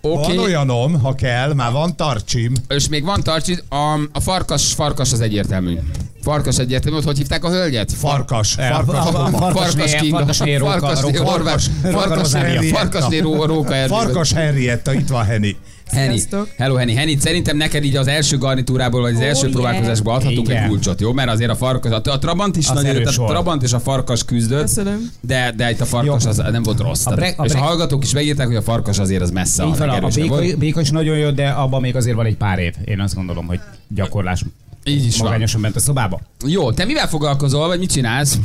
Oké, 0.00 0.36
Van 0.36 0.44
olyanom, 0.44 1.00
ha 1.00 1.14
kell, 1.14 1.52
már 1.52 1.72
van 1.72 1.96
tartsim. 1.96 2.52
és 2.68 2.88
még 2.88 3.04
van 3.04 3.22
tartsi, 3.22 3.58
a, 3.68 4.00
a 4.12 4.20
farkas, 4.20 4.72
farkas 4.72 5.12
az 5.12 5.20
egyértelmű. 5.20 5.78
Farkas 6.24 6.58
egyértelmű, 6.58 6.96
hogy 6.96 7.06
hogy 7.06 7.16
hívták 7.16 7.44
a 7.44 7.50
hölgyet? 7.50 7.92
Farkas. 7.92 8.54
Farkas. 8.54 9.04
Farkasné- 9.32 10.00
Kinga. 10.00 10.16
Farkasné 10.16 10.56
Róka- 10.56 10.70
Farkasné 10.80 13.18
Róka-. 13.18 13.74
Farkas 13.88 14.32
Henrietta, 14.32 14.94
itt 14.94 15.08
van 15.08 15.24
Henny. 15.24 15.56
Henny. 15.90 16.18
Hello, 16.56 16.74
Henny. 16.74 16.94
Henny, 16.94 17.18
szerintem 17.18 17.56
neked 17.56 17.84
így 17.84 17.96
az 17.96 18.06
első 18.06 18.38
garnitúrából, 18.38 19.00
vagy 19.00 19.12
az 19.12 19.18
Oh, 19.18 19.24
első 19.24 19.40
yeah. 19.40 19.52
próbálkozásból 19.52 20.14
adhatunk 20.14 20.48
Igen. 20.48 20.62
egy 20.62 20.68
kulcsot, 20.68 21.00
jó? 21.00 21.12
Mert 21.12 21.30
azért 21.30 21.50
a 21.50 21.54
farkas, 21.54 21.92
a, 21.92 22.10
a 22.10 22.18
Trabant 22.18 22.56
is 22.56 22.68
Az 22.68 22.82
nagyon, 22.82 23.06
a. 23.06 23.10
Trabant 23.26 23.62
és 23.62 23.72
a 23.72 23.80
farkas 23.80 24.24
küzdött, 24.24 24.60
Köszönöm. 24.60 25.10
de, 25.20 25.52
de 25.56 25.70
itt 25.70 25.80
a 25.80 25.84
farkas 25.84 26.22
Jó. 26.24 26.30
az 26.30 26.36
nem 26.36 26.62
volt 26.62 26.80
rossz. 26.80 27.06
A 27.06 27.14
bre- 27.14 27.38
a 27.38 27.44
és 27.44 27.52
a 27.52 27.58
hallgatók 27.58 28.04
is 28.04 28.12
megírták, 28.12 28.46
hogy 28.46 28.56
a 28.56 28.62
farkas 28.62 28.98
azért 28.98 29.22
az 29.22 29.30
messze 29.30 29.64
Így 29.64 29.72
a 29.72 29.76
van, 29.76 29.88
a, 29.88 30.08
béka, 30.08 30.40
béka 30.58 30.80
is 30.80 30.90
nagyon 30.90 31.16
jó, 31.16 31.30
de 31.30 31.48
abban 31.48 31.80
még 31.80 31.96
azért 31.96 32.16
van 32.16 32.26
egy 32.26 32.36
pár 32.36 32.58
év. 32.58 32.74
Én 32.84 33.00
azt 33.00 33.14
gondolom, 33.14 33.46
hogy 33.46 33.60
gyakorlás 33.88 34.44
Így 34.84 35.06
is 35.06 35.16
van. 35.16 35.26
magányosan 35.26 35.60
bent 35.60 35.76
a 35.76 35.80
szobába. 35.80 36.20
Jó, 36.46 36.72
te 36.72 36.84
mivel 36.84 37.08
foglalkozol, 37.08 37.66
vagy 37.66 37.78
mit 37.78 37.90
csinálsz? 37.92 38.38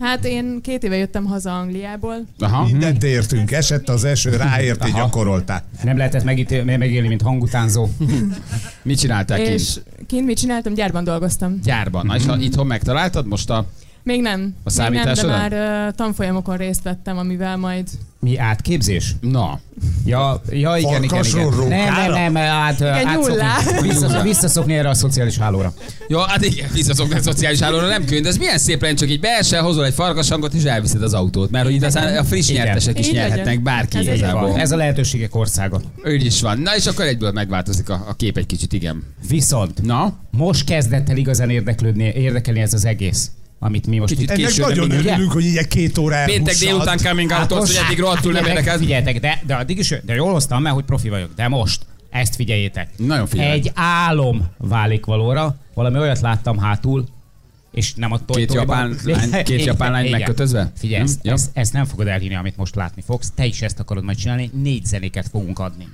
Hát 0.00 0.24
én 0.24 0.60
két 0.62 0.82
éve 0.82 0.96
jöttem 0.96 1.24
haza 1.24 1.58
Angliából. 1.58 2.26
Aha. 2.38 2.64
Mindent 2.64 3.02
értünk, 3.02 3.50
esett 3.50 3.88
az 3.88 4.04
eső, 4.04 4.36
ráérti, 4.36 4.90
Aha. 4.90 4.98
gyakoroltál. 4.98 5.64
Nem 5.82 5.96
lehetett 5.96 6.24
megítél, 6.24 6.64
megélni, 6.64 7.08
mint 7.08 7.22
hangutánzó. 7.22 7.88
Mit 8.82 8.98
csináltál 8.98 9.36
kint? 9.36 9.48
És 9.48 9.80
kint 10.06 10.26
mit 10.26 10.38
csináltam? 10.38 10.74
Gyárban 10.74 11.04
dolgoztam. 11.04 11.60
Gyárban. 11.62 12.06
Na, 12.06 12.16
és 12.16 12.26
ha 12.26 12.38
itthon 12.38 12.66
megtaláltad 12.66 13.26
most 13.26 13.50
a... 13.50 13.66
Még 14.02 14.20
nem. 14.20 14.54
A 14.64 14.88
Még 14.90 15.00
nem, 15.04 15.14
de 15.14 15.26
már 15.26 15.52
uh, 15.88 15.94
tanfolyamokon 15.94 16.56
részt 16.56 16.82
vettem, 16.82 17.18
amivel 17.18 17.56
majd... 17.56 17.88
Mi 18.20 18.38
átképzés? 18.38 19.14
Na. 19.20 19.60
Ja, 20.04 20.42
ja 20.50 20.76
igen, 20.76 21.02
igen, 21.02 21.24
igen. 21.24 21.48
Nem, 21.68 21.94
nem, 21.94 22.12
nem, 22.12 22.36
át, 22.36 22.80
Igen, 22.80 23.06
átszokni, 23.06 23.88
vissza, 23.88 24.22
visszaszokni 24.22 24.74
erre 24.74 24.88
a 24.88 24.94
szociális 24.94 25.38
hálóra. 25.38 25.72
Jó, 26.08 26.18
hát 26.18 26.44
igen, 26.44 26.68
visszaszokni 26.72 27.14
a 27.14 27.22
szociális 27.22 27.60
hálóra, 27.60 27.86
nem 27.86 28.04
könnyű, 28.04 28.20
de 28.20 28.28
ez 28.28 28.36
milyen 28.36 28.58
szép 28.58 28.82
lenne, 28.82 28.94
csak 28.94 29.10
így 29.10 29.20
beesel, 29.20 29.62
hozol 29.62 29.84
egy 29.84 29.94
farkashangot 29.94 30.54
és 30.54 30.62
elviszed 30.64 31.02
az 31.02 31.14
autót, 31.14 31.50
mert 31.50 31.64
hogy 31.64 31.74
itt 31.74 31.84
aztán 31.84 32.16
a 32.16 32.24
friss 32.24 32.48
Igen. 32.48 32.64
nyertesek 32.64 32.98
is 32.98 33.06
Így 33.06 33.12
legyen. 33.14 33.28
nyerhetnek, 33.28 33.62
bárki 33.62 33.96
Ez 33.98 34.06
igazából. 34.06 34.48
van. 34.48 34.58
Ez 34.58 34.72
a 34.72 34.76
lehetőségek 34.76 35.34
országa. 35.34 35.80
Úgy 36.04 36.24
is 36.24 36.40
van. 36.40 36.58
Na 36.58 36.76
és 36.76 36.86
akkor 36.86 37.04
egyből 37.04 37.30
megváltozik 37.32 37.88
a, 37.88 38.04
a 38.08 38.14
kép 38.14 38.36
egy 38.36 38.46
kicsit, 38.46 38.72
igen. 38.72 39.02
Viszont 39.28 39.82
Na? 39.82 40.12
most 40.30 40.64
kezdett 40.64 41.08
el 41.08 41.16
igazán 41.16 41.50
érdeklődni, 41.50 42.12
érdekelni 42.14 42.60
ez 42.60 42.74
az 42.74 42.84
egész, 42.84 43.30
amit 43.62 43.86
mi 43.86 43.98
most 43.98 44.12
Kicsit 44.12 44.24
itt 44.24 44.30
Ennek 44.36 44.46
Később, 44.46 44.68
nagyon 44.68 44.86
nem 44.86 44.98
ugye? 44.98 45.10
örülünk, 45.12 45.32
hogy 45.32 45.44
így 45.44 45.56
egy 45.56 45.68
két 45.68 45.98
óra 45.98 46.24
Péntek 46.24 46.56
délután 46.56 46.98
coming 46.98 47.30
out 47.30 47.52
hogy 47.52 47.78
eddig 47.84 47.98
rohadtul 47.98 48.32
nem 48.32 48.44
érdekel. 48.44 48.78
Figyeljetek, 48.78 49.20
de, 49.20 49.42
de 49.46 49.54
addig 49.54 49.78
is, 49.78 49.94
de 50.04 50.14
jól 50.14 50.32
hoztam, 50.32 50.62
mert 50.62 50.74
hogy 50.74 50.84
profi 50.84 51.08
vagyok. 51.08 51.30
De 51.34 51.48
most, 51.48 51.86
ezt 52.10 52.34
figyeljétek. 52.34 52.88
Nagyon 52.96 53.26
figyelek. 53.26 53.52
Egy 53.52 53.70
álom 53.74 54.48
válik 54.58 55.04
valóra, 55.04 55.56
valami 55.74 55.98
olyat 55.98 56.20
láttam 56.20 56.58
hátul, 56.58 57.04
és 57.72 57.94
nem 57.94 58.12
a 58.12 58.18
Két 58.26 58.54
japán 58.54 58.96
lány- 59.04 59.42
két 59.44 59.64
japán 59.64 59.92
lány 59.92 60.10
megkötözve? 60.10 60.72
Figyelj, 60.76 61.02
ezt, 61.02 61.18
Jó. 61.22 61.32
ezt, 61.32 61.50
ezt, 61.52 61.72
nem 61.72 61.84
fogod 61.84 62.06
elhinni, 62.06 62.34
amit 62.34 62.56
most 62.56 62.74
látni 62.74 63.02
fogsz. 63.06 63.32
Te 63.34 63.44
is 63.46 63.62
ezt 63.62 63.80
akarod 63.80 64.04
majd 64.04 64.18
csinálni, 64.18 64.50
négy 64.62 64.84
zenéket 64.84 65.28
fogunk 65.30 65.58
adni. 65.58 65.88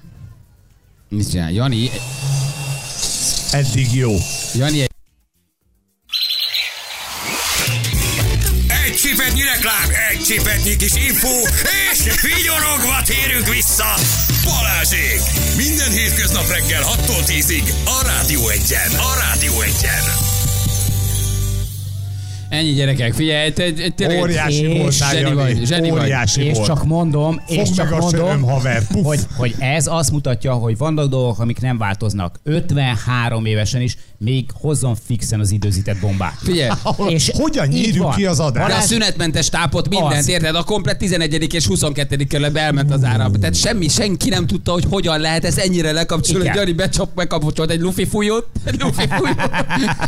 Mit 1.09 1.31
csinál? 1.31 1.53
Jani, 1.53 1.91
Eddig 3.53 3.95
jó. 3.95 4.13
Jani 4.55 4.81
egy 4.81 4.91
Egy 9.17 9.23
csipetnyi 9.23 9.43
reklám, 9.43 9.91
egy 10.11 10.23
csipetnyi 10.23 10.77
kis 10.77 10.95
info, 10.95 11.41
és 11.93 12.21
vigyorogva 12.21 13.03
térünk 13.05 13.49
vissza. 13.49 13.95
Balázsék! 14.45 15.21
Minden 15.57 15.91
hétköznap 15.91 16.49
reggel 16.49 16.83
6-tól 16.83 17.25
10-ig 17.27 17.73
a 17.85 18.03
Rádió 18.07 18.49
Egyen. 18.49 18.91
A 18.91 19.15
Rádió 19.21 19.61
Egyen. 19.61 20.36
Ennyi 22.49 22.73
gyerekek, 22.73 23.13
figyelj, 23.13 23.53
te, 23.53 23.73
te, 23.73 23.89
tényleg- 23.89 24.21
Óriási 24.21 24.65
És 24.71 24.79
voltál, 24.81 25.13
zseni 25.15 25.35
vagy, 25.35 25.61
zseni 25.67 25.91
vagy. 25.91 26.01
Óriási 26.01 26.43
és 26.43 26.55
volt. 26.57 26.67
csak 26.67 26.85
mondom, 26.85 27.41
és 27.47 27.57
Fogd 27.57 27.75
csak 27.75 27.85
meg 27.91 27.99
a 27.99 27.99
mondom, 28.03 28.21
söröm, 28.27 28.43
haver. 28.43 28.87
Puff. 28.87 29.05
hogy, 29.05 29.21
hogy 29.37 29.55
ez 29.59 29.87
azt 29.87 30.11
mutatja, 30.11 30.53
hogy 30.53 30.77
vannak 30.77 31.09
dolgok, 31.09 31.39
amik 31.39 31.61
nem 31.61 31.79
változnak. 31.79 32.41
53 32.43 33.47
évesen 33.47 33.81
is 33.81 33.97
még 34.19 34.51
hozzon 34.61 34.97
fixen 35.07 35.41
az 35.41 35.51
időzített 35.51 36.01
bombát. 36.01 36.35
Figyelj, 36.43 36.71
És 37.09 37.31
Hogyan 37.35 37.67
nyírjuk 37.67 38.15
ki 38.15 38.27
az 38.27 38.41
adást? 38.41 38.55
de 38.55 38.61
a 38.61 38.67
Balázs- 38.67 38.87
szünetmentes 38.89 39.49
tápot, 39.49 39.89
mindent, 39.89 40.13
Az. 40.13 40.29
érted? 40.29 40.55
A 40.55 40.63
komplet 40.63 40.99
11. 40.99 41.55
és 41.55 41.67
22. 41.67 42.17
kerületbe 42.25 42.61
elment 42.61 42.93
az 42.93 43.05
ára. 43.05 43.31
Tehát 43.41 43.55
semmi, 43.57 43.89
senki 43.89 44.29
nem 44.29 44.47
tudta, 44.47 44.73
hogy 44.73 44.85
hogyan 44.91 45.21
lehet 45.21 45.45
ez 45.45 45.59
ennyire 45.59 45.93
lekapcsolni. 45.93 46.51
Gyari 46.55 46.73
becsap, 46.73 47.11
megkapcsolt 47.15 47.71
egy 47.71 47.81
lufi 47.81 48.05
fújót. 48.07 48.47
Egy 48.65 48.81
lufi 48.83 49.07
fújót. 49.09 49.41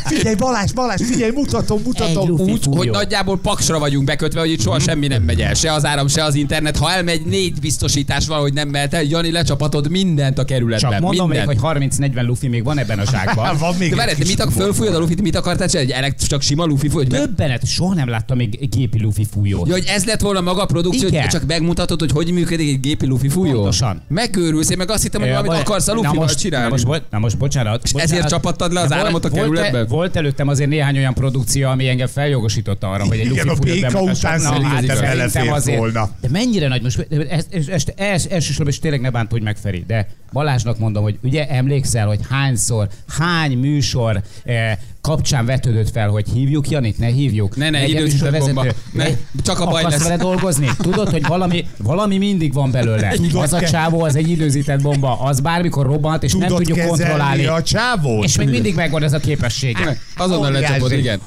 Figyelj, 0.05 0.35
Balázs, 0.35 0.73
Balázs, 0.73 1.01
figyelj, 1.11 1.31
mutatom, 1.35 1.81
mutatom. 1.85 2.28
Úgy, 2.33 2.63
fújó. 2.63 2.77
hogy 2.77 2.91
nagyjából 2.91 3.39
paksra 3.39 3.79
vagyunk 3.79 4.05
bekötve, 4.05 4.41
hogy 4.41 4.51
itt 4.51 4.61
soha 4.61 4.79
semmi 4.79 5.07
nem 5.07 5.23
megy 5.23 5.41
el. 5.41 5.55
Se 5.55 5.73
az 5.73 5.85
áram, 5.85 6.09
se 6.09 6.25
az 6.25 6.35
internet. 6.35 6.77
Ha 6.77 6.93
elmegy 6.93 7.23
négy 7.27 7.61
biztosítás 7.61 8.27
valahogy 8.27 8.53
nem 8.53 8.69
mehet 8.69 8.95
el, 8.95 9.03
Jani 9.03 9.31
lecsapatod 9.31 9.91
mindent 9.91 10.39
a 10.39 10.45
kerületben. 10.45 10.91
Csak 10.91 11.01
mondom 11.01 11.29
még, 11.29 11.39
mindent. 11.39 11.61
hogy 11.61 11.81
30-40 11.99 12.27
lufi 12.27 12.49
még 12.49 12.65
van 12.65 12.79
ebben 12.79 12.99
a 12.99 13.05
zsákban. 13.11 13.57
Van 13.59 13.75
még 13.79 13.91
De 13.91 13.97
várj, 13.97 14.13
de 14.19 14.25
mit 14.27 14.41
ak- 14.41 14.53
fölfújod 14.53 14.95
a 14.95 14.99
lufit, 14.99 15.23
mit 15.23 15.37
akartál 15.37 15.69
csinálni? 15.69 15.91
Egy 15.93 15.97
elekt- 15.99 16.27
csak 16.27 16.43
sima 16.43 16.65
lufi 16.65 16.89
fúj? 16.89 17.03
hogy 17.03 17.13
meg- 17.13 17.21
Többenet, 17.21 17.67
soha 17.67 17.95
nem 17.95 18.09
láttam 18.09 18.37
még 18.37 18.69
gépi 18.71 19.01
lufi 19.03 19.27
fújót. 19.31 19.67
Ja, 19.67 19.73
hogy 19.73 19.85
ez 19.89 20.05
lett 20.05 20.21
volna 20.21 20.41
maga 20.41 20.63
a 20.63 20.67
produkció, 20.67 21.09
Igen. 21.09 21.29
csak 21.29 21.47
megmutatod, 21.47 22.01
hogy 22.01 22.11
hogy 22.11 22.31
működik 22.31 22.69
egy 22.69 22.81
gépi 22.81 23.07
lufi 23.07 23.29
fújó? 23.29 23.53
Pontosan. 23.53 24.03
Megőrülsz, 24.09 24.71
én 24.71 24.77
meg 24.77 24.91
azt 24.91 25.03
hittem, 25.03 25.21
hogy 25.21 25.31
valamit 25.31 25.53
akarsz 25.53 25.89
a 25.89 25.93
lufival 25.95 26.15
most, 26.15 26.39
csinálni. 26.39 26.65
Na 26.67 26.71
most, 26.73 26.87
bo- 26.87 27.03
na 27.11 27.19
most 27.19 27.39
bocsánat. 27.39 27.81
És 27.85 27.93
bocsánat. 27.93 28.13
ezért 28.15 28.29
csapattad 28.29 28.73
le 28.73 28.81
az 28.81 28.93
áramot 28.93 29.25
a 29.25 29.29
volt- 29.29 29.43
kerületbe? 29.43 29.85
Volt 29.85 30.17
előttem 30.17 30.49
azért 30.49 30.69
néhány 30.71 30.97
olyan 30.97 31.15
produkció, 31.15 31.69
ami 31.69 31.89
engem 31.89 32.07
feljogosította 32.19 32.91
arra, 32.91 33.05
hogy 33.05 33.19
egy 33.19 33.31
Igen, 33.31 33.47
lufi 33.47 33.71
a 33.71 33.73
béka 33.75 34.01
után 34.03 34.41
Na, 34.41 34.49
szerintem 34.49 34.69
hát 34.71 34.87
belefért 35.01 35.51
azért- 35.51 35.79
volna. 35.79 36.11
De 36.21 36.29
mennyire 36.31 36.69
nagy 36.69 36.83
most, 36.83 37.07
ez, 37.11 37.47
ez, 37.51 37.69
ez, 37.69 37.85
ez, 37.97 38.27
elsősorban 38.31 38.69
is 38.69 38.79
tényleg 38.79 39.01
ne 39.01 39.11
bántodj 39.11 39.45
meg 39.45 39.57
Feri, 39.57 39.85
de 39.87 40.09
Balázsnak 40.33 40.79
mondom, 40.79 41.03
hogy 41.03 41.19
ugye 41.23 41.49
emlékszel, 41.49 42.07
hogy 42.07 42.21
hányszor, 42.31 42.89
hány 43.19 43.59
műsor 43.59 44.23
eh, 44.45 44.77
kapcsán 45.01 45.47
vetődött 45.47 45.91
fel, 45.91 46.09
hogy 46.09 46.29
hívjuk 46.33 46.71
Janit, 46.71 46.99
ne 46.99 47.07
hívjuk. 47.07 47.57
Ne, 47.57 47.71
ne, 47.71 47.87
műsorvezető. 47.87 48.53
bomba. 48.53 48.73
Ne, 48.93 49.07
csak 49.43 49.61
a 49.61 49.67
baj 49.67 49.83
lesz. 49.83 50.03
vele 50.03 50.17
dolgozni? 50.17 50.69
Tudod, 50.79 51.09
hogy 51.11 51.27
valami, 51.27 51.65
valami 51.77 52.19
mindig 52.19 52.53
van 52.53 52.71
belőle. 52.71 53.09
Tudod 53.09 53.43
az 53.43 53.53
a 53.53 53.61
csávó, 53.61 54.03
az 54.03 54.17
egy 54.17 54.29
időzített 54.29 54.83
bomba, 54.83 55.21
az 55.21 55.41
bármikor 55.41 55.87
robbant, 55.87 56.23
és 56.23 56.33
nem 56.33 56.41
Tudod 56.41 56.57
tudjuk 56.57 56.77
kezelni 56.79 57.03
kontrollálni. 57.03 57.47
a 57.47 57.63
csávót? 57.63 58.25
És 58.25 58.37
még 58.37 58.49
mindig 58.49 58.75
megvan 58.75 59.03
ez 59.03 59.13
a 59.13 59.19
képessége. 59.19 59.99
Azonnal 60.17 60.53
lecsapod, 60.53 60.93
igen. 60.93 61.21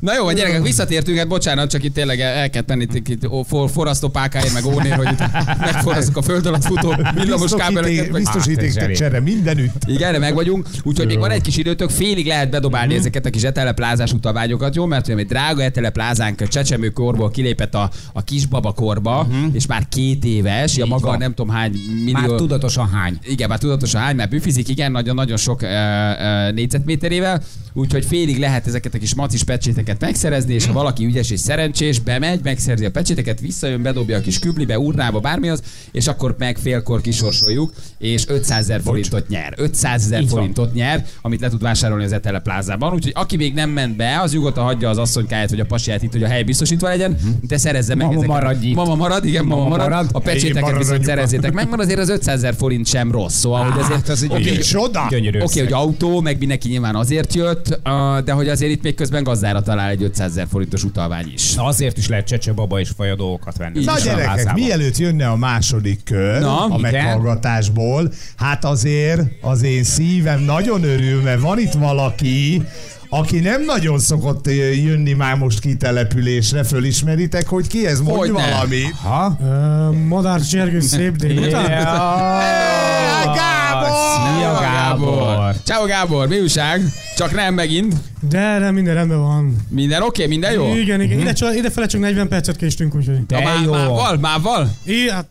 Na 0.00 0.14
jó, 0.14 0.32
gyerekek, 0.32 0.62
visszatértünk, 0.62 1.18
hát 1.18 1.28
bocsánat, 1.28 1.70
csak 1.70 1.84
itt 1.84 1.94
tényleg 1.94 2.20
el 2.20 2.32
el 2.32 2.50
kell 2.50 2.62
tenni 2.62 2.86
itt, 2.90 3.08
itt 3.08 3.28
for, 3.46 3.70
forrasztó 3.70 4.08
pákáért, 4.08 4.52
meg 4.52 4.64
ónér, 4.64 4.92
hogy 4.94 5.08
itt 5.12 5.18
megforrasztok 5.58 6.16
a 6.16 6.22
föld 6.22 6.46
alatt 6.46 6.64
futó 6.64 6.94
villamos 7.14 7.52
kábeleket. 7.56 8.12
Biztosíték 8.12 8.78
Hát, 8.78 8.92
csere 8.94 9.20
mindenütt. 9.20 9.82
Igen, 9.86 10.08
erre 10.08 10.18
meg 10.18 10.34
vagyunk. 10.34 10.66
Úgyhogy 10.82 11.06
még 11.06 11.18
van 11.18 11.30
egy 11.30 11.40
kis 11.42 11.56
időtök, 11.56 11.90
félig 11.90 12.26
lehet 12.26 12.50
bedobálni 12.50 12.86
Mhm. 12.92 12.98
ezeket 13.00 13.26
a 13.26 13.30
kis 13.30 13.42
eteleplázás 13.42 14.12
utalványokat, 14.12 14.74
jó? 14.74 14.86
Mert 14.86 15.08
ugye 15.08 15.16
egy 15.16 15.26
drága 15.26 15.62
eteleplázánk 15.62 16.48
csecsemőkorból 16.48 17.30
kilépett 17.30 17.74
a, 17.74 17.90
a 18.12 18.22
kisbaba 18.24 18.72
korba, 18.72 19.26
és 19.52 19.66
már 19.66 19.88
két 19.88 20.24
éves, 20.24 20.76
ja 20.76 20.86
maga 20.86 21.06
van. 21.06 21.18
nem 21.18 21.34
tudom 21.34 21.54
hány 21.54 21.72
millió... 22.04 22.12
Már 22.12 22.28
tudatosan 22.28 22.88
hány. 22.88 23.18
Igen, 23.22 23.48
már 23.48 23.58
tudatosan 23.58 24.00
hány, 24.00 24.16
mert 24.16 24.30
büfizik, 24.30 24.68
igen, 24.68 24.92
nagyon-nagyon 24.92 25.36
sok 25.36 25.62
uh, 25.62 25.68
uh, 25.68 26.52
négyzetméterével, 26.54 27.42
úgyhogy 27.72 28.04
félig 28.04 28.38
lehet 28.38 28.66
ezeket 28.66 28.94
a 28.94 28.98
kis 28.98 29.14
macis 29.14 29.44
pecséteket 29.44 29.87
megszerezni, 30.00 30.54
és 30.54 30.66
ha 30.66 30.72
valaki 30.72 31.04
ügyes 31.04 31.30
és 31.30 31.40
szerencsés, 31.40 31.98
bemegy, 32.00 32.40
megszerzi 32.42 32.84
a 32.84 32.90
pecséteket, 32.90 33.40
visszajön, 33.40 33.82
bedobja 33.82 34.16
a 34.16 34.20
kis 34.20 34.38
küblibe, 34.38 34.78
urnába, 34.78 35.20
bármihoz, 35.20 35.62
és 35.92 36.06
akkor 36.06 36.34
meg 36.38 36.58
félkor 36.58 37.00
kisorsoljuk, 37.00 37.72
és 37.98 38.24
500 38.28 38.58
ezer 38.58 38.80
forintot 38.84 39.28
nyer. 39.28 39.52
500 39.56 40.04
ezer 40.04 40.24
forintot 40.28 40.74
nyer, 40.74 41.04
amit 41.22 41.40
le 41.40 41.48
tud 41.48 41.62
vásárolni 41.62 42.04
az 42.04 42.12
Etele 42.12 42.38
plázában. 42.40 42.92
Úgyhogy 42.92 43.12
aki 43.14 43.36
még 43.36 43.54
nem 43.54 43.70
ment 43.70 43.96
be, 43.96 44.20
az 44.22 44.32
nyugodtan 44.32 44.64
hagyja 44.64 44.88
az 44.88 44.98
asszonykáját, 44.98 45.50
vagy 45.50 45.60
a 45.60 45.64
pasiát 45.64 46.02
itt, 46.02 46.12
hogy 46.12 46.22
a 46.22 46.28
hely 46.28 46.42
biztosítva 46.42 46.88
legyen, 46.88 47.16
de 47.40 47.56
szerezze 47.56 47.94
meg 47.94 48.06
Mama 48.06 48.18
ezeket. 48.18 48.34
maradj 48.40 48.66
itt. 48.66 48.74
Mama 48.74 48.94
marad, 48.94 49.24
igen, 49.24 49.44
mama, 49.44 49.62
Mama 49.62 49.76
marad. 49.76 49.88
marad. 49.90 50.08
A 50.12 50.18
pecséteket 50.20 50.60
marad 50.62 50.78
viszont 50.78 50.96
anyuka. 50.96 51.10
szerezzétek 51.14 51.52
meg, 51.52 51.68
mert 51.68 51.82
azért 51.82 51.98
az 51.98 52.08
500 52.08 52.34
ezer 52.36 52.54
forint 52.54 52.86
sem 52.86 53.10
rossz. 53.10 53.34
Szóval, 53.38 53.62
hogy 53.70 53.80
azért, 53.82 53.96
Hát 53.98 54.08
az 54.08 54.26
oké, 54.28 54.50
Oké, 54.50 55.38
összeg. 55.38 55.62
hogy 55.64 55.72
autó, 55.72 56.20
meg 56.20 56.38
mindenki 56.38 56.68
nyilván 56.68 56.94
azért 56.94 57.34
jött, 57.34 57.78
uh, 57.84 58.18
de 58.24 58.32
hogy 58.32 58.48
azért 58.48 58.72
itt 58.72 58.82
még 58.82 58.94
közben 58.94 59.22
gazdára 59.22 59.62
talál 59.62 59.77
egy 59.86 60.02
500 60.02 60.30
ezer 60.30 60.46
forintos 60.50 60.84
utalvány 60.84 61.30
is. 61.34 61.54
Na 61.54 61.64
azért 61.64 61.98
is 61.98 62.08
lehet 62.08 62.26
csecse 62.26 62.52
baba 62.52 62.80
és 62.80 62.90
faja 62.96 63.14
dolgokat 63.16 63.56
venni. 63.56 63.84
Na 63.84 63.98
gyerekek, 64.04 64.54
mielőtt 64.54 64.96
jönne 64.96 65.28
a 65.28 65.36
második 65.36 66.00
kör 66.04 66.40
Na, 66.40 66.64
a 66.64 66.76
igen. 66.78 66.92
meghallgatásból, 66.92 68.12
hát 68.36 68.64
azért 68.64 69.20
az 69.40 69.62
én 69.62 69.84
szívem 69.84 70.40
nagyon 70.40 70.82
örül, 70.84 71.22
mert 71.22 71.40
van 71.40 71.58
itt 71.58 71.72
valaki, 71.72 72.62
aki 73.08 73.38
nem 73.38 73.64
nagyon 73.64 73.98
szokott 73.98 74.46
ö, 74.46 74.50
jönni 74.70 75.12
már 75.12 75.36
most 75.36 75.60
kitelepülésre, 75.60 76.64
fölismeritek, 76.64 77.48
hogy 77.48 77.66
ki 77.66 77.86
ez, 77.86 78.00
mondj 78.00 78.30
Hogyne. 78.30 78.50
valamit. 78.50 78.94
Ha? 79.02 79.36
Ö, 79.42 79.90
Madár 80.06 80.40
Csergő 80.40 80.80
szép 80.80 81.16
délután. 81.16 81.68
Gábor! 81.68 83.67
Szia 84.14 84.58
Gábor! 84.60 85.54
Ciao 85.64 85.86
Gábor, 85.86 86.28
mi 86.28 86.38
újság? 86.40 86.82
Csak 87.16 87.34
nem 87.34 87.54
megint. 87.54 87.94
De, 88.28 88.58
de 88.58 88.70
minden 88.70 88.94
rendben 88.94 89.20
van. 89.20 89.56
Minden 89.68 90.02
oké, 90.02 90.08
okay, 90.08 90.26
minden 90.26 90.52
jó? 90.52 90.74
Igen, 90.74 91.00
igen. 91.00 91.18
Ide, 91.18 91.32
csak, 91.32 91.56
ide 91.56 91.70
fele 91.70 91.86
csak 91.86 92.00
40 92.00 92.28
percet 92.28 92.56
késtünk, 92.56 92.94
úgyhogy. 92.94 93.26
De 93.26 93.42
má- 93.42 93.64
jó. 93.64 93.70
Mával? 93.70 94.16
Mával? 94.16 94.70
Igen, 94.84 95.14
hát 95.14 95.26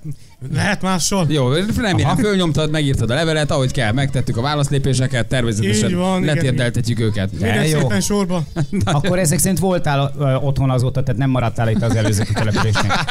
lehet 0.54 0.82
mással. 0.82 1.26
Jó, 1.30 1.50
nem 1.76 1.98
érem, 1.98 2.18
fölnyomtad, 2.18 2.72
megírtad 2.72 3.10
a 3.10 3.14
levelet, 3.14 3.52
ahogy 3.52 3.72
kell, 3.72 3.92
megtettük 3.92 4.38
a 4.38 4.42
válaszlépéseket, 4.42 5.28
természetesen 5.28 5.90
Így 5.90 5.96
van, 5.96 6.24
igen, 6.24 6.36
letérdeltetjük 6.36 7.00
őket. 7.00 7.32
Minden 7.40 7.68
szépen 7.68 8.02
sorba. 8.02 8.44
Akkor 8.86 9.20
ezek 9.20 9.40
szerint 9.40 9.60
voltál 9.60 10.14
ö, 10.20 10.34
otthon 10.34 10.70
azóta, 10.70 11.04
tehát 11.04 11.20
nem 11.20 11.30
maradtál 11.30 11.70
itt 11.70 11.82
az 11.82 11.96
előző 11.96 12.24
kitelepülésnél. 12.24 12.94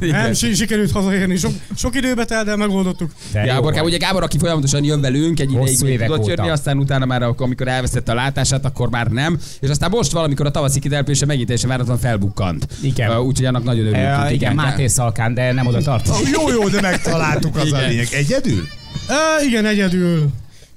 Nem, 0.00 0.32
si- 0.32 0.54
sikerült 0.54 0.90
hazaérni. 0.90 1.36
Sok, 1.36 1.52
sok 1.76 1.96
időbe 1.96 2.24
telt, 2.24 2.44
de 2.44 2.56
megoldottuk. 2.56 3.10
Gábor, 3.32 3.80
ugye 3.82 3.96
Gábor, 3.96 4.22
aki 4.22 4.38
folyamatosan 4.38 4.84
jön 4.84 5.00
velünk, 5.00 5.40
egy 5.40 5.50
ideig 5.50 5.68
Hosszú 5.68 5.86
még 5.86 6.00
tudott 6.00 6.26
jönni, 6.26 6.48
aztán 6.48 6.78
utána 6.78 7.04
már, 7.04 7.22
akkor, 7.22 7.46
amikor 7.46 7.68
elvesztette 7.68 8.12
a 8.12 8.14
látását, 8.14 8.64
akkor 8.64 8.90
már 8.90 9.06
nem. 9.06 9.38
És 9.60 9.68
aztán 9.68 9.90
most 9.90 10.12
valamikor 10.12 10.46
a 10.46 10.50
tavaszi 10.50 10.80
kitelepülése 10.80 11.26
megint 11.26 11.46
teljesen 11.46 11.70
váratlan 11.70 11.98
felbukkant. 11.98 12.66
Igen. 12.82 13.10
Uh, 13.10 13.24
úgyhogy 13.24 13.46
annak 13.46 13.64
nagyon 13.64 13.86
örülünk. 13.86 14.06
E, 14.06 14.32
igen, 14.32 14.54
Máté 14.54 14.86
Szalkán, 14.86 15.34
de 15.34 15.52
nem 15.52 15.66
oda 15.66 15.80
tart. 15.80 16.08
Ó, 16.08 16.41
jó, 16.48 16.60
jó, 16.60 16.68
de 16.68 16.80
megtaláltuk 16.80 17.56
az 17.56 17.62
a 17.62 17.66
Igen. 17.76 17.88
lényeg. 17.88 18.08
Egyedül? 18.12 18.68
E, 19.08 19.44
igen, 19.46 19.64
egyedül. 19.66 20.30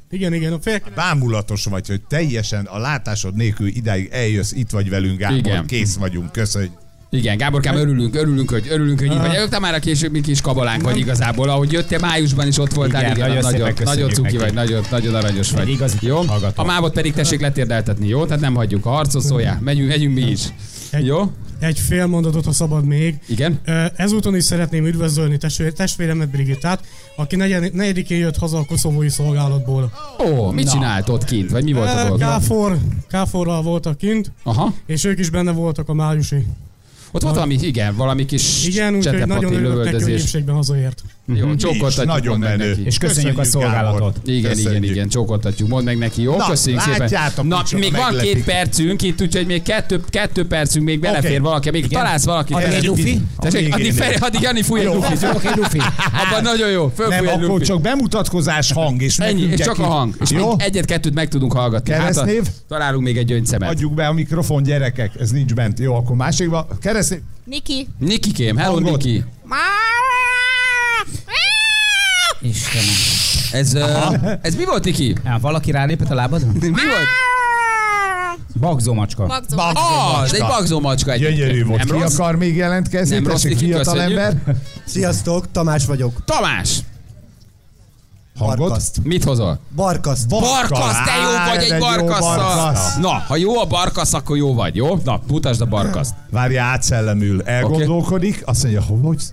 Igen, 0.09 0.33
igen. 0.33 0.53
A 0.53 0.59
fél... 0.61 0.81
Bámulatos 0.95 1.65
vagy, 1.65 1.87
hogy 1.87 2.01
teljesen 2.01 2.65
a 2.65 2.77
látásod 2.77 3.35
nélkül 3.35 3.67
idáig 3.67 4.09
eljössz, 4.11 4.51
itt 4.51 4.69
vagy 4.69 4.89
velünk, 4.89 5.17
Gábor, 5.19 5.37
Igen. 5.37 5.65
kész 5.65 5.95
vagyunk, 5.95 6.31
köszönj. 6.31 6.69
Igen, 7.09 7.37
Gáborkám, 7.37 7.75
örülünk, 7.75 8.15
örülünk, 8.15 8.49
hogy 8.49 8.67
örülünk, 8.69 8.99
hogy 8.99 9.11
itt 9.11 9.17
vagy. 9.17 9.49
Te 9.49 9.59
már 9.59 9.73
a 9.73 9.79
később 9.79 10.11
mi 10.11 10.21
kis 10.21 10.41
kabalánk 10.41 10.81
vagy 10.81 10.97
igazából. 10.97 11.49
Ahogy 11.49 11.71
jöttél 11.71 11.99
májusban 11.99 12.47
is 12.47 12.57
ott 12.57 12.73
voltál, 12.73 13.01
Igen, 13.01 13.15
igen, 13.15 13.27
nagyon 13.27 13.43
nagyon, 13.43 13.67
szépen 13.67 13.83
nagyon, 13.83 14.09
cuki 14.09 14.21
neki. 14.21 14.37
vagy, 14.37 14.53
nagyon, 14.53 14.83
nagyon 14.89 15.15
aranyos 15.15 15.51
vagy. 15.51 15.61
Egy 15.61 15.69
igazi 15.69 15.97
jó? 16.01 16.21
hallgató. 16.21 16.61
A 16.61 16.65
mávot 16.65 16.93
pedig 16.93 17.13
tessék 17.13 17.41
letérdeltetni, 17.41 18.07
jó? 18.07 18.25
Tehát 18.25 18.41
nem 18.41 18.55
hagyjuk. 18.55 18.85
A 18.85 18.89
harcot 18.89 19.23
szóljál. 19.23 19.59
Megyünk, 19.63 19.87
megyünk 19.87 20.13
mi 20.13 20.21
is. 20.21 20.41
Egy, 20.89 21.05
Jó? 21.05 21.31
Egy 21.59 21.79
fél 21.79 22.05
mondatot, 22.05 22.45
ha 22.45 22.51
szabad 22.51 22.85
még. 22.85 23.19
Igen? 23.27 23.59
Ezúton 23.95 24.35
is 24.35 24.43
szeretném 24.43 24.85
üdvözölni 24.85 25.37
testvér, 25.37 25.73
testvéremet 25.73 26.29
Brigittát, 26.29 26.83
aki 27.15 27.35
negyed, 27.35 27.73
negyedikén 27.73 28.17
jött 28.17 28.37
haza 28.37 28.57
a 28.57 28.65
koszovói 28.65 29.09
szolgálatból. 29.09 29.91
Ó, 30.27 30.51
mit 30.51 30.69
csinált 30.69 31.09
ott 31.09 31.23
kint? 31.23 31.51
Vagy 31.51 31.63
mi 31.63 31.73
volt 31.73 31.89
a 31.89 32.03
dolog? 32.03 32.19
Káfor, 32.19 32.77
Káforral 33.07 33.61
voltak 33.61 33.97
kint, 33.97 34.31
Aha. 34.43 34.73
és 34.85 35.03
ők 35.03 35.19
is 35.19 35.29
benne 35.29 35.51
voltak 35.51 35.89
a 35.89 35.93
májusi. 35.93 36.45
Ott 37.11 37.21
volt 37.21 37.33
valami, 37.35 37.57
igen, 37.61 37.95
valami 37.95 38.25
kis 38.25 38.65
Igen, 38.65 38.95
úgyhogy 38.95 39.25
nagyon 39.25 39.53
örülök 39.53 39.91
neki, 39.91 40.11
hogy 40.11 40.43
hazaért. 40.47 41.03
Jó, 41.33 41.47
Mi 41.47 41.55
csókoltatjuk, 41.55 42.05
nagyon 42.05 42.39
menő. 42.39 42.69
neki. 42.69 42.85
És 42.85 42.97
köszönjük 42.97 43.37
a 43.37 43.41
Köszönjük, 43.41 43.69
szolgálatot. 43.71 44.17
Igen, 44.25 44.37
igen, 44.37 44.51
Köszönjük. 44.51 44.83
igen, 44.91 45.07
csókoltatjuk, 45.09 45.69
mondd 45.69 45.85
meg 45.85 45.97
neki, 45.97 46.21
jó? 46.21 46.35
Na, 46.35 46.47
Köszönjük 46.49 46.81
szépen. 46.81 47.31
Na, 47.43 47.63
még 47.77 47.91
van 47.91 48.01
meglepik. 48.01 48.33
két 48.33 48.43
percünk 48.43 49.01
itt, 49.01 49.21
úgyhogy 49.21 49.45
még 49.45 49.61
kettő, 49.61 50.01
kettő 50.09 50.47
percünk 50.47 50.85
még 50.85 50.99
belefér 50.99 51.29
Oké. 51.31 51.39
valaki, 51.39 51.69
még 51.69 51.83
Igen. 51.85 51.99
találsz 51.99 52.23
valakit. 52.25 52.55
Addig 52.55 52.73
egy 52.73 52.85
lufi? 52.85 53.21
Tessék, 53.39 53.73
A 53.73 53.75
addig, 53.75 53.93
fel, 53.93 54.13
addig 54.19 54.41
Jani 54.41 54.61
fúj 54.61 54.79
egy 54.79 54.85
lufit. 54.85 55.23
Egy 55.23 55.55
lufi. 55.55 55.79
Abban 56.27 56.41
nagyon 56.43 56.69
jó, 56.69 56.81
Nem, 56.81 56.91
fölfúj 56.95 57.27
egy 57.27 57.43
akkor 57.43 57.61
csak 57.61 57.81
bemutatkozás 57.81 58.71
hang, 58.71 59.01
és 59.01 59.17
Ennyi, 59.19 59.53
csak 59.53 59.79
a 59.79 59.83
hang. 59.85 60.15
És 60.21 60.31
Jó? 60.31 60.51
egyet-kettőt 60.57 61.13
meg 61.13 61.27
tudunk 61.27 61.53
hallgatni. 61.53 61.91
Hát, 61.93 62.01
Keresztnév? 62.01 62.43
találunk 62.67 63.03
még 63.03 63.17
egy 63.17 63.25
gyöngyszemet. 63.25 63.69
Adjuk 63.69 63.93
be 63.93 64.07
a 64.07 64.13
mikrofon, 64.13 64.63
gyerekek, 64.63 65.11
ez 65.19 65.29
nincs 65.31 65.53
bent. 65.53 65.79
Jó, 65.79 65.95
akkor 65.95 66.15
másikba. 66.15 66.67
Keresztnév. 66.81 67.19
Niki. 67.45 67.87
Nikikém, 67.99 68.57
hello. 68.57 68.79
Niki. 68.79 69.23
Istenem. 72.49 72.85
Ez, 73.51 73.73
uh, 73.73 74.31
ez 74.41 74.55
mi 74.55 74.65
volt, 74.65 74.83
Niki? 74.83 75.15
Ja, 75.25 75.37
valaki 75.41 75.71
rálépett 75.71 76.09
a 76.09 76.13
lábadon? 76.15 76.49
Mi 76.59 76.69
volt? 76.69 77.07
Bagzó 78.59 78.93
macska. 78.93 79.25
Magzó. 79.25 79.57
Ah, 79.57 80.23
ez 80.23 80.33
egy 80.33 80.39
bagzó 80.39 80.79
macska. 80.79 81.11
egy- 81.11 81.19
Gyönyörű 81.19 81.65
volt. 81.65 81.77
Nem 81.85 81.95
Ki 81.97 82.01
rossz? 82.03 82.19
akar 82.19 82.35
még 82.35 82.55
jelentkezni? 82.55 83.15
Nem 83.15 83.27
rossz, 83.27 83.41
Tessék, 83.41 83.57
Niki, 83.59 83.71
fiatal 83.71 83.93
köszönjük. 83.93 84.19
ember. 84.19 84.55
Sziasztok, 84.85 85.51
Tamás 85.51 85.85
vagyok. 85.85 86.23
Tamás, 86.25 86.79
Hangot. 88.37 88.57
Barkaszt. 88.57 88.99
mit 89.03 89.23
hozol? 89.23 89.59
Barkaszt. 89.75 90.27
Barkasz, 90.29 90.95
te 91.05 91.11
jó 91.21 91.53
vagy 91.55 91.63
egy 91.71 91.79
barkasszal. 91.79 92.37
barkasz. 92.37 92.95
Na, 92.95 93.09
ha 93.09 93.35
jó 93.35 93.59
a 93.59 93.65
barkasz, 93.65 94.13
akkor 94.13 94.37
jó 94.37 94.53
vagy, 94.53 94.75
jó? 94.75 94.99
Na, 95.03 95.21
mutasd 95.27 95.61
a 95.61 95.65
barkaszt. 95.65 96.13
Várja, 96.31 96.63
átszellemül. 96.63 97.41
Elgondolkodik, 97.41 98.41
azt 98.45 98.63
mondja, 98.63 98.81
hogy? 98.81 99.23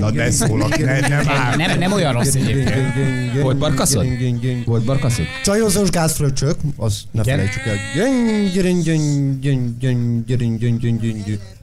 Na 0.00 0.10
de 0.10 0.30
szólak, 0.30 0.78
ne, 0.78 1.00
nem 1.00 1.28
áll. 1.28 1.56
Nem, 1.56 1.78
nem 1.78 1.92
olyan 1.92 2.12
rossz 2.12 2.34
egyébként. 2.34 3.42
Volt 3.42 3.56
barkaszod? 3.58 4.04
Volt 4.64 4.84
barkaszod? 4.84 5.24
Csajozós 5.44 5.90
gázfröccsök, 5.90 6.56
az 6.76 7.02
ne 7.10 7.20
Igen? 7.20 7.34
felejtsük 7.36 7.62
el. 7.66 7.74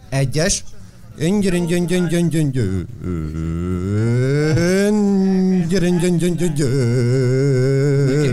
Egyes. 0.10 0.64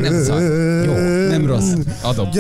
Nem 0.01 0.23
szar. 0.23 0.43
Jó, 0.85 0.93
nem 1.29 1.47
rossz. 1.47 1.73
Adom. 2.03 2.31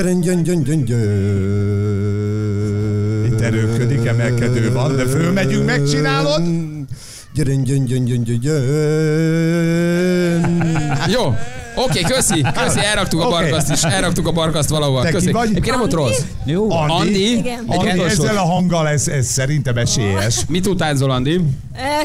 Gyöny, 3.39 3.51
gyöny, 3.51 3.67
gyöny, 3.67 3.89
gyöny, 3.89 3.89
gyöny. 3.89 3.89
Itt 3.89 3.95
erőködik, 3.95 4.07
emelkedő 4.07 4.73
van, 4.73 4.97
de 4.97 5.07
fölmegyünk, 5.07 5.65
megcsinálod? 5.65 6.43
Gyöny, 7.35 7.63
gyöny, 7.63 7.85
gyöny, 7.85 8.05
gyöny, 8.05 8.23
gyöny, 8.23 8.39
gyöny. 8.39 8.63
Jó. 11.09 11.35
Oké, 11.77 12.01
köszi, 12.01 12.45
köszi, 12.55 12.79
elraktuk 12.85 13.21
a 13.21 13.29
barkaszt 13.29 13.71
is, 13.71 13.83
elraktuk 13.83 14.27
a 14.27 14.33
barkaszt 14.33 14.69
valahol. 14.69 15.03
Te 15.03 15.11
Köszi. 15.11 15.31
vagy? 15.31 15.49
Egyébként 15.49 15.71
nem 15.71 15.79
volt 15.79 15.93
rossz. 15.93 16.21
Jó. 16.45 16.71
Andi, 16.71 16.93
Andi, 16.93 17.37
Igen. 17.37 17.65
Andi 17.67 17.89
Egy 17.91 17.99
ezzel 18.01 18.37
a 18.37 18.45
hanggal, 18.45 18.89
ez, 18.89 19.09
ez 19.09 19.27
szerintem 19.27 19.77
esélyes. 19.77 20.41
Mit 20.49 20.67
utánzol, 20.67 21.11
Andi? 21.11 21.41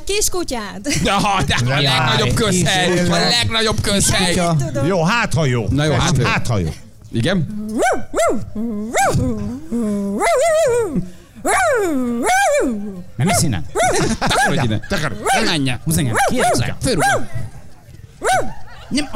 Kiskutyád. 0.03 0.87
Aha, 1.05 1.43
de 1.43 1.55
a 1.65 1.81
legnagyobb 1.81 2.33
közhely, 2.33 2.99
a 3.09 3.17
legnagyobb 3.29 3.81
közhely. 3.81 4.37
Jó, 4.87 5.03
hát 5.03 5.33
ha 5.33 5.45
jó. 5.45 5.65
Na 5.69 5.83
jó, 5.83 5.91
hát 5.91 6.17
hát 6.23 6.47
ha 6.47 6.57
jó. 6.57 6.69
Igen? 7.11 7.47
Nem 13.15 13.27
hiszi, 13.27 13.47
nem? 13.47 13.65
Takarodj 14.19 14.63
ide! 14.63 14.79
Takarodj! 14.89 15.19
Elmenjen! 15.25 15.79
Húzzon 15.83 16.07
el! 16.07 16.15
Kérjük! 16.29 16.75
Fölrúgom! 16.81 17.27
Nem, 18.89 19.09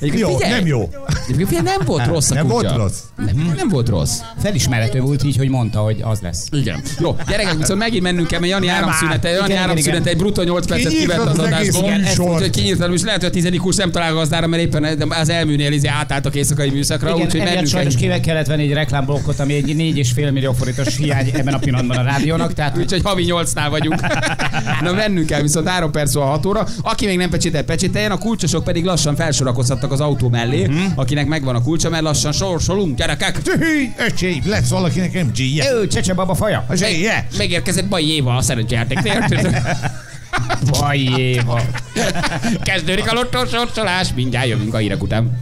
Egyébként 0.00 0.18
Jó, 0.18 0.36
figyelj. 0.36 0.52
nem 0.52 0.66
jó. 0.66 0.90
Egyébként 1.24 1.48
figyelj, 1.48 1.66
nem 1.76 1.86
volt 1.86 2.06
rossz 2.06 2.30
a 2.30 2.34
Nem 2.34 2.46
kutya. 2.46 2.54
volt 2.68 2.76
rossz? 2.76 2.98
Nem, 3.16 3.52
nem 3.56 3.68
volt 3.68 3.88
rossz. 3.88 4.18
Felismerhető 4.42 5.00
volt 5.00 5.24
így, 5.24 5.36
hogy 5.36 5.48
mondta, 5.48 5.78
hogy 5.80 6.00
az 6.02 6.20
lesz. 6.20 6.46
Igen. 6.50 6.82
Jó, 6.98 7.16
gyerekek, 7.28 7.56
viszont 7.58 7.78
megint 7.78 8.02
mennünk 8.02 8.26
kell, 8.26 8.40
mert 8.40 8.52
Jani 8.52 8.68
áramszünete. 8.68 9.28
Jani 9.28 9.46
Igen, 9.52 9.62
áramszünete 9.62 9.98
igen. 10.00 10.12
egy 10.12 10.16
bruttó 10.16 10.42
8 10.42 10.66
percet 10.66 10.92
kivett 10.92 11.18
az 11.18 11.38
adásból. 11.38 11.92
Úgyhogy 12.32 12.50
kinyírtam, 12.50 12.92
és 12.92 13.02
lehet, 13.02 13.20
hogy 13.20 13.28
a 13.28 13.32
tizedik 13.32 13.60
kurs 13.60 13.76
nem 13.76 13.90
talál 13.90 14.12
gazdára, 14.12 14.46
mert 14.46 14.62
éppen 14.62 15.10
az 15.10 15.28
elműnél 15.28 15.72
izé 15.72 15.86
átálltak 15.88 16.34
éjszakai 16.34 16.70
műszakra, 16.70 17.08
Igen, 17.10 17.20
úgyhogy 17.26 17.40
mennünk 17.42 17.66
sajnos 17.66 17.92
kell. 17.92 18.02
kivel 18.02 18.20
kellett 18.20 18.46
venni 18.46 18.62
egy 18.62 18.72
reklámblokkot, 18.72 19.38
ami 19.40 19.54
egy 19.54 19.64
4,5 19.76 20.32
millió 20.32 20.52
forintos 20.52 20.96
hiány 20.96 21.30
ebben 21.34 21.54
a 21.54 21.58
pillanatban 21.58 21.96
a 21.96 22.02
rádiónak, 22.02 22.52
tehát 22.52 22.78
Úgyhogy 22.78 23.00
havi 23.04 23.24
8-nál 23.28 23.66
vagyunk. 23.70 24.00
Na 24.82 24.92
mennünk 24.92 25.26
kell, 25.26 25.40
viszont 25.42 25.68
3 25.68 25.90
perc 25.90 26.12
van 26.14 26.26
6 26.26 26.46
óra. 26.46 26.66
Aki 26.82 27.06
még 27.06 27.16
nem 27.16 27.30
pecsételt, 27.30 27.64
pecsételjen, 27.64 28.10
a 28.10 28.18
kulcsosok 28.18 28.64
pedig 28.64 28.84
lassan 28.96 29.16
felsorakozhattak 29.16 29.92
az 29.92 30.00
autó 30.00 30.28
mellé, 30.28 30.70
akinek 30.94 31.26
megvan 31.26 31.54
a 31.54 31.62
kulcsa, 31.62 31.88
mert 31.88 32.02
lassan 32.02 32.32
sorsolunk, 32.32 32.96
gyerekek. 32.96 33.42
Tühű, 33.42 33.92
öcsém, 33.96 34.42
lesz 34.44 34.68
valakinek 34.68 35.24
MG-je. 35.24 35.72
ő 35.72 35.86
csecse 35.86 36.14
baba 36.14 36.34
faja. 36.34 36.64
Az 36.68 36.82
éje. 36.82 37.26
Megérkezett 37.38 37.88
Baj 37.88 38.02
Éva 38.02 38.36
a 38.36 38.42
szerencsejátéknél. 38.42 39.28
Baj 40.70 40.98
Éva. 40.98 41.60
Kezdődik 42.62 43.10
a 43.10 43.14
lottó 43.14 43.44
sorsolás, 43.44 44.08
mindjárt 44.14 44.48
jövünk 44.48 44.74
a 44.74 44.78
hírek 44.78 45.02
után. 45.02 45.38